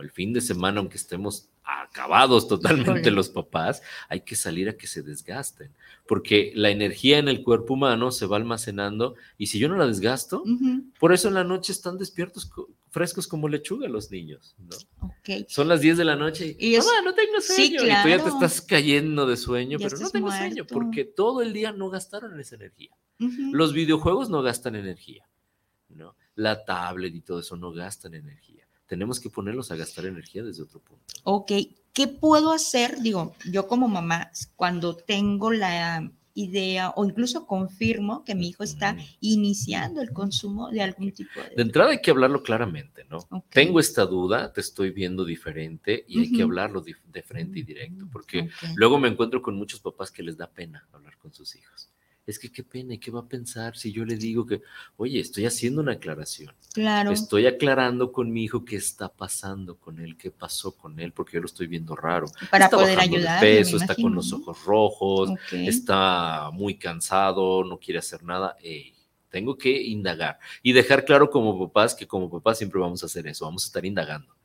El 0.00 0.10
fin 0.10 0.32
de 0.32 0.40
semana, 0.40 0.80
aunque 0.80 0.96
estemos 0.96 1.48
acabados 1.66 2.46
totalmente 2.46 3.10
los 3.10 3.28
papás, 3.28 3.82
hay 4.08 4.20
que 4.20 4.36
salir 4.36 4.68
a 4.68 4.76
que 4.76 4.86
se 4.86 5.02
desgasten, 5.02 5.72
porque 6.06 6.52
la 6.54 6.70
energía 6.70 7.18
en 7.18 7.28
el 7.28 7.42
cuerpo 7.42 7.74
humano 7.74 8.12
se 8.12 8.26
va 8.26 8.36
almacenando 8.36 9.16
y 9.36 9.48
si 9.48 9.58
yo 9.58 9.68
no 9.68 9.76
la 9.76 9.86
desgasto, 9.86 10.44
por 11.00 11.12
eso 11.12 11.28
en 11.28 11.34
la 11.34 11.44
noche 11.44 11.72
están 11.72 11.98
despiertos 11.98 12.50
frescos 12.90 13.26
como 13.26 13.48
lechuga 13.48 13.88
los 13.88 14.10
niños, 14.10 14.54
¿no? 14.58 14.76
Son 15.48 15.68
las 15.68 15.80
10 15.80 15.98
de 15.98 16.04
la 16.04 16.16
noche 16.16 16.56
y, 16.58 16.76
no 17.04 17.14
tengo 17.14 17.40
sueño, 17.40 17.82
y 17.82 18.02
tú 18.02 18.08
ya 18.08 18.22
te 18.22 18.28
estás 18.28 18.60
cayendo 18.62 19.26
de 19.26 19.36
sueño, 19.36 19.78
pero 19.78 19.98
no 19.98 20.10
tengo 20.10 20.30
sueño, 20.30 20.66
porque 20.66 21.04
todo 21.04 21.42
el 21.42 21.52
día 21.52 21.72
no 21.72 21.90
gastaron 21.90 22.38
esa 22.38 22.54
energía. 22.54 22.90
Los 23.18 23.72
videojuegos 23.72 24.30
no 24.30 24.42
gastan 24.42 24.76
energía, 24.76 25.28
¿no? 25.88 26.14
La 26.36 26.64
tablet 26.64 27.14
y 27.14 27.22
todo 27.22 27.40
eso 27.40 27.56
no 27.56 27.72
gastan 27.72 28.14
energía 28.14 28.65
tenemos 28.86 29.20
que 29.20 29.30
ponerlos 29.30 29.70
a 29.70 29.76
gastar 29.76 30.06
energía 30.06 30.42
desde 30.42 30.62
otro 30.62 30.80
punto. 30.80 31.04
Ok, 31.24 31.52
¿qué 31.92 32.08
puedo 32.08 32.52
hacer? 32.52 33.00
Digo, 33.00 33.34
yo 33.50 33.66
como 33.66 33.88
mamá, 33.88 34.30
cuando 34.56 34.96
tengo 34.96 35.50
la 35.50 36.10
idea 36.34 36.90
o 36.90 37.04
incluso 37.04 37.46
confirmo 37.46 38.22
que 38.22 38.34
mi 38.34 38.48
hijo 38.48 38.62
está 38.62 38.96
iniciando 39.20 40.02
el 40.02 40.12
consumo 40.12 40.70
de 40.70 40.82
algún 40.82 41.10
tipo 41.12 41.40
de... 41.40 41.56
De 41.56 41.62
entrada 41.62 41.90
hay 41.90 42.00
que 42.02 42.10
hablarlo 42.10 42.42
claramente, 42.42 43.06
¿no? 43.08 43.26
Tengo 43.48 43.80
esta 43.80 44.04
duda, 44.04 44.52
te 44.52 44.60
estoy 44.60 44.90
viendo 44.90 45.24
diferente 45.24 46.04
y 46.06 46.20
hay 46.20 46.32
que 46.32 46.42
hablarlo 46.42 46.82
de, 46.82 47.22
frente 47.22 47.60
y 47.60 47.62
directo, 47.62 48.06
porque 48.12 48.50
luego 48.74 48.98
me 48.98 49.08
encuentro 49.08 49.40
con 49.40 49.56
muchos 49.56 49.80
papás 49.80 50.10
que 50.10 50.22
les 50.22 50.36
da 50.36 50.50
pena 50.50 50.86
hablar 50.92 51.16
con 51.16 51.32
sus 51.32 51.56
hijos 51.56 51.90
es 52.26 52.38
que 52.38 52.50
qué 52.50 52.64
pena, 52.64 52.96
¿qué 52.96 53.10
va 53.10 53.20
a 53.20 53.28
pensar 53.28 53.76
si 53.76 53.92
yo 53.92 54.04
le 54.04 54.16
digo 54.16 54.44
que, 54.44 54.60
oye, 54.96 55.20
estoy 55.20 55.46
haciendo 55.46 55.80
una 55.80 55.92
aclaración? 55.92 56.52
Claro. 56.74 57.12
Estoy 57.12 57.46
aclarando 57.46 58.10
con 58.10 58.32
mi 58.32 58.44
hijo 58.44 58.64
qué 58.64 58.76
está 58.76 59.08
pasando 59.08 59.76
con 59.76 60.00
él, 60.00 60.16
qué 60.16 60.30
pasó 60.32 60.72
con 60.72 60.98
él, 60.98 61.12
porque 61.12 61.34
yo 61.34 61.40
lo 61.40 61.46
estoy 61.46 61.68
viendo 61.68 61.94
raro. 61.94 62.26
Para 62.50 62.64
está 62.64 62.76
poder 62.76 62.98
ayudar. 62.98 63.40
peso, 63.40 63.76
está 63.76 63.94
con 63.94 64.14
los 64.14 64.32
ojos 64.32 64.64
rojos, 64.64 65.30
está 65.52 66.50
muy 66.52 66.76
cansado, 66.76 67.62
no 67.62 67.78
quiere 67.78 68.00
hacer 68.00 68.24
nada. 68.24 68.56
tengo 69.30 69.56
que 69.56 69.80
indagar 69.82 70.38
y 70.62 70.72
dejar 70.72 71.04
claro 71.04 71.30
como 71.30 71.58
papás 71.66 71.94
que 71.94 72.06
como 72.06 72.28
papás 72.28 72.58
siempre 72.58 72.80
vamos 72.80 73.02
a 73.02 73.06
hacer 73.06 73.26
eso, 73.26 73.44
vamos 73.44 73.64
a 73.64 73.68
estar 73.68 73.84
indagando. 73.84 74.35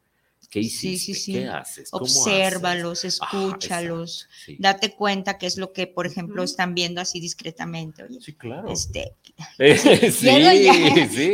¿Qué 0.51 0.59
hiciste? 0.59 1.31
¿Qué 1.31 1.47
haces? 1.47 1.89
Obsérvalos, 1.93 3.05
escúchalos, 3.05 4.27
date 4.59 4.93
cuenta 4.93 5.37
qué 5.37 5.45
es 5.47 5.57
lo 5.57 5.71
que, 5.71 5.87
por 5.87 6.05
ejemplo, 6.05 6.43
están 6.43 6.75
viendo 6.75 6.99
así 6.99 7.21
discretamente. 7.21 8.05
sí, 8.19 8.33
claro. 8.33 8.69
Este, 8.69 9.15
sí, 10.11 10.11
sí. 11.09 11.33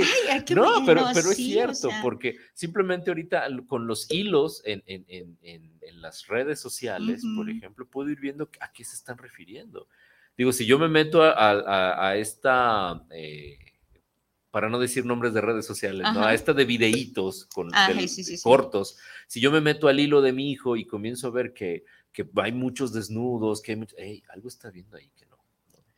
no, 0.55 0.85
pero, 0.85 1.07
pero 1.15 1.31
es 1.31 1.35
cierto, 1.35 1.89
porque 2.03 2.37
simplemente 2.53 3.09
ahorita 3.09 3.47
con 3.65 3.87
los 3.87 4.05
hilos 4.11 4.61
en, 4.65 4.83
en, 4.85 5.03
en, 5.41 5.77
en 5.81 6.01
las 6.01 6.27
redes 6.27 6.59
sociales, 6.59 7.23
por 7.35 7.49
ejemplo, 7.49 7.87
puedo 7.89 8.11
ir 8.11 8.19
viendo 8.19 8.47
a 8.59 8.71
qué 8.71 8.83
se 8.83 8.95
están 8.95 9.17
refiriendo. 9.17 9.87
Digo, 10.37 10.53
si 10.53 10.67
yo 10.67 10.77
me 10.77 10.89
meto 10.89 11.23
a, 11.23 11.31
a, 11.31 12.09
a 12.09 12.17
esta... 12.17 13.03
Eh, 13.09 13.57
para 14.57 14.69
no 14.69 14.79
decir 14.79 15.05
nombres 15.05 15.35
de 15.35 15.41
redes 15.41 15.67
sociales, 15.67 16.07
¿no? 16.15 16.25
A 16.25 16.33
esta 16.33 16.51
de 16.51 16.65
videitos 16.65 17.45
con 17.45 17.69
cortos. 18.41 18.97
Si 19.27 19.39
yo 19.39 19.51
me 19.51 19.61
meto 19.61 19.87
al 19.87 19.99
hilo 19.99 20.19
de 20.19 20.33
mi 20.33 20.49
hijo 20.49 20.75
y 20.75 20.85
comienzo 20.85 21.27
a 21.27 21.29
ver 21.29 21.53
que, 21.53 21.85
que 22.11 22.27
hay 22.37 22.53
muchos 22.53 22.91
desnudos, 22.91 23.61
que 23.61 23.79
hay 23.99 24.23
algo 24.33 24.47
está 24.47 24.71
viendo 24.71 24.97
ahí 24.97 25.11
que 25.15 25.27
no. 25.27 25.37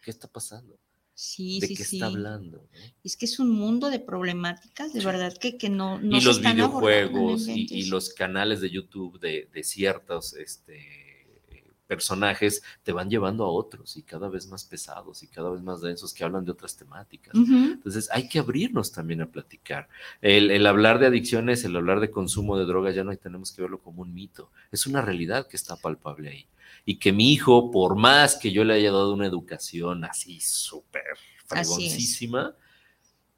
¿Qué 0.02 0.12
está 0.12 0.28
pasando? 0.28 0.78
Sí, 1.14 1.62
¿De 1.62 1.68
sí, 1.68 1.76
qué 1.78 1.84
está 1.84 2.08
hablando? 2.08 2.68
Es 3.02 3.16
que 3.16 3.28
es 3.28 3.40
un 3.40 3.50
mundo 3.50 3.90
de 3.90 4.02
problemáticas, 4.02 4.92
de 4.92 5.06
verdad, 5.06 5.38
que, 5.38 5.58
que 5.58 5.70
no, 5.70 5.98
no, 5.98 6.18
Y 6.18 6.20
los 6.20 6.42
videojuegos 6.42 7.48
y, 7.48 7.86
los 7.86 8.10
canales 8.14 8.60
de 8.60 8.72
YouTube 8.72 9.22
de, 9.22 9.48
de 9.54 9.64
ciertos 9.64 10.34
este, 10.34 10.99
personajes 11.90 12.62
te 12.84 12.92
van 12.92 13.10
llevando 13.10 13.44
a 13.46 13.52
otros 13.52 13.98
y 13.98 14.04
cada 14.04 14.30
vez 14.30 14.46
más 14.48 14.64
pesados 14.64 15.24
y 15.24 15.28
cada 15.28 15.50
vez 15.50 15.64
más 15.64 15.82
densos 15.82 16.14
que 16.14 16.24
hablan 16.24 16.46
de 16.46 16.52
otras 16.52 16.78
temáticas. 16.78 17.34
Entonces 17.34 18.08
hay 18.12 18.30
que 18.30 18.38
abrirnos 18.38 18.92
también 18.92 19.24
a 19.24 19.26
platicar. 19.26 19.90
El, 20.22 20.66
hablar 20.68 21.00
de 21.00 21.08
adicciones, 21.08 21.64
el 21.64 21.76
hablar 21.76 22.00
de 22.00 22.12
consumo 22.12 22.60
de 22.60 22.66
drogas, 22.66 22.94
ya 22.94 23.04
no 23.04 23.18
tenemos 23.18 23.52
que 23.52 23.64
verlo 23.64 23.80
como 23.80 24.04
un 24.04 24.14
mito. 24.14 24.52
Es 24.72 24.86
una 24.86 25.02
realidad 25.02 25.48
que 25.48 25.58
está 25.58 25.76
palpable 25.78 26.30
ahí. 26.30 26.46
Y 26.86 26.98
que 26.98 27.12
mi 27.12 27.34
hijo, 27.34 27.72
por 27.72 27.96
más 27.96 28.36
que 28.36 28.52
yo 28.52 28.64
le 28.64 28.76
haya 28.76 28.92
dado 28.92 29.12
una 29.12 29.26
educación 29.26 30.04
así 30.04 30.40
súper 30.40 31.18
fregoncísima, 31.48 32.54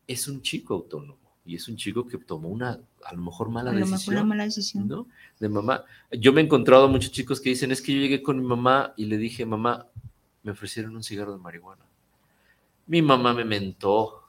es 0.05 0.27
un 0.27 0.41
chico 0.41 0.73
autónomo 0.73 1.20
y 1.45 1.55
es 1.55 1.67
un 1.67 1.75
chico 1.75 2.07
que 2.07 2.17
tomó 2.17 2.49
una, 2.49 2.79
a 3.03 3.13
lo 3.13 3.21
mejor 3.21 3.49
mala 3.49 3.71
decisión. 3.71 4.27
mala 4.27 4.43
decisión. 4.43 4.87
¿no? 4.87 5.07
De 5.39 5.49
mamá. 5.49 5.83
Yo 6.11 6.33
me 6.33 6.41
he 6.41 6.43
encontrado 6.43 6.85
a 6.85 6.87
muchos 6.87 7.11
chicos 7.11 7.41
que 7.41 7.49
dicen, 7.49 7.71
es 7.71 7.81
que 7.81 7.93
yo 7.93 7.99
llegué 7.99 8.21
con 8.21 8.39
mi 8.39 8.45
mamá 8.45 8.93
y 8.95 9.05
le 9.05 9.17
dije, 9.17 9.45
mamá, 9.45 9.87
me 10.43 10.51
ofrecieron 10.51 10.95
un 10.95 11.03
cigarro 11.03 11.33
de 11.33 11.39
marihuana. 11.39 11.85
Mi 12.87 13.01
mamá 13.01 13.33
me 13.33 13.45
mentó 13.45 14.25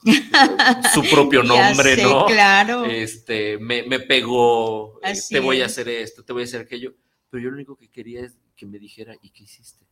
su 0.94 1.02
propio 1.10 1.42
nombre, 1.42 1.96
¿no? 2.02 2.26
Claro. 2.26 2.84
Este, 2.84 3.58
me, 3.58 3.82
me 3.82 4.00
pegó, 4.00 5.00
eh, 5.02 5.14
te 5.28 5.40
voy 5.40 5.62
a 5.62 5.66
hacer 5.66 5.88
esto, 5.88 6.22
te 6.22 6.32
voy 6.32 6.42
a 6.42 6.44
hacer 6.44 6.60
aquello. 6.60 6.94
Pero 7.28 7.42
yo 7.42 7.50
lo 7.50 7.56
único 7.56 7.76
que 7.76 7.88
quería 7.88 8.24
es 8.24 8.36
que 8.56 8.66
me 8.66 8.78
dijera, 8.78 9.16
¿y 9.22 9.30
qué 9.30 9.44
hiciste? 9.44 9.84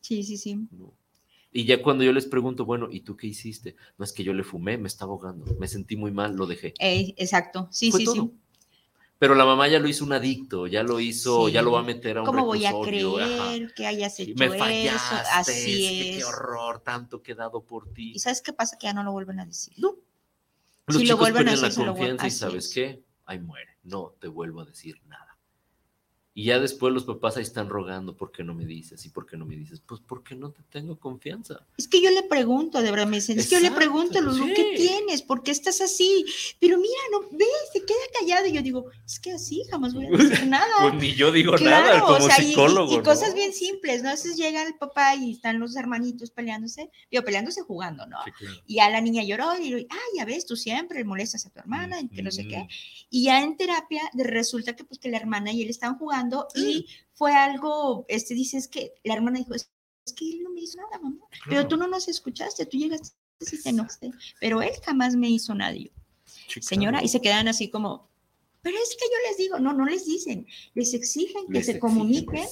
Sí, 0.00 0.22
sí, 0.22 0.36
sí. 0.36 0.68
No. 0.70 0.92
Y 1.52 1.64
ya 1.64 1.82
cuando 1.82 2.04
yo 2.04 2.12
les 2.12 2.26
pregunto, 2.26 2.64
bueno, 2.64 2.88
¿y 2.90 3.00
tú 3.00 3.16
qué 3.16 3.26
hiciste? 3.26 3.74
No 3.98 4.04
es 4.04 4.12
que 4.12 4.22
yo 4.22 4.32
le 4.32 4.44
fumé, 4.44 4.78
me 4.78 4.86
estaba 4.86 5.12
ahogando, 5.12 5.46
me 5.58 5.66
sentí 5.66 5.96
muy 5.96 6.12
mal, 6.12 6.36
lo 6.36 6.46
dejé. 6.46 6.74
exacto, 6.78 7.68
sí, 7.72 7.90
sí, 7.90 8.06
sí. 8.06 8.30
Pero 9.20 9.34
la 9.34 9.44
mamá 9.44 9.68
ya 9.68 9.78
lo 9.78 9.86
hizo 9.86 10.02
un 10.06 10.14
adicto, 10.14 10.66
ya 10.66 10.82
lo 10.82 10.98
hizo, 10.98 11.50
ya 11.50 11.60
lo 11.60 11.72
va 11.72 11.80
a 11.80 11.82
meter 11.82 12.16
a 12.16 12.20
un 12.22 12.26
¿Cómo 12.26 12.46
voy 12.46 12.64
a 12.64 12.72
creer 12.82 13.74
que 13.74 13.86
hayas 13.86 14.18
hecho 14.18 14.32
me 14.34 14.48
fallaste, 14.48 14.86
eso? 14.86 15.28
Así 15.34 15.86
es. 15.86 16.16
qué 16.16 16.24
horror, 16.24 16.80
tanto 16.80 17.22
que 17.22 17.32
he 17.32 17.34
dado 17.34 17.62
por 17.62 17.92
ti. 17.92 18.12
¿Y 18.14 18.18
sabes 18.18 18.40
qué 18.40 18.54
pasa? 18.54 18.78
Que 18.78 18.86
ya 18.86 18.94
no 18.94 19.02
lo 19.02 19.12
vuelven 19.12 19.40
a 19.40 19.44
decir. 19.44 19.74
No. 19.76 19.94
Los 20.86 20.96
si 20.96 21.02
chicos 21.02 21.10
lo 21.10 21.16
vuelven 21.18 21.48
a 21.48 21.50
decir, 21.50 21.84
la 21.84 21.92
confianza 21.92 22.26
y 22.28 22.30
¿sabes 22.30 22.72
qué? 22.72 23.02
Ahí 23.26 23.40
muere. 23.40 23.76
No 23.82 24.14
te 24.18 24.26
vuelvo 24.26 24.62
a 24.62 24.64
decir 24.64 24.98
nada. 25.06 25.29
Y 26.32 26.44
ya 26.44 26.60
después 26.60 26.94
los 26.94 27.04
papás 27.04 27.36
ahí 27.36 27.42
están 27.42 27.68
rogando, 27.68 28.16
¿por 28.16 28.30
qué 28.30 28.44
no 28.44 28.54
me 28.54 28.64
dices? 28.64 29.04
¿Y 29.04 29.08
por 29.08 29.26
qué 29.26 29.36
no 29.36 29.44
me 29.44 29.56
dices? 29.56 29.82
Pues 29.84 30.00
porque 30.06 30.36
no 30.36 30.52
te 30.52 30.62
tengo 30.62 30.96
confianza. 30.96 31.66
Es 31.76 31.88
que 31.88 32.00
yo 32.00 32.08
le 32.10 32.22
pregunto, 32.22 32.80
de 32.80 32.90
verdad 32.92 33.08
me 33.08 33.16
dicen, 33.16 33.40
es 33.40 33.48
que 33.48 33.56
yo 33.56 33.60
le 33.60 33.72
pregunto, 33.72 34.20
Lulu, 34.20 34.46
¿qué 34.54 34.74
tienes? 34.76 35.22
¿Por 35.22 35.42
qué 35.42 35.50
estás 35.50 35.80
así? 35.80 36.24
Pero 36.60 36.78
mira, 36.78 37.00
no, 37.10 37.22
ves, 37.36 37.48
se 37.72 37.80
queda 37.84 37.98
callado. 38.20 38.46
Y 38.46 38.52
yo 38.52 38.62
digo, 38.62 38.86
es 39.04 39.18
que 39.18 39.32
así 39.32 39.64
jamás 39.70 39.92
voy 39.92 40.06
a 40.06 40.10
decir 40.10 40.46
nada. 40.46 40.72
pues 40.82 40.94
ni 40.94 41.14
yo 41.14 41.32
digo 41.32 41.56
nada 41.58 42.00
como 42.00 42.20
psicólogo. 42.20 43.00
Y, 43.00 43.02
cosas 43.02 43.34
bien 43.34 43.52
simples, 43.52 44.04
¿no? 44.04 44.10
Veces 44.10 44.36
llega 44.36 44.62
el 44.62 44.76
papá 44.76 45.16
y 45.16 45.32
están 45.32 45.58
los 45.58 45.74
hermanitos 45.74 46.30
peleándose, 46.30 46.92
digo, 47.10 47.24
peleándose 47.24 47.62
jugando, 47.62 48.06
¿no? 48.06 48.18
Y 48.66 48.78
a 48.78 48.88
la 48.88 49.00
niña 49.00 49.24
lloró 49.24 49.58
y 49.58 49.62
digo, 49.64 49.88
ah, 49.90 50.16
ya 50.16 50.24
ves, 50.24 50.46
tú 50.46 50.54
siempre 50.54 51.02
molestas 51.02 51.44
a 51.46 51.50
tu 51.50 51.58
hermana, 51.58 52.00
y 52.00 52.08
que 52.08 52.22
no 52.22 52.30
sé 52.30 52.46
qué. 52.46 52.68
Y 53.10 53.24
ya 53.24 53.42
en 53.42 53.56
terapia 53.56 54.02
resulta 54.14 54.76
que 54.76 54.84
pues 54.84 55.00
que 55.00 55.08
la 55.08 55.16
hermana 55.16 55.52
y 55.52 55.62
él 55.62 55.70
estaban 55.70 55.98
jugando 55.98 56.19
y 56.54 56.86
fue 57.12 57.32
algo, 57.34 58.04
este 58.08 58.34
dice, 58.34 58.58
es 58.58 58.68
que 58.68 58.94
la 59.04 59.14
hermana 59.14 59.38
dijo, 59.38 59.54
es, 59.54 59.70
que 60.16 60.28
él 60.28 60.42
no 60.42 60.50
me 60.50 60.62
hizo 60.62 60.76
nada, 60.78 60.98
mamá, 61.00 61.24
pero 61.48 61.68
tú 61.68 61.76
no 61.76 61.86
nos 61.86 62.08
escuchaste, 62.08 62.66
tú 62.66 62.76
llegaste 62.76 63.14
y 63.40 63.62
te 63.62 63.68
enojaste, 63.68 64.10
pero 64.40 64.60
él 64.60 64.72
jamás 64.84 65.14
me 65.14 65.28
hizo 65.28 65.54
nada. 65.54 65.76
Señora, 66.60 67.02
y 67.04 67.08
se 67.08 67.20
quedan 67.20 67.46
así 67.46 67.70
como, 67.70 68.09
pero 68.62 68.76
es 68.76 68.96
que 68.98 69.06
yo 69.06 69.28
les 69.28 69.36
digo, 69.38 69.58
no, 69.58 69.72
no 69.72 69.86
les 69.86 70.06
dicen, 70.06 70.46
les 70.74 70.94
exigen 70.94 71.46
que 71.52 71.62
se 71.62 71.78
comuniquen, 71.78 72.46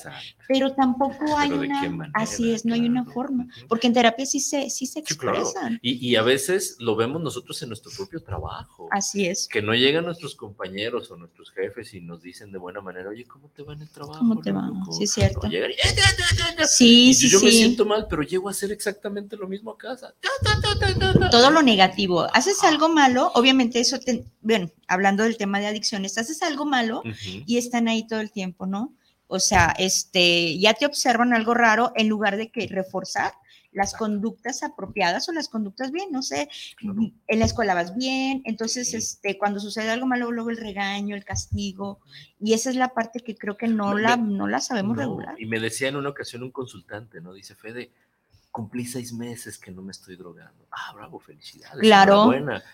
pero 0.46 0.74
tampoco 0.74 1.36
hay 1.36 1.50
una, 1.52 2.10
así 2.14 2.52
es, 2.52 2.64
no 2.64 2.74
hay 2.74 2.86
una 2.86 3.04
forma, 3.04 3.46
porque 3.68 3.86
en 3.86 3.92
terapia 3.92 4.24
sí 4.26 4.40
se, 4.40 4.70
sí 4.70 4.86
se 4.86 5.00
expresan. 5.00 5.78
y, 5.82 6.08
y, 6.08 6.16
a 6.16 6.22
veces 6.22 6.76
lo 6.78 6.96
vemos 6.96 7.22
nosotros 7.22 7.60
en 7.62 7.68
nuestro 7.68 7.92
propio 7.96 8.22
trabajo. 8.22 8.88
Así 8.90 9.26
es. 9.26 9.48
Que 9.48 9.62
no 9.62 9.74
llegan 9.74 10.04
nuestros 10.04 10.34
compañeros 10.34 11.10
o 11.10 11.16
nuestros 11.16 11.50
jefes 11.50 11.94
y 11.94 12.00
nos 12.00 12.22
dicen 12.22 12.52
de 12.52 12.58
buena 12.58 12.80
manera, 12.80 13.10
oye, 13.10 13.24
¿cómo 13.24 13.50
te 13.50 13.62
va 13.62 13.74
en 13.74 13.82
el 13.82 13.90
trabajo? 13.90 14.18
¿Cómo 14.18 14.40
te 14.40 14.52
va? 14.52 14.70
Sí, 14.90 15.04
es 15.04 15.12
cierto. 15.12 15.48
sí, 16.66 17.14
sí, 17.14 17.28
yo 17.28 17.40
me 17.40 17.50
siento 17.50 17.84
mal, 17.84 18.06
pero 18.08 18.22
llego 18.22 18.48
a 18.48 18.52
hacer 18.52 18.72
exactamente 18.72 19.36
lo 19.36 19.46
mismo 19.46 19.72
a 19.72 19.78
casa. 19.78 20.14
Todo 21.30 21.50
lo 21.50 21.62
negativo. 21.62 22.26
Haces 22.32 22.62
algo 22.64 22.88
malo, 22.88 23.30
obviamente 23.34 23.80
eso, 23.80 23.98
te, 24.00 24.24
bueno, 24.40 24.70
hablando 24.86 25.24
del 25.24 25.36
tema 25.36 25.60
de 25.60 25.66
adicciones, 25.98 26.18
haces 26.18 26.42
algo 26.42 26.64
malo 26.64 27.02
y 27.22 27.58
están 27.58 27.88
ahí 27.88 28.06
todo 28.06 28.20
el 28.20 28.30
tiempo, 28.30 28.66
¿no? 28.66 28.94
O 29.26 29.40
sea, 29.40 29.74
este, 29.78 30.58
ya 30.58 30.74
te 30.74 30.86
observan 30.86 31.34
algo 31.34 31.54
raro 31.54 31.92
en 31.94 32.08
lugar 32.08 32.36
de 32.36 32.50
que 32.50 32.66
reforzar 32.66 33.32
las 33.70 33.94
conductas 33.94 34.62
apropiadas 34.62 35.28
o 35.28 35.32
las 35.32 35.48
conductas 35.50 35.92
bien, 35.92 36.10
no 36.10 36.22
sé, 36.22 36.48
en 36.80 37.38
la 37.38 37.44
escuela 37.44 37.74
vas 37.74 37.94
bien, 37.94 38.40
entonces 38.46 38.94
este, 38.94 39.36
cuando 39.36 39.60
sucede 39.60 39.90
algo 39.90 40.06
malo, 40.06 40.32
luego 40.32 40.48
el 40.48 40.56
regaño, 40.56 41.14
el 41.14 41.24
castigo, 41.24 42.00
y 42.40 42.54
esa 42.54 42.70
es 42.70 42.76
la 42.76 42.94
parte 42.94 43.20
que 43.20 43.36
creo 43.36 43.58
que 43.58 43.68
no, 43.68 43.96
la, 43.96 44.16
no 44.16 44.48
la 44.48 44.60
sabemos 44.60 44.96
regular. 44.96 45.34
Y 45.38 45.44
me 45.44 45.60
decía 45.60 45.88
en 45.88 45.96
una 45.96 46.08
ocasión 46.08 46.42
un 46.42 46.50
consultante, 46.50 47.20
¿no? 47.20 47.34
Dice, 47.34 47.54
Fede, 47.54 47.92
cumplí 48.50 48.86
seis 48.86 49.12
meses 49.12 49.58
que 49.58 49.70
no 49.70 49.82
me 49.82 49.92
estoy 49.92 50.16
drogando. 50.16 50.66
Ah, 50.70 50.94
bravo, 50.94 51.20
felicidades. 51.20 51.80
Claro. 51.80 52.24
Buena 52.24 52.64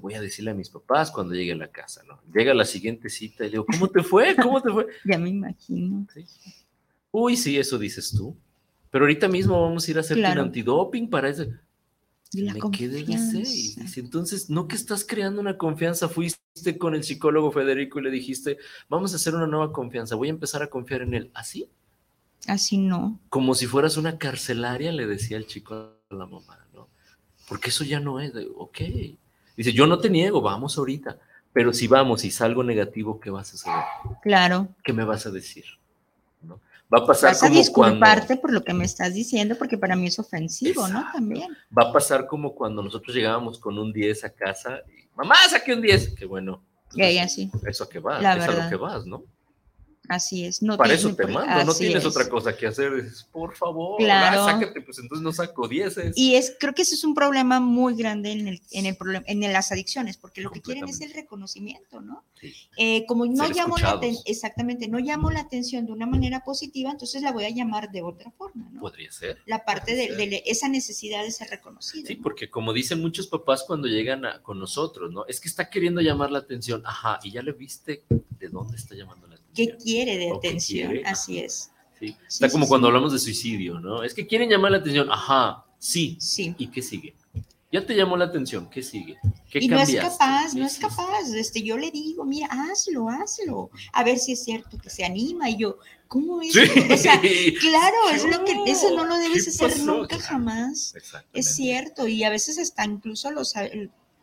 voy 0.00 0.14
a 0.14 0.20
decirle 0.20 0.50
a 0.50 0.54
mis 0.54 0.70
papás 0.70 1.10
cuando 1.10 1.34
llegue 1.34 1.52
a 1.52 1.56
la 1.56 1.68
casa, 1.68 2.02
¿no? 2.06 2.20
Llega 2.32 2.54
la 2.54 2.64
siguiente 2.64 3.08
cita 3.08 3.44
y 3.44 3.46
le 3.46 3.52
digo, 3.52 3.66
¿cómo 3.66 3.88
te 3.88 4.02
fue? 4.02 4.34
¿Cómo 4.36 4.60
te 4.60 4.70
fue? 4.70 4.86
ya 5.04 5.18
me 5.18 5.30
imagino. 5.30 6.06
Uy, 7.10 7.36
sí, 7.36 7.58
eso 7.58 7.78
dices 7.78 8.12
tú. 8.16 8.36
Pero 8.90 9.04
ahorita 9.04 9.28
mismo 9.28 9.60
vamos 9.60 9.86
a 9.86 9.90
ir 9.90 9.96
a 9.96 10.00
hacer 10.00 10.18
un 10.18 10.24
antidoping 10.24 11.10
para 11.10 11.28
eso. 11.28 11.46
Y 12.32 12.42
me 12.42 12.60
quedé 12.72 13.04
seis. 13.18 13.76
Entonces, 13.96 14.50
no 14.50 14.66
que 14.66 14.76
estás 14.76 15.04
creando 15.04 15.40
una 15.40 15.56
confianza, 15.56 16.08
fuiste 16.08 16.78
con 16.78 16.94
el 16.94 17.04
psicólogo 17.04 17.52
Federico 17.52 18.00
y 18.00 18.02
le 18.02 18.10
dijiste, 18.10 18.58
vamos 18.88 19.12
a 19.12 19.16
hacer 19.16 19.34
una 19.34 19.46
nueva 19.46 19.72
confianza, 19.72 20.16
voy 20.16 20.28
a 20.28 20.32
empezar 20.32 20.62
a 20.62 20.70
confiar 20.70 21.02
en 21.02 21.14
él. 21.14 21.30
¿Así? 21.34 21.68
Así 22.46 22.78
no. 22.78 23.20
Como 23.28 23.54
si 23.54 23.66
fueras 23.66 23.96
una 23.96 24.18
carcelaria, 24.18 24.92
le 24.92 25.06
decía 25.06 25.36
el 25.36 25.46
chico 25.46 25.74
a 25.74 26.14
la 26.14 26.26
mamá, 26.26 26.66
¿no? 26.72 26.88
Porque 27.48 27.70
eso 27.70 27.84
ya 27.84 28.00
no 28.00 28.20
es 28.20 28.32
de, 28.34 28.48
ok, 28.54 28.80
Dice, 29.56 29.72
yo 29.72 29.86
no 29.86 29.98
te 29.98 30.10
niego, 30.10 30.40
vamos 30.40 30.76
ahorita, 30.78 31.18
pero 31.52 31.72
si 31.72 31.86
vamos 31.86 32.24
y 32.24 32.30
salgo 32.30 32.64
negativo, 32.64 33.20
¿qué 33.20 33.30
vas 33.30 33.52
a 33.52 33.54
hacer? 33.54 33.72
Claro. 34.22 34.68
¿Qué 34.82 34.92
me 34.92 35.04
vas 35.04 35.26
a 35.26 35.30
decir? 35.30 35.64
¿No? 36.42 36.60
Va 36.92 37.04
a 37.04 37.06
pasar 37.06 37.30
vas 37.30 37.42
a 37.44 37.48
disculparte 37.48 38.36
por 38.36 38.52
lo 38.52 38.64
que 38.64 38.74
me 38.74 38.84
estás 38.84 39.14
diciendo, 39.14 39.56
porque 39.56 39.78
para 39.78 39.94
mí 39.94 40.08
es 40.08 40.18
ofensivo, 40.18 40.88
¿no? 40.88 41.06
También. 41.12 41.56
Va 41.76 41.90
a 41.90 41.92
pasar 41.92 42.26
como 42.26 42.54
cuando 42.54 42.82
nosotros 42.82 43.14
llegábamos 43.14 43.58
con 43.58 43.78
un 43.78 43.92
10 43.92 44.24
a 44.24 44.30
casa 44.30 44.80
y, 44.88 45.08
mamá, 45.16 45.36
saqué 45.48 45.74
un 45.74 45.82
10, 45.82 46.14
que 46.16 46.26
bueno. 46.26 46.60
Y 46.92 47.18
así. 47.18 47.50
Eso 47.66 47.88
que 47.88 47.98
vas, 47.98 48.20
es 48.20 48.48
a 48.48 48.64
lo 48.64 48.68
que 48.68 48.76
vas, 48.76 49.06
¿no? 49.06 49.24
Así 50.08 50.44
es. 50.44 50.62
No 50.62 50.76
Para 50.76 50.94
eso 50.94 51.14
te 51.14 51.26
mando, 51.26 51.64
no 51.64 51.74
tienes 51.74 52.04
otra 52.04 52.28
cosa 52.28 52.56
que 52.56 52.66
hacer. 52.66 52.92
por 53.32 53.56
favor, 53.56 53.98
claro. 53.98 54.44
sácate, 54.44 54.80
pues 54.82 54.98
entonces 54.98 55.22
no 55.22 55.32
saco 55.32 55.66
dieces. 55.66 56.12
Y 56.16 56.34
es, 56.34 56.54
creo 56.58 56.74
que 56.74 56.82
ese 56.82 56.94
es 56.94 57.04
un 57.04 57.14
problema 57.14 57.60
muy 57.60 57.94
grande 57.94 58.32
en, 58.32 58.48
el, 58.48 58.62
en, 58.70 58.86
el 58.86 58.96
problema, 58.96 59.24
en 59.28 59.40
las 59.52 59.72
adicciones, 59.72 60.16
porque 60.16 60.42
lo 60.42 60.50
que 60.50 60.60
quieren 60.60 60.88
es 60.88 61.00
el 61.00 61.12
reconocimiento, 61.12 62.00
¿no? 62.00 62.24
Eh, 62.76 63.06
como 63.06 63.24
no 63.26 63.48
llamo 63.48 63.78
la 63.78 63.98
exactamente, 64.26 64.88
no 64.88 64.98
llamo 64.98 65.30
la 65.30 65.40
atención 65.40 65.86
de 65.86 65.92
una 65.92 66.06
manera 66.06 66.44
positiva, 66.44 66.90
entonces 66.90 67.22
la 67.22 67.32
voy 67.32 67.44
a 67.44 67.50
llamar 67.50 67.90
de 67.90 68.02
otra 68.02 68.30
forma, 68.32 68.68
¿no? 68.72 68.80
Podría 68.80 69.10
ser. 69.10 69.38
La 69.46 69.64
parte 69.64 69.94
de, 69.94 70.42
esa 70.44 70.68
necesidad 70.68 71.22
de 71.22 71.30
ser 71.30 71.48
reconocido. 71.48 72.06
Sí, 72.06 72.16
porque 72.16 72.50
como 72.50 72.72
dicen 72.72 73.00
muchos 73.00 73.26
papás 73.26 73.64
cuando 73.66 73.88
llegan 73.88 74.22
con 74.42 74.58
nosotros, 74.58 75.10
¿no? 75.12 75.24
Es 75.26 75.40
que 75.40 75.48
está 75.48 75.70
queriendo 75.70 76.02
llamar 76.02 76.30
la 76.30 76.40
atención, 76.40 76.82
ajá, 76.84 77.18
y 77.22 77.30
ya 77.30 77.42
le 77.42 77.52
viste 77.52 78.04
de 78.08 78.48
dónde 78.48 78.76
está 78.76 78.94
llamando 78.94 79.26
la 79.26 79.33
atención 79.33 79.33
¿Qué 79.54 79.76
quiere 79.76 80.18
de 80.18 80.32
atención? 80.32 81.00
Así 81.04 81.38
es. 81.38 81.70
Sí. 81.98 82.16
Está 82.28 82.50
como 82.50 82.66
cuando 82.66 82.88
hablamos 82.88 83.12
de 83.12 83.18
suicidio, 83.18 83.80
¿no? 83.80 84.02
Es 84.02 84.14
que 84.14 84.26
quieren 84.26 84.50
llamar 84.50 84.72
la 84.72 84.78
atención. 84.78 85.10
Ajá, 85.10 85.64
sí. 85.78 86.16
Sí. 86.20 86.54
¿Y 86.58 86.66
qué 86.68 86.82
sigue? 86.82 87.14
Ya 87.74 87.84
te 87.84 87.96
llamó 87.96 88.16
la 88.16 88.26
atención, 88.26 88.70
¿qué 88.70 88.84
sigue? 88.84 89.18
¿Qué 89.50 89.58
y 89.58 89.66
no 89.66 89.80
es 89.80 89.92
capaz, 89.96 90.54
no 90.54 90.64
es 90.64 90.78
capaz. 90.78 91.28
Este, 91.34 91.60
yo 91.60 91.76
le 91.76 91.90
digo, 91.90 92.24
mira, 92.24 92.46
hazlo, 92.48 93.08
hazlo. 93.08 93.68
A 93.92 94.04
ver 94.04 94.16
si 94.20 94.30
es 94.30 94.44
cierto 94.44 94.78
que 94.78 94.90
se 94.90 95.04
anima. 95.04 95.50
Y 95.50 95.56
yo, 95.56 95.78
¿cómo 96.06 96.40
es? 96.40 96.54
O 96.56 96.96
sea, 96.96 97.20
claro, 97.20 97.96
es 98.12 98.24
lo 98.30 98.44
que, 98.44 98.56
eso 98.70 98.94
no 98.94 99.04
lo 99.04 99.18
debes 99.18 99.48
hacer 99.48 99.80
nunca, 99.80 100.20
jamás. 100.20 100.94
Es 101.32 101.56
cierto. 101.56 102.06
Y 102.06 102.22
a 102.22 102.30
veces 102.30 102.60
hasta 102.60 102.84
incluso 102.84 103.32
los 103.32 103.54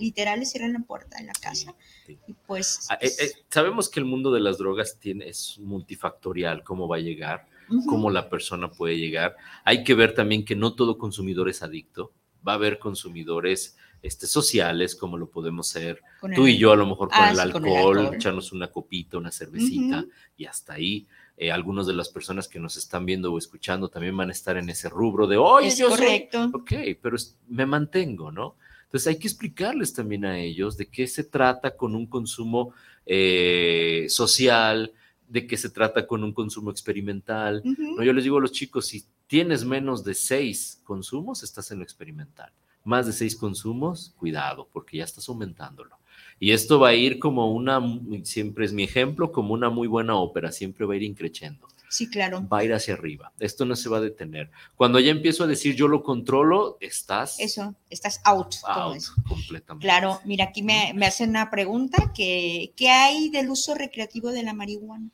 literales 0.01 0.51
cierran 0.51 0.73
la 0.73 0.79
puerta 0.79 1.17
de 1.17 1.25
la 1.25 1.33
casa. 1.33 1.75
Y 2.07 2.33
pues. 2.33 2.87
Ah, 2.89 2.97
eh, 3.01 3.11
eh, 3.19 3.31
sabemos 3.49 3.89
que 3.89 3.99
el 3.99 4.05
mundo 4.05 4.31
de 4.31 4.39
las 4.41 4.57
drogas 4.57 4.97
tiene, 4.99 5.27
es 5.27 5.57
multifactorial, 5.59 6.63
cómo 6.63 6.87
va 6.87 6.97
a 6.97 6.99
llegar, 6.99 7.47
cómo 7.87 8.09
la 8.09 8.29
persona 8.29 8.69
puede 8.69 8.97
llegar. 8.97 9.35
Hay 9.63 9.83
que 9.83 9.93
ver 9.93 10.13
también 10.13 10.43
que 10.43 10.55
no 10.55 10.73
todo 10.73 10.97
consumidor 10.97 11.49
es 11.49 11.63
adicto. 11.63 12.11
Va 12.45 12.53
a 12.53 12.55
haber 12.55 12.79
consumidores 12.79 13.77
este, 14.01 14.25
sociales, 14.25 14.95
como 14.95 15.17
lo 15.17 15.29
podemos 15.29 15.67
ser 15.67 16.01
tú 16.35 16.47
y 16.47 16.57
yo, 16.57 16.71
a 16.71 16.75
lo 16.75 16.87
mejor 16.87 17.09
con, 17.09 17.19
ah, 17.19 17.31
el, 17.31 17.39
alcohol, 17.39 18.15
echarnos 18.15 18.51
una 18.51 18.71
copita, 18.71 19.17
una 19.17 19.31
cervecita 19.31 20.05
y 20.35 20.45
hasta 20.45 20.73
ahí. 20.73 21.07
Eh, 21.37 21.51
algunas 21.51 21.87
de 21.87 21.93
las 21.93 22.09
personas 22.09 22.47
que 22.47 22.59
nos 22.59 22.77
están 22.77 23.05
viendo 23.05 23.31
o 23.31 23.37
escuchando 23.37 23.89
también 23.89 24.15
van 24.15 24.29
a 24.29 24.31
estar 24.31 24.57
en 24.57 24.69
ese 24.69 24.89
rubro 24.89 25.27
de, 25.27 25.37
oye, 25.37 25.73
yo 25.75 25.89
correcto. 25.89 26.49
Soy... 26.49 26.61
Ok, 26.61 26.99
pero 27.01 27.17
me 27.47 27.65
mantengo, 27.65 28.31
¿no? 28.31 28.55
Entonces 28.91 29.07
hay 29.07 29.19
que 29.19 29.27
explicarles 29.29 29.93
también 29.93 30.25
a 30.25 30.37
ellos 30.37 30.75
de 30.75 30.85
qué 30.85 31.07
se 31.07 31.23
trata 31.23 31.77
con 31.77 31.95
un 31.95 32.07
consumo 32.07 32.73
eh, 33.05 34.05
social, 34.09 34.91
de 35.29 35.47
qué 35.47 35.55
se 35.55 35.69
trata 35.69 36.05
con 36.05 36.25
un 36.25 36.33
consumo 36.33 36.71
experimental. 36.71 37.63
¿no? 37.63 38.03
Yo 38.03 38.11
les 38.11 38.25
digo 38.25 38.37
a 38.37 38.41
los 38.41 38.51
chicos, 38.51 38.87
si 38.87 39.05
tienes 39.27 39.63
menos 39.63 40.03
de 40.03 40.13
seis 40.13 40.81
consumos, 40.83 41.41
estás 41.41 41.71
en 41.71 41.77
lo 41.77 41.85
experimental. 41.85 42.51
Más 42.83 43.05
de 43.05 43.13
seis 43.13 43.33
consumos, 43.33 44.13
cuidado, 44.17 44.67
porque 44.73 44.97
ya 44.97 45.05
estás 45.05 45.29
aumentándolo. 45.29 45.95
Y 46.37 46.51
esto 46.51 46.77
va 46.77 46.89
a 46.89 46.93
ir 46.93 47.17
como 47.17 47.49
una, 47.49 47.81
siempre 48.23 48.65
es 48.65 48.73
mi 48.73 48.83
ejemplo, 48.83 49.31
como 49.31 49.53
una 49.53 49.69
muy 49.69 49.87
buena 49.87 50.15
ópera, 50.15 50.51
siempre 50.51 50.85
va 50.85 50.95
a 50.95 50.97
ir 50.97 51.03
increciendo. 51.03 51.65
Sí, 51.91 52.09
claro. 52.09 52.47
Va 52.47 52.59
a 52.59 52.63
ir 52.63 52.73
hacia 52.73 52.93
arriba. 52.93 53.33
Esto 53.39 53.65
no 53.65 53.75
se 53.75 53.89
va 53.89 53.97
a 53.97 54.01
detener. 54.01 54.49
Cuando 54.75 54.97
ya 54.99 55.11
empiezo 55.11 55.43
a 55.43 55.47
decir 55.47 55.75
yo 55.75 55.87
lo 55.89 56.01
controlo, 56.03 56.77
estás. 56.79 57.37
Eso, 57.39 57.75
estás 57.89 58.21
out. 58.23 58.55
Out, 58.63 59.03
completamente. 59.27 59.85
Claro, 59.85 60.21
mira, 60.23 60.45
aquí 60.45 60.63
me, 60.63 60.93
me 60.95 61.05
hacen 61.05 61.31
una 61.31 61.51
pregunta: 61.51 62.13
que, 62.15 62.71
¿qué 62.77 62.89
hay 62.89 63.29
del 63.29 63.49
uso 63.49 63.75
recreativo 63.75 64.31
de 64.31 64.43
la 64.43 64.53
marihuana? 64.53 65.09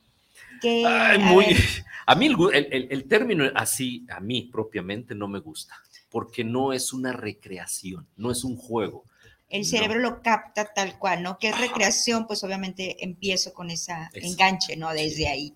a, 2.06 2.16
mí 2.16 2.30
el, 2.54 3.04
término 3.08 3.46
así, 3.56 4.06
a 4.10 4.20
mí 4.20 4.50
propiamente 4.52 5.16
no 5.16 5.28
me 5.28 5.40
gusta, 5.40 5.76
porque 6.10 6.44
no 6.44 6.74
es 6.74 6.94
una 6.94 7.14
recreación, 7.14 8.08
no 8.16 8.32
es 8.32 8.44
un 8.44 8.56
juego. 8.56 9.04
El 9.50 9.64
cerebro 9.64 10.00
lo 10.00 10.22
capta 10.22 10.74
tal 10.74 11.00
cual, 11.00 11.24
¿no? 11.24 11.38
Que 11.38 11.50
es 11.50 11.60
recreación, 11.60 12.28
pues 12.28 12.44
obviamente 12.44 13.02
empiezo 13.04 13.54
con 13.54 13.70
ese 13.70 13.94
enganche, 14.14 14.76
¿no? 14.76 14.92
Desde 14.92 15.28
ahí. 15.30 15.56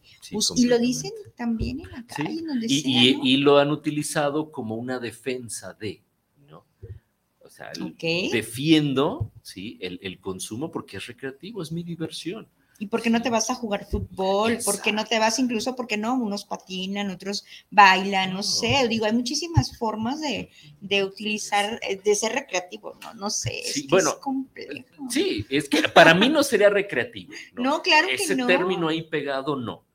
y 0.56 0.66
lo 0.66 0.80
dicen 0.80 1.12
también 1.36 1.82
en 1.82 1.92
la 1.92 2.06
calle, 2.06 2.42
donde 2.42 2.68
y, 2.70 3.20
y, 3.22 3.38
lo 3.38 3.58
han 3.58 3.70
utilizado 3.70 4.52
como 4.52 4.76
una 4.76 5.00
defensa 5.00 5.74
de, 5.74 6.02
¿no? 6.48 6.66
O 7.39 7.50
sea, 7.50 7.72
defiendo, 8.32 9.30
¿sí? 9.42 9.78
El, 9.82 10.00
el 10.02 10.20
consumo 10.22 10.72
porque 10.72 10.98
es 10.98 11.08
recreativo, 11.08 11.62
es 11.62 11.74
mi 11.74 11.84
diversión. 11.84 12.48
¿Y 12.82 12.88
por 12.88 13.04
qué 13.04 13.12
no 13.12 13.22
te 13.22 13.30
vas 13.30 13.52
a 13.52 13.54
jugar 13.54 13.86
fútbol? 13.86 14.58
¿Por 14.66 14.82
qué 14.82 14.92
no 14.92 15.06
te 15.06 15.20
vas 15.20 15.38
incluso, 15.38 15.76
porque 15.76 15.98
no? 15.98 16.16
Unos 16.16 16.46
patinan, 16.46 17.12
otros 17.12 17.46
bailan, 17.70 18.34
no, 18.34 18.42
sé. 18.42 18.88
Digo, 18.90 19.06
hay 19.06 19.14
muchísimas 19.14 19.78
formas 19.78 20.20
de, 20.20 21.04
utilizar, 21.04 21.80
eh, 21.88 22.02
de 22.04 22.16
ser 22.16 22.32
recreativo, 22.32 22.98
¿no? 23.00 23.14
No 23.14 23.30
sé. 23.30 23.62
Sí, 23.66 23.86
bueno, 23.88 24.10
es 24.10 24.16
complejo. 24.16 25.06
Sí, 25.12 25.46
es 25.52 25.70
que 25.70 25.90
para 25.90 26.16
mí 26.16 26.28
no 26.28 26.42
sería 26.42 26.72
recreativo. 26.72 27.32
No, 27.54 27.84
claro 27.84 28.08
que 28.08 28.36
no. 28.36 28.46
Ese 28.46 28.58
término 28.58 28.88
ahí 28.88 29.04
pegado, 29.04 29.56
no. 29.56 29.86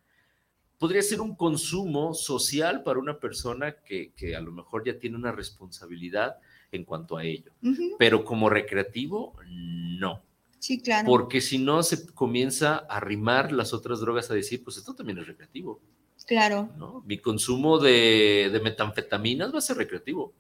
Podría 0.79 1.03
ser 1.03 1.21
un 1.21 1.35
consumo 1.35 2.15
social 2.15 2.85
para 2.85 3.01
una 3.01 3.19
persona 3.19 3.79
que, 3.83 4.13
a 4.37 4.41
lo 4.41 4.53
mejor 4.53 4.87
ya 4.87 4.97
tiene 4.97 5.17
una 5.17 5.33
responsabilidad 5.33 6.37
en 6.71 6.85
cuanto 6.85 7.17
a 7.17 7.25
ello. 7.25 7.51
Pero 7.99 8.25
como 8.25 8.49
recreativo, 8.49 9.35
no. 9.45 10.23
Sí, 10.59 10.81
claro. 10.81 11.07
Porque 11.07 11.41
si 11.41 11.59
no, 11.59 11.83
se 11.83 12.07
comienza 12.13 12.77
a 12.89 12.97
arrimar 12.97 13.53
las 13.53 13.73
otras 13.73 14.01
drogas 14.01 14.31
a 14.31 14.35
decir, 14.35 14.65
pues 14.65 14.77
esto 14.77 14.95
también 14.95 15.19
es 15.19 15.27
recreativo. 15.27 15.81
Claro. 16.27 16.71
¿no? 16.77 17.03
Mi 17.07 17.19
consumo 17.19 17.79
de, 17.79 18.51
de 18.53 18.61
metanfetaminas 18.61 19.55
va 19.55 19.59
a 19.59 19.63
ser 19.63 19.77
recreativo. 19.77 20.35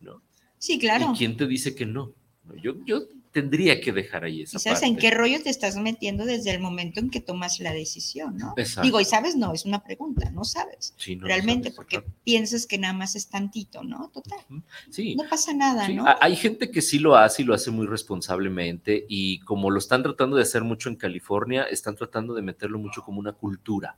¿no? 0.00 0.22
Sí, 0.58 0.78
claro. 0.78 1.12
¿Y 1.12 1.18
quién 1.18 1.36
te 1.36 1.46
dice 1.46 1.74
que 1.74 1.86
no? 1.86 2.14
Yo, 2.62 2.74
yo 2.84 3.02
tendría 3.32 3.80
que 3.80 3.92
dejar 3.92 4.24
ahí 4.24 4.42
esa 4.42 4.58
¿Sabes 4.58 4.82
en 4.82 4.96
qué 4.96 5.10
rollo 5.10 5.42
te 5.42 5.50
estás 5.50 5.76
metiendo 5.76 6.24
desde 6.24 6.50
el 6.50 6.60
momento 6.60 7.00
en 7.00 7.10
que 7.10 7.20
tomas 7.20 7.60
la 7.60 7.72
decisión, 7.72 8.36
no? 8.36 8.54
Digo, 8.82 9.00
y 9.00 9.04
sabes, 9.04 9.36
no, 9.36 9.52
es 9.52 9.64
una 9.64 9.82
pregunta, 9.82 10.30
no 10.30 10.44
sabes. 10.44 10.94
realmente, 11.20 11.70
porque 11.70 12.02
piensas 12.24 12.66
que 12.66 12.78
nada 12.78 12.94
más 12.94 13.16
es 13.16 13.28
tantito, 13.28 13.82
¿no? 13.82 14.10
Total. 14.10 14.40
Sí. 14.90 15.14
No 15.14 15.28
pasa 15.28 15.52
nada, 15.52 15.88
¿no? 15.88 16.04
Hay 16.20 16.36
gente 16.36 16.70
que 16.70 16.82
sí 16.82 16.98
lo 16.98 17.16
hace 17.16 17.42
y 17.42 17.44
lo 17.44 17.54
hace 17.54 17.70
muy 17.70 17.86
responsablemente 17.86 19.06
y 19.08 19.40
como 19.40 19.70
lo 19.70 19.78
están 19.78 20.02
tratando 20.02 20.36
de 20.36 20.42
hacer 20.42 20.64
mucho 20.64 20.88
en 20.88 20.96
California, 20.96 21.64
están 21.64 21.96
tratando 21.96 22.34
de 22.34 22.42
meterlo 22.42 22.78
mucho 22.78 23.02
como 23.02 23.20
una 23.20 23.32
cultura 23.32 23.96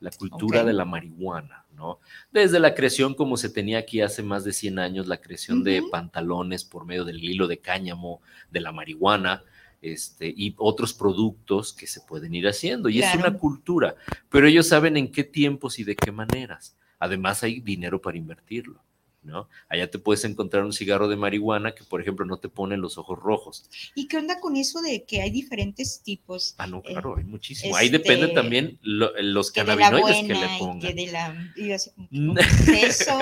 la 0.00 0.10
cultura 0.10 0.64
de 0.64 0.72
la 0.72 0.84
marihuana, 0.84 1.66
¿no? 1.76 2.00
Desde 2.32 2.58
la 2.58 2.74
creación 2.74 3.14
como 3.14 3.36
se 3.36 3.50
tenía 3.50 3.78
aquí 3.78 4.00
hace 4.00 4.22
más 4.22 4.44
de 4.44 4.52
100 4.52 4.78
años, 4.78 5.06
la 5.06 5.20
creación 5.20 5.62
de 5.62 5.82
pantalones 5.90 6.64
por 6.64 6.86
medio 6.86 7.04
del 7.04 7.22
hilo 7.22 7.46
de 7.46 7.58
cáñamo, 7.58 8.20
de 8.50 8.60
la 8.60 8.72
marihuana, 8.72 9.44
este, 9.82 10.32
y 10.34 10.54
otros 10.58 10.92
productos 10.92 11.72
que 11.72 11.86
se 11.86 12.00
pueden 12.00 12.34
ir 12.34 12.48
haciendo. 12.48 12.88
Y 12.88 13.00
es 13.00 13.14
una 13.14 13.36
cultura, 13.36 13.94
pero 14.28 14.46
ellos 14.46 14.66
saben 14.66 14.96
en 14.96 15.12
qué 15.12 15.24
tiempos 15.24 15.78
y 15.78 15.84
de 15.84 15.96
qué 15.96 16.12
maneras. 16.12 16.76
Además 16.98 17.42
hay 17.42 17.60
dinero 17.60 18.00
para 18.00 18.18
invertirlo. 18.18 18.82
¿No? 19.22 19.48
Allá 19.68 19.90
te 19.90 19.98
puedes 19.98 20.24
encontrar 20.24 20.64
un 20.64 20.72
cigarro 20.72 21.08
de 21.08 21.16
marihuana 21.16 21.74
que, 21.74 21.84
por 21.84 22.00
ejemplo, 22.00 22.24
no 22.24 22.38
te 22.38 22.48
pone 22.48 22.76
los 22.76 22.98
ojos 22.98 23.18
rojos. 23.18 23.68
¿Y 23.94 24.08
qué 24.08 24.16
onda 24.16 24.40
con 24.40 24.56
eso 24.56 24.80
de 24.80 25.04
que 25.04 25.20
hay 25.20 25.30
diferentes 25.30 26.02
tipos? 26.02 26.54
Ah, 26.58 26.66
no, 26.66 26.78
eh, 26.78 26.92
claro, 26.92 27.16
hay 27.16 27.24
muchísimo. 27.24 27.76
Ahí 27.76 27.88
depende 27.88 28.26
este, 28.26 28.34
también 28.34 28.78
los 28.82 29.50
cannabinoides 29.50 30.26
que 30.26 30.34
le 30.34 30.58
pongan. 30.58 30.80
Que 30.80 30.94
de 30.94 31.06
la, 31.12 31.52
eso, 31.56 33.18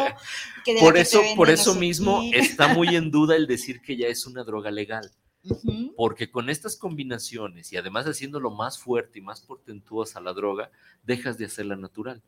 por 0.81 0.97
eso, 0.97 1.23
por 1.37 1.51
eso 1.51 1.75
mismo 1.75 2.23
está 2.33 2.69
muy 2.69 2.95
en 2.95 3.11
duda 3.11 3.37
el 3.37 3.47
decir 3.49 3.81
que 3.81 3.97
ya 3.97 4.07
es 4.07 4.27
una 4.27 4.45
droga 4.45 4.71
legal. 4.71 5.11
Porque 5.97 6.31
con 6.31 6.51
estas 6.51 6.77
combinaciones 6.77 7.73
y 7.73 7.77
además 7.77 8.07
haciéndolo 8.07 8.51
más 8.51 8.79
fuerte 8.79 9.19
y 9.19 9.23
más 9.23 9.41
portentuosa 9.41 10.21
la 10.21 10.35
droga, 10.35 10.71
dejas 11.05 11.39
de 11.39 11.47
hacerla 11.47 11.77
natural. 11.77 12.23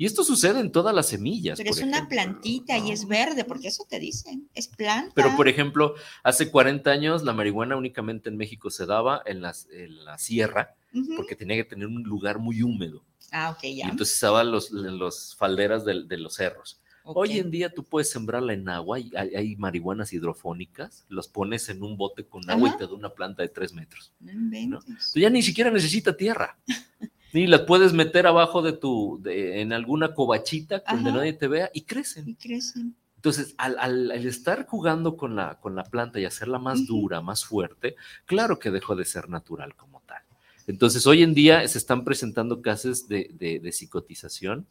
Y 0.00 0.06
esto 0.06 0.24
sucede 0.24 0.60
en 0.60 0.72
todas 0.72 0.94
las 0.94 1.08
semillas. 1.08 1.58
Pero 1.58 1.72
es 1.72 1.82
una 1.82 2.08
plantita 2.08 2.78
y 2.78 2.90
es 2.90 3.06
verde, 3.06 3.44
porque 3.44 3.68
eso 3.68 3.84
te 3.86 3.98
dicen, 3.98 4.48
es 4.54 4.66
planta. 4.66 5.12
Pero, 5.14 5.36
por 5.36 5.46
ejemplo, 5.46 5.94
hace 6.22 6.50
40 6.50 6.90
años 6.90 7.22
la 7.22 7.34
marihuana 7.34 7.76
únicamente 7.76 8.30
en 8.30 8.38
México 8.38 8.70
se 8.70 8.86
daba 8.86 9.20
en, 9.26 9.42
las, 9.42 9.68
la 9.70 10.16
sierra, 10.16 10.74
porque 11.16 11.36
tenía 11.36 11.56
que 11.56 11.64
tener 11.64 11.86
un 11.86 12.02
lugar 12.02 12.38
muy 12.38 12.62
húmedo. 12.62 13.04
Ah, 13.30 13.50
ok, 13.50 13.60
ya. 13.64 13.68
Y 13.88 13.90
entonces 13.90 14.14
estaba 14.14 14.42
los, 14.42 14.70
los 14.70 15.36
falderas 15.36 15.84
de, 15.84 16.16
los 16.16 16.32
cerros. 16.32 16.80
Hoy 17.04 17.38
en 17.38 17.50
día 17.50 17.70
tú 17.70 17.84
puedes 17.84 18.08
sembrarla 18.08 18.54
en 18.54 18.70
agua, 18.70 18.96
hay, 18.96 19.10
hay, 19.14 19.56
marihuanas 19.56 20.14
hidrofónicas, 20.14 21.04
los 21.10 21.28
pones 21.28 21.68
en 21.68 21.82
un 21.82 21.98
bote 21.98 22.24
con 22.24 22.48
agua 22.48 22.70
y 22.70 22.78
te 22.78 22.86
da 22.86 22.94
una 22.94 23.10
planta 23.10 23.42
de 23.42 23.50
tres 23.50 23.74
metros. 23.74 24.14
No 24.18 24.80
Tú 25.12 25.20
ya 25.20 25.28
ni 25.28 25.42
siquiera 25.42 25.70
necesita 25.70 26.16
tierra. 26.16 26.58
Sí, 27.32 27.46
las 27.46 27.62
puedes 27.62 27.92
meter 27.92 28.26
abajo 28.26 28.62
de 28.62 28.72
tu, 28.72 29.22
en 29.24 29.72
alguna 29.72 30.14
cobachita 30.14 30.82
donde 30.90 31.12
nadie 31.12 31.32
te 31.32 31.46
vea 31.48 31.70
y 31.72 31.82
crecen. 31.82 32.28
Y 32.28 32.34
crecen. 32.34 32.96
Entonces, 33.16 33.54
al, 33.58 34.10
estar 34.12 34.66
jugando 34.66 35.16
con 35.16 35.36
la, 35.36 35.60
con 35.60 35.76
la 35.76 35.84
planta 35.84 36.18
y 36.18 36.24
hacerla 36.24 36.58
más 36.58 36.86
dura, 36.86 37.20
más 37.20 37.44
fuerte, 37.44 37.94
claro 38.24 38.58
que 38.58 38.70
dejó 38.70 38.96
de 38.96 39.04
ser 39.04 39.28
natural 39.28 39.76
como 39.76 40.00
tal. 40.06 40.22
Entonces, 40.66 41.06
hoy 41.06 41.22
en 41.22 41.34
día 41.34 41.66
se 41.68 41.78
están 41.78 42.04
presentando 42.04 42.62
casos 42.62 43.08
de, 43.08 43.30
de, 43.34 43.72
psicotización, 43.72 44.66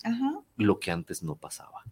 lo 0.57 0.79
que 0.79 0.91
antes 0.91 1.21
no 1.21 1.35
pasaba. 1.35 1.83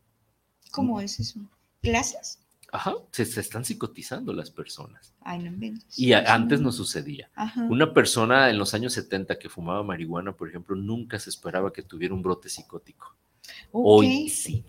¿Cómo 0.71 0.99
es 0.99 1.19
eso? 1.19 1.39
¿Clases? 1.81 2.39
Ajá, 2.71 2.95
se, 3.11 3.23
están 3.23 3.63
psicotizando 3.63 4.33
las 4.33 4.51
personas. 4.51 5.13
Ay, 5.21 5.39
no 5.39 5.77
y 5.95 6.13
antes 6.13 6.59
no 6.59 6.71
sucedía. 6.71 7.29
Una 7.69 7.93
persona 7.93 8.49
en 8.49 8.57
los 8.57 8.73
años 8.73 8.93
70 8.93 9.39
que 9.39 9.49
fumaba 9.49 9.83
marihuana, 9.83 10.33
por 10.33 10.49
ejemplo, 10.49 10.75
nunca 10.75 11.17
se 11.17 11.29
esperaba 11.29 11.71
que 11.71 11.81
tuviera 11.81 12.13
un 12.13 12.21
brote 12.21 12.49
psicótico. 12.49 13.15
Hoy 13.71 14.29
sí. 14.29 14.65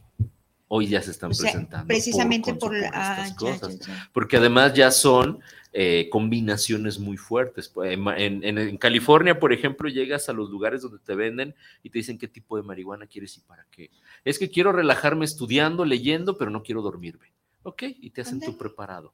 Hoy 0.70 0.86
ya 0.86 1.00
se 1.00 1.12
están 1.12 1.30
presentando. 1.30 1.86
Precisamente 1.86 2.52
por, 2.54 2.76
estas 2.76 3.30
ah, 3.30 3.34
cosas. 3.36 3.78
Porque 4.12 4.36
además 4.36 4.74
ya 4.74 4.90
son 4.90 5.40
eh, 5.72 6.08
combinaciones 6.12 6.98
muy 6.98 7.16
fuertes. 7.16 7.72
En, 7.84 8.76
California, 8.76 9.40
por 9.40 9.54
ejemplo, 9.54 9.88
llegas 9.88 10.28
a 10.28 10.34
los 10.34 10.50
lugares 10.50 10.82
donde 10.82 10.98
te 10.98 11.14
venden 11.14 11.54
y 11.82 11.88
te 11.88 11.98
dicen 11.98 12.18
qué 12.18 12.28
tipo 12.28 12.58
de 12.58 12.62
marihuana 12.62 13.06
quieres 13.06 13.38
y 13.38 13.40
para 13.40 13.66
qué. 13.70 13.90
Es 14.26 14.38
que 14.38 14.50
quiero 14.50 14.70
relajarme 14.70 15.24
estudiando, 15.24 15.86
leyendo, 15.86 16.36
pero 16.36 16.50
no 16.50 16.62
quiero 16.62 16.82
dormirme. 16.82 17.32
Ok, 17.62 17.82
y 18.00 18.10
te 18.10 18.22
hacen 18.22 18.40
tu 18.40 18.56
preparado. 18.56 19.12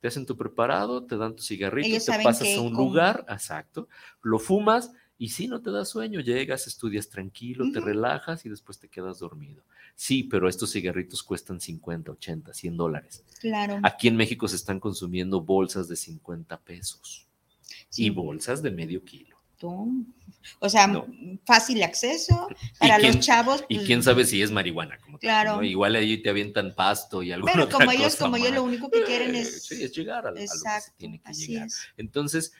Te 0.00 0.08
hacen 0.08 0.26
tu 0.26 0.36
preparado, 0.36 1.04
te 1.04 1.16
dan 1.16 1.34
tu 1.34 1.42
cigarrito, 1.42 2.04
te 2.04 2.22
pasas 2.22 2.48
a 2.56 2.60
un 2.60 2.74
lugar, 2.74 3.24
exacto, 3.28 3.88
lo 4.22 4.38
fumas 4.38 4.92
y 5.18 5.30
si 5.30 5.48
no 5.48 5.62
te 5.62 5.70
da 5.70 5.84
sueño, 5.84 6.20
llegas, 6.20 6.66
estudias 6.66 7.08
tranquilo, 7.08 7.70
te 7.72 7.80
relajas 7.80 8.44
y 8.44 8.50
después 8.50 8.78
te 8.78 8.88
quedas 8.88 9.18
dormido. 9.18 9.62
Sí, 9.94 10.24
pero 10.24 10.48
estos 10.48 10.72
cigarritos 10.72 11.22
cuestan 11.22 11.58
50, 11.58 12.12
80, 12.12 12.52
100 12.52 12.76
dólares. 12.76 13.24
Claro. 13.40 13.80
Aquí 13.82 14.08
en 14.08 14.16
México 14.16 14.46
se 14.46 14.56
están 14.56 14.78
consumiendo 14.78 15.40
bolsas 15.40 15.88
de 15.88 15.96
50 15.96 16.60
pesos 16.60 17.26
y 17.96 18.10
bolsas 18.10 18.62
de 18.62 18.70
medio 18.70 19.02
kilo. 19.02 19.35
O 20.60 20.68
sea, 20.68 21.04
fácil 21.44 21.82
acceso 21.82 22.48
para 22.78 22.98
los 22.98 23.20
chavos. 23.20 23.64
y 23.68 23.78
quién 23.78 23.98
pues, 23.98 24.04
sabe 24.04 24.24
si 24.24 24.42
es 24.42 24.50
marihuana, 24.50 24.98
como 24.98 25.18
claro. 25.18 25.62
Igual 25.62 25.96
ahí 25.96 26.22
te 26.22 26.30
avientan 26.30 26.74
pasto 26.74 27.22
y 27.22 27.32
algo. 27.32 27.46
Pero 27.52 27.68
como 27.68 27.90
ellos, 27.90 28.16
como 28.16 28.36
ellos 28.36 28.52
lo 28.52 28.62
único 28.62 28.90
que 28.90 29.02
quieren 29.02 29.34
es. 29.34 29.64
Sí, 29.64 29.82
es 29.82 29.92
llegar 29.94 30.26
a, 30.26 30.30
lo 30.30 30.36
que 30.36 30.46
se 30.46 30.92
tiene 30.96 31.20
que 31.20 31.32
llegar. 31.32 31.68
Entonces, 31.96 32.52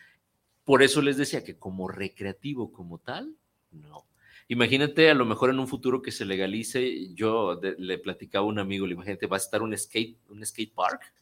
por 0.65 0.83
eso 0.83 1.01
les 1.01 1.17
decía 1.17 1.45
que 1.45 1.59
como 1.59 1.89
recreativo 1.89 2.73
como 2.73 2.99
tal, 2.99 3.35
no. 3.71 4.05
Imagínate 4.49 5.11
a 5.11 5.15
lo 5.15 5.25
mejor 5.25 5.51
en 5.51 5.59
un 5.59 5.67
futuro 5.67 6.03
que 6.03 6.13
se 6.13 6.25
legalice, 6.25 7.13
yo 7.15 7.61
le 7.79 7.99
platicaba 7.99 8.45
a 8.45 8.49
un 8.49 8.61
amigo, 8.61 8.87
imagínate, 8.87 9.27
va 9.27 9.37
a 9.37 9.41
estar 9.41 9.61
un 9.61 9.77
skate, 9.77 10.17
un 10.29 10.47
skate 10.47 10.73
park 10.73 11.13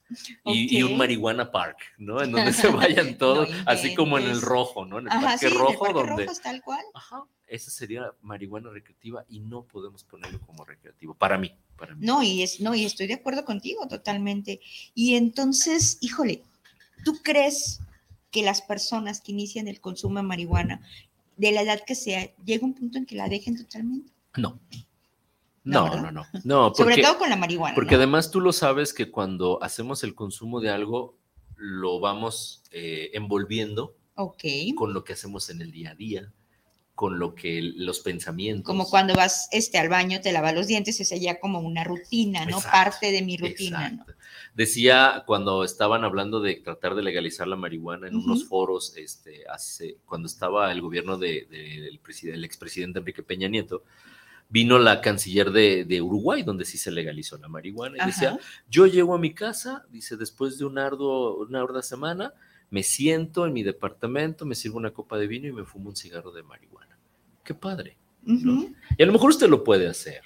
y, 0.45 0.83
un 0.83 0.99
marihuana 0.99 1.51
park, 1.51 1.79
¿no? 1.97 2.23
En 2.23 2.33
donde 2.33 2.53
se 2.53 2.69
vayan 2.69 3.17
todos, 3.17 3.49
así 3.65 3.95
como 3.95 4.19
en 4.19 4.27
el 4.27 4.43
rojo, 4.43 4.85
¿no? 4.85 4.99
En 4.99 5.11
el 5.11 5.21
parque 5.21 5.49
rojo, 5.49 5.93
donde... 5.93 6.27
Rojo, 6.27 6.41
tal 6.43 6.61
cual. 6.63 6.85
Ajá, 6.93 7.25
esa 7.47 7.71
sería 7.71 8.13
marihuana 8.21 8.71
recreativa 8.71 9.25
y 9.29 9.41
no 9.41 9.63
podemos 9.63 10.05
ponerlo 10.05 10.41
como 10.41 10.65
recreativo, 10.65 11.15
para 11.15 11.39
mí, 11.39 11.51
para 11.79 11.95
mí. 11.95 12.05
No, 12.05 12.23
y, 12.23 12.43
es, 12.43 12.61
no, 12.61 12.75
y 12.75 12.85
estoy 12.85 13.07
de 13.07 13.15
acuerdo 13.15 13.45
contigo 13.45 13.87
totalmente. 13.89 14.61
Y 14.95 15.15
entonces, 15.15 15.99
híjole, 16.01 16.43
¿tú 17.05 17.21
crees 17.23 17.81
que 18.31 18.43
las 18.43 18.63
personas 18.63 19.21
que 19.21 19.33
inician 19.33 19.69
el 19.69 19.81
consumo 19.81 20.17
de 20.17 20.25
marihuana 20.25 20.81
de 21.37 21.53
la 21.53 21.63
edad 21.63 21.81
que 21.87 21.95
sea, 21.95 22.35
llega 22.45 22.65
un 22.65 22.75
punto 22.75 22.99
en 22.99 23.07
que 23.07 23.17
la 23.17 23.29
dejen 23.29 23.57
totalmente. 23.57 24.13
No. 24.37 24.59
No, 25.65 25.97
no, 25.97 26.11
no, 26.11 26.27
no. 26.45 26.75
Sobre 26.75 27.01
todo 27.01 27.19
con 27.19 27.31
la 27.31 27.37
marihuana. 27.37 27.75
Porque 27.75 27.95
además 27.95 28.31
tú 28.31 28.41
lo 28.41 28.53
sabes 28.53 28.93
que 28.93 29.11
cuando 29.11 29.63
hacemos 29.63 30.05
el 30.05 30.15
consumo 30.15 30.61
de 30.61 30.69
algo, 30.69 31.17
lo 31.57 32.01
vamos 32.01 32.63
eh, 32.71 33.11
envolviendo 33.15 33.97
con 34.77 34.93
lo 34.93 35.05
que 35.05 35.15
hacemos 35.15 35.49
en 35.51 35.63
el 35.63 35.73
día 35.73 35.93
a 35.93 35.95
día, 35.95 36.33
con 36.95 37.19
lo 37.19 37.35
que 37.35 37.61
los 37.61 38.01
pensamientos. 38.01 38.67
Como 38.67 38.89
cuando 38.89 39.15
vas 39.15 39.49
este, 39.51 39.79
al 39.79 39.89
baño, 39.89 40.21
te 40.21 40.33
lavas 40.33 40.55
los 40.55 40.69
dientes, 40.69 41.01
es 41.01 41.21
ya 41.21 41.41
como 41.41 41.59
una 41.61 41.83
rutina, 41.83 42.47
¿no? 42.47 42.61
Parte 42.61 43.11
de 43.11 43.23
mi 43.23 43.37
rutina, 43.37 43.91
¿no? 43.91 44.07
Decía 44.55 45.25
cuando 45.27 45.65
estaban 45.65 46.05
hablando 46.05 46.41
de 46.41 46.55
tratar 46.57 46.95
de 46.95 47.03
legalizar 47.03 47.49
la 47.49 47.57
marihuana 47.57 48.07
en 48.07 48.15
unos 48.15 48.45
foros, 48.45 48.97
este, 48.97 49.45
hace, 49.49 49.99
cuando 50.07 50.27
estaba 50.27 50.71
el 50.71 50.81
gobierno 50.81 51.19
del 51.19 51.49
de, 51.49 52.45
expresidente 52.45 53.01
Enrique 53.01 53.25
Peña 53.25 53.49
Nieto, 53.49 53.83
vino 54.49 54.79
la 54.79 55.01
canciller 55.01 55.51
de, 55.51 56.01
Uruguay, 56.01 56.45
donde 56.45 56.65
sí 56.65 56.79
se 56.79 56.93
legalizó 56.93 57.37
la 57.39 57.49
marihuana, 57.49 58.05
y 58.05 58.07
decía, 58.07 58.39
yo 58.69 58.87
llego 58.87 59.17
a 59.17 59.19
mi 59.19 59.35
casa, 59.35 59.85
dice, 59.91 60.17
después 60.17 60.59
de 60.59 60.65
un 60.65 60.79
arduo, 60.79 61.39
una 61.39 61.61
ardua 61.61 61.83
semana, 61.83 62.33
me 62.75 62.83
siento 62.83 63.47
en 63.47 63.53
mi 63.53 63.63
departamento, 63.63 64.45
me 64.45 64.57
sirvo 64.57 64.79
una 64.79 64.91
copa 64.91 65.17
de 65.17 65.29
vino 65.29 65.47
y 65.47 65.53
me 65.53 65.65
fumo 65.65 65.91
un 65.91 65.95
cigarro 65.95 66.33
de 66.33 66.43
marihuana. 66.43 66.99
Qué 67.45 67.55
padre. 67.55 67.97
Y 68.27 69.01
a 69.01 69.07
lo 69.07 69.13
mejor 69.13 69.31
usted 69.31 69.49
lo 69.49 69.63
puede 69.63 69.87
hacer. 69.87 70.23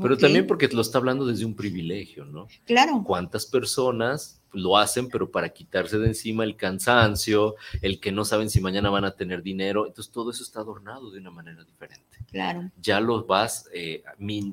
Pero 0.00 0.16
también 0.16 0.46
porque 0.46 0.66
lo 0.68 0.80
está 0.80 0.96
hablando 0.96 1.26
desde 1.26 1.44
un 1.44 1.54
privilegio, 1.54 2.24
¿no? 2.24 2.48
Claro. 2.64 3.02
¿Cuántas 3.04 3.44
personas 3.44 4.40
lo 4.52 4.78
hacen, 4.78 5.08
pero 5.08 5.30
para 5.30 5.50
quitarse 5.50 5.98
de 5.98 6.06
encima 6.06 6.42
el 6.44 6.56
cansancio, 6.56 7.56
el 7.82 8.00
que 8.00 8.12
no 8.12 8.24
saben 8.24 8.48
si 8.48 8.62
mañana 8.62 8.88
van 8.88 9.04
a 9.04 9.14
tener 9.14 9.42
dinero? 9.42 9.86
Entonces 9.86 10.10
todo 10.10 10.30
eso 10.30 10.42
está 10.42 10.60
adornado 10.60 11.10
de 11.10 11.18
una 11.18 11.30
manera 11.30 11.62
diferente. 11.64 12.24
Claro. 12.30 12.70
Ya 12.80 12.98
lo 13.00 13.26
vas 13.26 13.68
eh, 13.74 14.02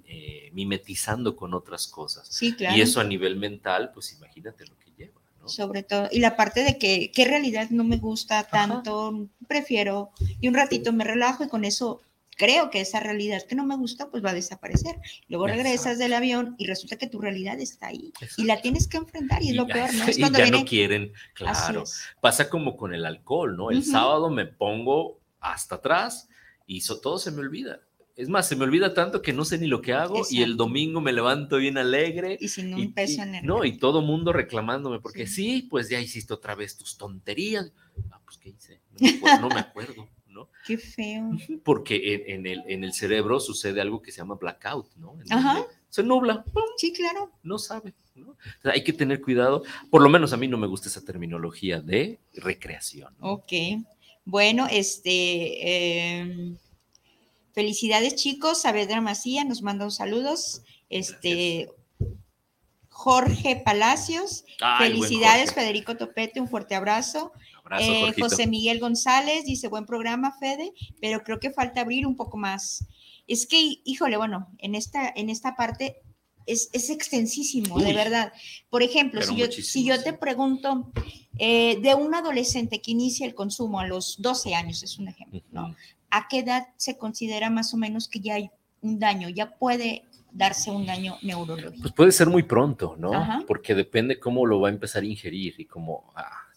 eh, 0.06 0.50
mimetizando 0.52 1.34
con 1.38 1.54
otras 1.54 1.88
cosas. 1.88 2.28
Sí, 2.28 2.54
claro. 2.58 2.76
Y 2.76 2.82
eso 2.82 3.00
a 3.00 3.06
nivel 3.06 3.38
mental, 3.38 3.92
pues 3.94 4.12
imagínate 4.12 4.66
lo 4.66 4.78
que. 4.78 4.87
Sobre 5.48 5.84
todo, 5.84 6.08
y 6.12 6.20
la 6.20 6.36
parte 6.36 6.64
de 6.64 6.78
que 6.78 7.12
qué 7.12 7.26
realidad 7.26 7.70
no 7.70 7.84
me 7.84 7.98
gusta 7.98 8.44
tanto, 8.44 9.28
prefiero, 9.48 10.12
y 10.42 10.48
un 10.48 10.54
ratito 10.54 10.94
me 10.94 11.04
relajo 11.04 11.44
y 11.44 11.48
con 11.48 11.66
eso 11.66 12.02
creo 12.38 12.70
que 12.70 12.80
esa 12.80 13.00
realidad 13.00 13.42
que 13.44 13.56
no 13.56 13.66
me 13.66 13.76
gusta, 13.76 14.10
pues 14.10 14.24
va 14.24 14.30
a 14.30 14.34
desaparecer. 14.34 14.96
Luego 15.28 15.48
regresas 15.48 15.98
del 15.98 16.14
avión 16.14 16.56
y 16.58 16.68
resulta 16.68 16.96
que 16.96 17.08
tu 17.08 17.20
realidad 17.20 17.60
está 17.60 17.88
ahí 17.88 18.14
y 18.38 18.44
la 18.44 18.62
tienes 18.62 18.88
que 18.88 18.98
enfrentar 18.98 19.44
y 19.44 19.50
es 19.50 19.56
lo 19.56 19.68
peor, 19.68 19.94
¿no? 19.94 20.04
Es 20.08 20.18
y 20.18 20.22
ya 20.22 20.50
no 20.50 20.64
quieren, 20.64 21.12
claro. 21.34 21.84
Pasa 22.22 22.50
como 22.50 22.78
con 22.78 22.94
el 22.94 23.06
alcohol, 23.06 23.58
¿no? 23.58 23.72
El 23.72 23.84
sábado 23.84 24.30
me 24.30 24.46
pongo 24.46 25.20
hasta 25.40 25.76
atrás 25.76 26.30
y 26.66 26.82
todo 26.82 27.18
se 27.20 27.32
me 27.32 27.40
olvida. 27.40 27.82
Es 28.18 28.30
más, 28.30 28.48
se 28.48 28.56
me 28.56 28.64
olvida 28.64 28.94
tanto 28.94 29.22
que 29.22 29.32
no 29.32 29.46
sé 29.46 29.60
ni 29.60 29.68
lo 29.68 29.82
que 29.82 29.94
hago 29.94 30.24
y 30.30 30.42
el 30.42 30.58
domingo 30.58 31.00
me 31.00 31.14
levanto 31.14 31.58
bien 31.58 31.78
alegre. 31.78 32.38
Y 32.42 32.48
sin 32.48 32.74
un 32.74 32.92
peso 32.92 33.22
en 33.22 33.36
el... 33.36 33.46
No, 33.46 33.64
y 33.64 33.78
todo 33.78 34.02
mundo 34.02 34.34
reclamándome 34.34 35.00
porque 35.00 35.28
sí. 35.28 35.68
pues 35.70 35.88
ya 35.88 36.02
hiciste 36.02 36.34
otra 36.34 36.56
vez 36.56 36.76
tus 36.76 36.98
tonterías. 36.98 37.72
Ah, 38.12 38.20
pues 38.26 38.38
¿qué 38.40 38.50
hice? 38.50 38.82
no 39.40 39.50
me 39.50 39.60
acuerdo. 39.60 40.10
Qué 40.66 40.78
feo. 40.78 41.32
Porque 41.64 42.26
en, 42.28 42.46
el, 42.46 42.62
en 42.68 42.84
el 42.84 42.94
cerebro 42.94 43.40
sucede 43.40 43.80
algo 43.82 44.02
que 44.02 44.12
se 44.12 44.18
llama 44.18 44.36
blackout, 44.36 44.94
¿no? 44.98 45.18
Ajá. 45.30 45.66
Se 45.90 46.04
nubla. 46.04 46.44
Sí, 46.78 46.92
claro. 46.94 47.32
No 47.44 47.58
sabe. 47.58 47.94
¿no? 48.16 48.36
hay 48.64 48.84
que 48.84 48.94
tener 48.94 49.22
cuidado. 49.22 49.64
Por 49.90 50.02
lo 50.02 50.10
menos 50.10 50.34
a 50.34 50.38
mí 50.38 50.48
no 50.48 50.58
me 50.58 50.68
gusta 50.68 50.90
esa 50.90 51.06
terminología 51.06 51.80
de 51.82 52.20
recreación. 52.34 53.16
Ok. 53.22 53.54
Bueno, 54.26 54.68
este. 54.70 56.18
Em, 56.20 56.58
felicidades, 57.58 58.14
chicos. 58.14 58.62
Saavedra 58.62 59.02
Macía 59.02 59.44
nos 59.44 59.64
manda 59.64 59.84
un 59.84 59.90
saludos. 59.90 60.62
Este. 60.90 61.68
Jorge 62.88 63.56
Palacios. 63.66 64.46
felicidades, 64.78 65.56
Federico 65.56 65.98
Topete. 65.98 66.40
Un 66.40 66.50
fuerte 66.50 66.76
abrazo. 66.76 67.32
Eh, 67.80 68.14
José 68.20 68.46
Miguel 68.46 68.80
González 68.80 69.44
dice, 69.44 69.70
buen 69.70 69.88
programa, 69.88 70.38
Fede, 70.40 70.72
pero 71.02 71.24
creo 71.24 71.40
que 71.40 71.50
falta 71.50 71.82
abrir 71.82 72.06
un 72.06 72.16
poco 72.16 72.38
más. 72.38 72.86
Es 73.26 73.48
que, 73.48 73.82
híjole, 73.84 74.18
bueno, 74.18 74.50
en 74.60 74.76
esta, 74.76 75.12
en 75.16 75.32
esta 75.32 75.56
parte 75.56 75.98
es, 76.46 76.70
extensísimo, 76.72 77.80
de 77.80 77.94
verdad. 77.94 78.34
Por 78.70 78.84
ejemplo, 78.84 79.24
si 79.24 79.36
yo, 79.36 79.52
si 79.52 79.84
yo 79.84 80.02
te 80.04 80.14
pregunto 80.14 80.92
eh, 81.40 81.80
de 81.82 81.96
un 81.96 82.14
adolescente 82.14 82.82
que 82.82 82.92
inicia 82.92 83.26
el 83.26 83.34
consumo 83.34 83.80
a 83.80 83.88
los 83.88 84.22
12 84.22 84.54
años, 84.54 84.84
es 84.84 85.00
un 85.00 85.08
ejemplo, 85.08 85.42
¿no? 85.52 85.76
¿A 86.10 86.28
qué 86.28 86.40
edad 86.40 86.68
se 86.78 86.98
considera 86.98 87.50
más 87.50 87.74
o 87.74 87.78
menos 87.78 88.08
que 88.08 88.20
ya 88.20 88.36
hay 88.36 88.50
un 88.82 89.00
daño? 89.00 89.30
Ya 89.30 89.58
puede 89.58 90.04
darse 90.32 90.72
un 90.72 90.86
daño 90.86 91.18
neurológico. 91.22 91.82
Pues 91.82 91.94
puede 91.94 92.12
ser 92.12 92.28
muy 92.28 92.44
pronto, 92.44 92.96
¿no? 92.98 93.44
Porque 93.48 93.76
depende 93.76 94.20
cómo 94.20 94.46
lo 94.46 94.60
va 94.62 94.70
a 94.70 94.72
empezar 94.72 95.04
a 95.04 95.06
ingerir 95.06 95.56
y 95.58 95.66
cómo... 95.66 96.12
Ah, 96.16 96.48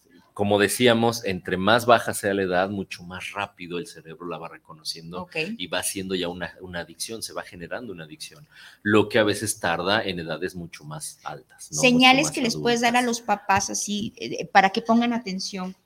como 0.41 0.59
decíamos, 0.59 1.23
entre 1.27 1.59
más 1.59 1.85
baja 1.85 2.15
sea 2.15 2.33
la 2.33 2.45
edad, 2.45 2.71
mucho 2.71 3.03
más 3.03 3.33
rápido 3.33 3.77
el 3.77 3.87
cerebro 3.87 4.27
la 4.27 4.39
va 4.39 4.49
reconociendo 4.49 5.29
y 5.35 5.67
va 5.67 5.83
siendo 5.83 6.15
ya 6.15 6.29
una, 6.29 6.55
adicción, 6.77 7.23
se 7.23 7.35
va 7.35 7.43
generando 7.43 7.93
una 7.93 8.05
adicción, 8.05 8.49
lo 8.83 9.11
que 9.11 9.19
a 9.19 9.23
veces 9.23 9.61
tarda 9.61 10.03
en 10.03 10.19
edades 10.19 10.55
mucho 10.55 10.85
más 10.85 11.19
altas. 11.25 11.67
Señales 11.71 12.31
que 12.31 12.41
les 12.41 12.57
puedes 12.57 12.81
dar 12.81 12.97
a 12.97 13.03
los 13.03 13.21
papás 13.21 13.69
así 13.69 14.15
eh, 14.17 14.47
para 14.47 14.71
que 14.71 14.81
pongan 14.81 15.13
atención 15.13 15.77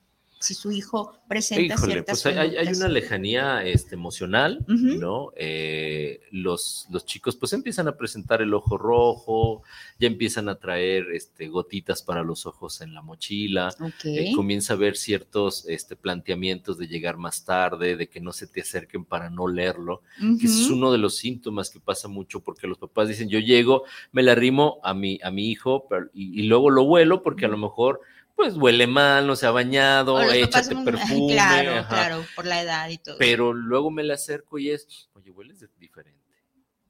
si 0.44 0.54
su 0.54 0.70
hijo 0.70 1.18
presenta 1.26 1.78
ciertas 1.78 2.22
pues 2.22 2.36
hay, 2.36 2.56
hay, 2.56 2.68
una 2.68 2.88
lejanía 2.88 3.64
este, 3.64 3.94
emocional, 3.94 4.64
¿no? 4.68 5.32
Eh, 5.36 6.20
los, 6.30 6.86
los 6.90 7.06
chicos 7.06 7.34
pues 7.36 7.54
empiezan 7.54 7.88
a 7.88 7.96
presentar 7.96 8.42
el 8.42 8.52
ojo 8.52 8.76
rojo, 8.76 9.62
ya 9.98 10.06
empiezan 10.06 10.50
a 10.50 10.56
traer 10.56 11.10
este, 11.12 11.48
gotitas 11.48 12.02
para 12.02 12.22
los 12.22 12.44
ojos 12.44 12.82
en 12.82 12.92
la 12.92 13.00
mochila, 13.00 13.74
eh, 14.04 14.32
comienza 14.36 14.74
a 14.74 14.76
ver 14.76 14.96
ciertos 14.96 15.66
este, 15.66 15.96
planteamientos 15.96 16.76
de 16.76 16.88
llegar 16.88 17.16
más 17.16 17.44
tarde, 17.46 17.96
de 17.96 18.08
que 18.08 18.20
no 18.20 18.32
se 18.32 18.46
te 18.46 18.60
acerquen 18.60 19.06
para 19.06 19.30
no 19.30 19.48
leerlo, 19.48 20.02
que 20.38 20.46
es 20.46 20.68
uno 20.68 20.92
de 20.92 20.98
los 20.98 21.16
síntomas 21.16 21.70
que 21.70 21.80
pasa 21.80 22.06
mucho 22.06 22.40
porque 22.40 22.66
los 22.66 22.76
papás 22.76 23.08
dicen, 23.08 23.30
yo 23.30 23.38
llego, 23.38 23.84
me 24.12 24.22
la 24.22 24.32
arrimo 24.32 24.78
a 24.82 24.92
mi, 24.92 25.18
a 25.22 25.30
mi 25.30 25.50
hijo 25.50 25.88
y, 26.12 26.40
y 26.40 26.42
luego 26.44 26.68
lo 26.68 26.84
vuelo 26.84 27.22
porque 27.22 27.46
a 27.46 27.48
lo 27.48 27.56
mejor 27.56 28.02
pues 28.34 28.56
huele 28.56 28.86
mal, 28.86 29.26
no 29.26 29.36
se 29.36 29.46
ha 29.46 29.50
bañado, 29.50 30.20
échate 30.32 30.76
perfume. 30.76 31.34
Claro, 31.34 31.86
claro, 31.88 32.26
por 32.34 32.46
la 32.46 32.60
edad 32.62 32.88
y 32.88 32.98
todo. 32.98 33.16
Pero 33.18 33.52
luego 33.52 33.90
me 33.90 34.02
le 34.02 34.12
acerco 34.12 34.58
y 34.58 34.70
es, 34.70 35.08
oye, 35.14 35.30
hueles 35.30 35.64
diferente. 35.78 36.20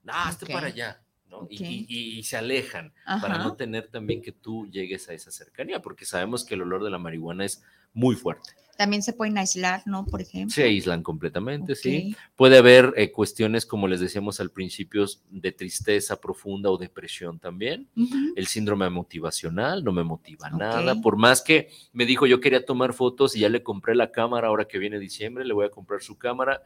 Ah, 0.06 0.28
hazte 0.28 0.46
para 0.46 0.68
allá. 0.68 1.00
¿no? 1.28 1.46
Y, 1.50 2.22
se 2.22 2.36
alejan 2.36 2.92
para 3.04 3.38
no 3.38 3.54
tener 3.56 3.88
también 3.88 4.22
que 4.22 4.32
tú 4.32 4.68
llegues 4.70 5.08
a 5.08 5.14
esa 5.14 5.30
cercanía, 5.30 5.80
porque 5.80 6.04
sabemos 6.04 6.44
que 6.44 6.54
el 6.54 6.62
olor 6.62 6.84
de 6.84 6.90
la 6.90 6.98
marihuana 6.98 7.44
es 7.44 7.62
muy 7.92 8.14
fuerte. 8.14 8.50
También 8.76 9.02
se 9.02 9.12
pueden 9.12 9.38
aislar, 9.38 9.82
¿no? 9.86 10.04
Por 10.04 10.20
ejemplo. 10.20 10.54
Se 10.54 10.64
aíslan 10.64 11.02
completamente, 11.02 11.74
sí. 11.74 12.16
Puede 12.36 12.58
haber 12.58 12.92
eh, 12.96 13.10
cuestiones, 13.12 13.66
como 13.66 13.88
les 13.88 14.00
decíamos 14.00 14.40
al 14.40 14.50
principio, 14.50 15.06
de 15.30 15.52
tristeza 15.52 16.20
profunda 16.20 16.70
o 16.70 16.76
depresión 16.76 17.38
también. 17.38 17.88
El 18.36 18.46
síndrome 18.46 18.88
motivacional 18.90 19.84
no 19.84 19.92
me 19.92 20.04
motiva 20.04 20.50
nada. 20.50 21.00
Por 21.00 21.16
más 21.16 21.42
que 21.42 21.68
me 21.92 22.06
dijo 22.06 22.26
yo 22.26 22.40
quería 22.40 22.64
tomar 22.64 22.92
fotos 22.92 23.36
y 23.36 23.40
ya 23.40 23.48
le 23.48 23.62
compré 23.62 23.94
la 23.94 24.10
cámara 24.10 24.48
ahora 24.48 24.66
que 24.66 24.78
viene 24.78 24.98
diciembre, 24.98 25.44
le 25.44 25.54
voy 25.54 25.66
a 25.66 25.70
comprar 25.70 26.02
su 26.02 26.16
cámara 26.16 26.62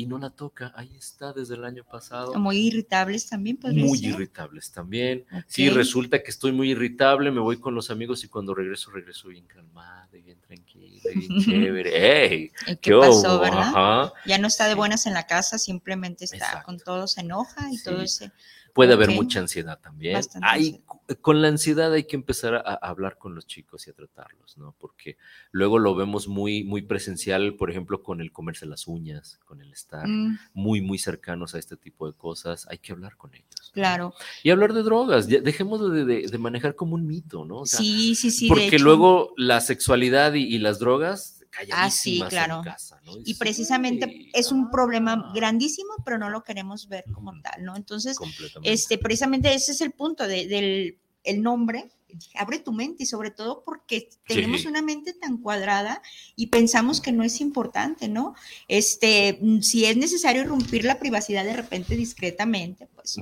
y 0.00 0.06
no 0.06 0.18
la 0.18 0.30
toca. 0.30 0.72
Ahí 0.76 0.90
está 0.96 1.34
desde 1.34 1.56
el 1.56 1.64
año 1.64 1.84
pasado. 1.84 2.32
Muy 2.34 2.56
irritables 2.56 3.28
también, 3.28 3.58
Muy 3.62 3.98
irritables 3.98 4.70
también. 4.70 5.26
Sí, 5.46 5.68
resulta 5.68 6.22
que 6.22 6.30
estoy 6.30 6.52
muy 6.52 6.70
irritable, 6.70 7.30
me 7.30 7.40
voy 7.40 7.58
con 7.58 7.74
los 7.74 7.90
amigos 7.90 8.24
y 8.24 8.28
cuando 8.28 8.54
regreso, 8.54 8.90
regreso 8.90 9.28
bien 9.28 9.44
calmada, 9.44 10.08
bien 10.10 10.38
tranquila, 10.40 11.02
bien 11.14 11.40
chévere. 11.44 12.50
¿Qué, 12.80 12.96
pasó, 12.96 13.40
verdad? 13.40 14.10
Ya 14.24 14.38
no 14.38 14.46
está 14.46 14.68
de 14.68 14.74
buenas 14.74 15.04
en 15.04 15.12
la 15.12 15.26
casa, 15.26 15.58
simplemente 15.58 16.24
está 16.24 16.62
con 16.62 16.78
todo, 16.78 17.06
se 17.06 17.20
enoja 17.20 17.70
y 17.70 17.82
todo 17.82 18.00
ese 18.00 18.32
Puede 18.72 18.92
haber 18.94 19.10
mucha 19.10 19.40
ansiedad 19.40 19.78
también. 19.80 20.20
Hay, 20.42 20.80
con 21.20 21.42
la 21.42 21.48
ansiedad 21.48 21.92
hay 21.92 22.04
que 22.04 22.16
empezar 22.16 22.54
a, 22.54 22.74
hablar 22.74 23.18
con 23.18 23.34
los 23.34 23.46
chicos 23.46 23.86
y 23.86 23.90
a 23.90 23.92
tratarlos, 23.92 24.56
¿no? 24.58 24.74
Porque 24.78 25.16
luego 25.50 25.78
lo 25.78 25.94
vemos 25.94 26.28
muy, 26.28 26.64
muy 26.64 26.82
presencial, 26.82 27.54
por 27.54 27.70
ejemplo, 27.70 28.02
con 28.02 28.20
el 28.20 28.32
comerse 28.32 28.66
las 28.66 28.86
uñas, 28.86 29.38
con 29.44 29.60
el 29.60 29.72
estar 29.72 30.06
mm. 30.06 30.38
muy, 30.54 30.80
muy 30.80 30.98
cercanos 30.98 31.54
a 31.54 31.58
este 31.58 31.76
tipo 31.76 32.06
de 32.06 32.16
cosas. 32.16 32.66
Hay 32.68 32.78
que 32.78 32.92
hablar 32.92 33.16
con 33.16 33.34
ellos. 33.34 33.70
Claro. 33.72 34.14
Y 34.42 34.50
hablar 34.50 34.72
de 34.72 34.82
drogas. 34.82 35.28
Dejemos 35.28 35.80
de, 35.80 36.38
manejar 36.38 36.74
como 36.74 36.94
un 36.94 37.06
mito, 37.06 37.44
¿no? 37.44 37.66
sí, 37.66 38.14
sí, 38.14 38.30
sí. 38.30 38.48
Porque 38.48 38.78
luego 38.78 39.34
la 39.36 39.60
sexualidad 39.60 40.34
y 40.34 40.58
las 40.58 40.78
drogas 40.78 41.39
ah, 41.72 41.90
sí, 41.90 42.22
claro. 42.28 42.62
Y 43.24 43.34
precisamente 43.34 44.28
es 44.32 44.52
un 44.52 44.70
problema 44.70 45.32
grandísimo, 45.34 45.94
pero 46.04 46.18
no 46.18 46.30
lo 46.30 46.42
queremos 46.42 46.88
ver 46.88 47.04
como 47.12 47.32
tal, 47.42 47.64
¿no? 47.64 47.76
Entonces, 47.76 48.16
este, 48.62 48.98
precisamente 48.98 49.54
ese 49.54 49.72
es 49.72 49.80
el 49.80 49.92
punto 49.92 50.26
del 50.26 50.98
el 51.24 51.42
nombre, 51.42 51.90
abre 52.34 52.58
tu 52.58 52.72
mente 52.72 53.04
y 53.04 53.06
sobre 53.06 53.30
todo 53.30 53.62
porque 53.64 54.08
tenemos 54.26 54.64
una 54.64 54.82
mente 54.82 55.12
tan 55.12 55.38
cuadrada 55.38 56.02
y 56.36 56.48
pensamos 56.48 57.00
que 57.00 57.12
no 57.12 57.22
es 57.22 57.40
importante, 57.40 58.08
¿no? 58.08 58.34
Este, 58.68 59.38
si 59.60 59.84
es 59.84 59.96
necesario 59.96 60.44
romper 60.44 60.84
la 60.84 60.98
privacidad 60.98 61.44
de 61.44 61.54
repente 61.54 61.94
discretamente, 61.96 62.88
pues 62.94 63.18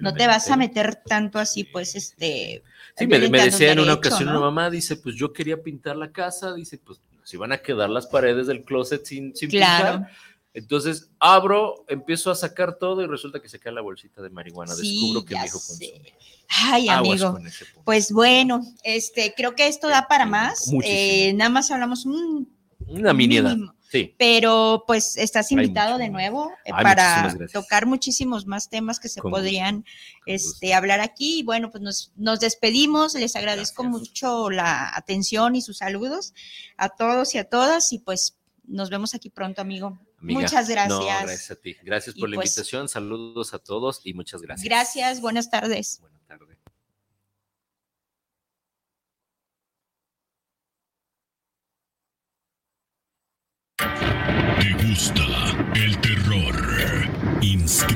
no 0.00 0.14
te 0.14 0.26
vas 0.26 0.50
a 0.50 0.56
meter 0.56 0.96
tanto 1.04 1.38
así, 1.38 1.64
pues, 1.64 1.94
este... 1.94 2.62
Sí, 2.96 3.06
me, 3.06 3.18
decía 3.18 3.72
en 3.72 3.80
una 3.80 3.94
ocasión 3.94 4.28
una 4.28 4.40
mamá, 4.40 4.70
dice, 4.70 4.96
pues 4.96 5.16
yo 5.16 5.32
quería 5.32 5.62
pintar 5.62 5.96
la 5.96 6.12
casa, 6.12 6.54
dice, 6.54 6.78
pues 6.78 7.00
si 7.24 7.36
van 7.36 7.52
a 7.52 7.58
quedar 7.58 7.90
las 7.90 8.06
paredes 8.06 8.46
del 8.46 8.64
closet 8.64 9.04
sin, 9.04 9.34
sin 9.34 9.50
claro. 9.50 10.06
Entonces 10.52 11.10
abro, 11.18 11.84
empiezo 11.88 12.30
a 12.30 12.36
sacar 12.36 12.78
todo 12.78 13.02
y 13.02 13.06
resulta 13.06 13.40
que 13.40 13.48
se 13.48 13.58
cae 13.58 13.72
la 13.72 13.80
bolsita 13.80 14.22
de 14.22 14.30
marihuana. 14.30 14.74
Descubro 14.76 15.24
que 15.24 15.34
mi 15.34 15.44
hijo 15.44 15.58
consume. 15.58 16.14
Ay, 16.48 16.88
amigo. 16.88 17.38
Pues 17.84 18.12
bueno, 18.12 18.62
este, 18.84 19.34
creo 19.36 19.56
que 19.56 19.66
esto 19.66 19.88
da 19.88 20.06
para 20.06 20.26
más. 20.26 20.70
Eh, 20.84 21.32
nada 21.34 21.50
más 21.50 21.70
hablamos 21.72 22.06
un, 22.06 22.48
una 22.86 23.12
miniedad. 23.12 23.56
Sí. 23.94 24.12
Pero 24.18 24.82
pues 24.88 25.16
estás 25.16 25.52
invitado 25.52 25.98
de 25.98 26.08
nuevo 26.08 26.50
eh, 26.64 26.72
para 26.72 27.32
tocar 27.52 27.86
muchísimos 27.86 28.44
más 28.44 28.68
temas 28.68 28.98
que 28.98 29.08
se 29.08 29.22
podrían 29.22 29.84
este, 30.26 30.74
hablar 30.74 30.98
aquí. 30.98 31.38
Y 31.38 31.42
bueno, 31.44 31.70
pues 31.70 31.80
nos, 31.80 32.12
nos 32.16 32.40
despedimos. 32.40 33.14
Les 33.14 33.36
agradezco 33.36 33.84
mucho 33.84 34.50
la 34.50 34.90
atención 34.96 35.54
y 35.54 35.62
sus 35.62 35.78
saludos 35.78 36.34
a 36.76 36.88
todos 36.88 37.36
y 37.36 37.38
a 37.38 37.44
todas. 37.44 37.92
Y 37.92 38.00
pues 38.00 38.36
nos 38.64 38.90
vemos 38.90 39.14
aquí 39.14 39.30
pronto, 39.30 39.62
amigo. 39.62 39.96
Muchas 40.18 40.68
gracias. 40.68 40.88
No, 40.88 41.04
gracias 41.04 41.50
a 41.52 41.54
ti. 41.54 41.76
Gracias 41.84 42.16
por 42.16 42.28
la 42.28 42.34
pues 42.34 42.50
invitación. 42.50 42.88
Saludos 42.88 43.54
a 43.54 43.60
todos 43.60 44.00
y 44.02 44.12
muchas 44.12 44.42
gracias. 44.42 44.64
Gracias. 44.64 45.20
Buenas 45.20 45.50
tardes. 45.50 46.00
Buenas 46.00 46.26
tardes. 46.26 46.58
¿Te 54.60 54.86
gusta 54.86 55.24
el 55.74 55.98
terror? 55.98 56.54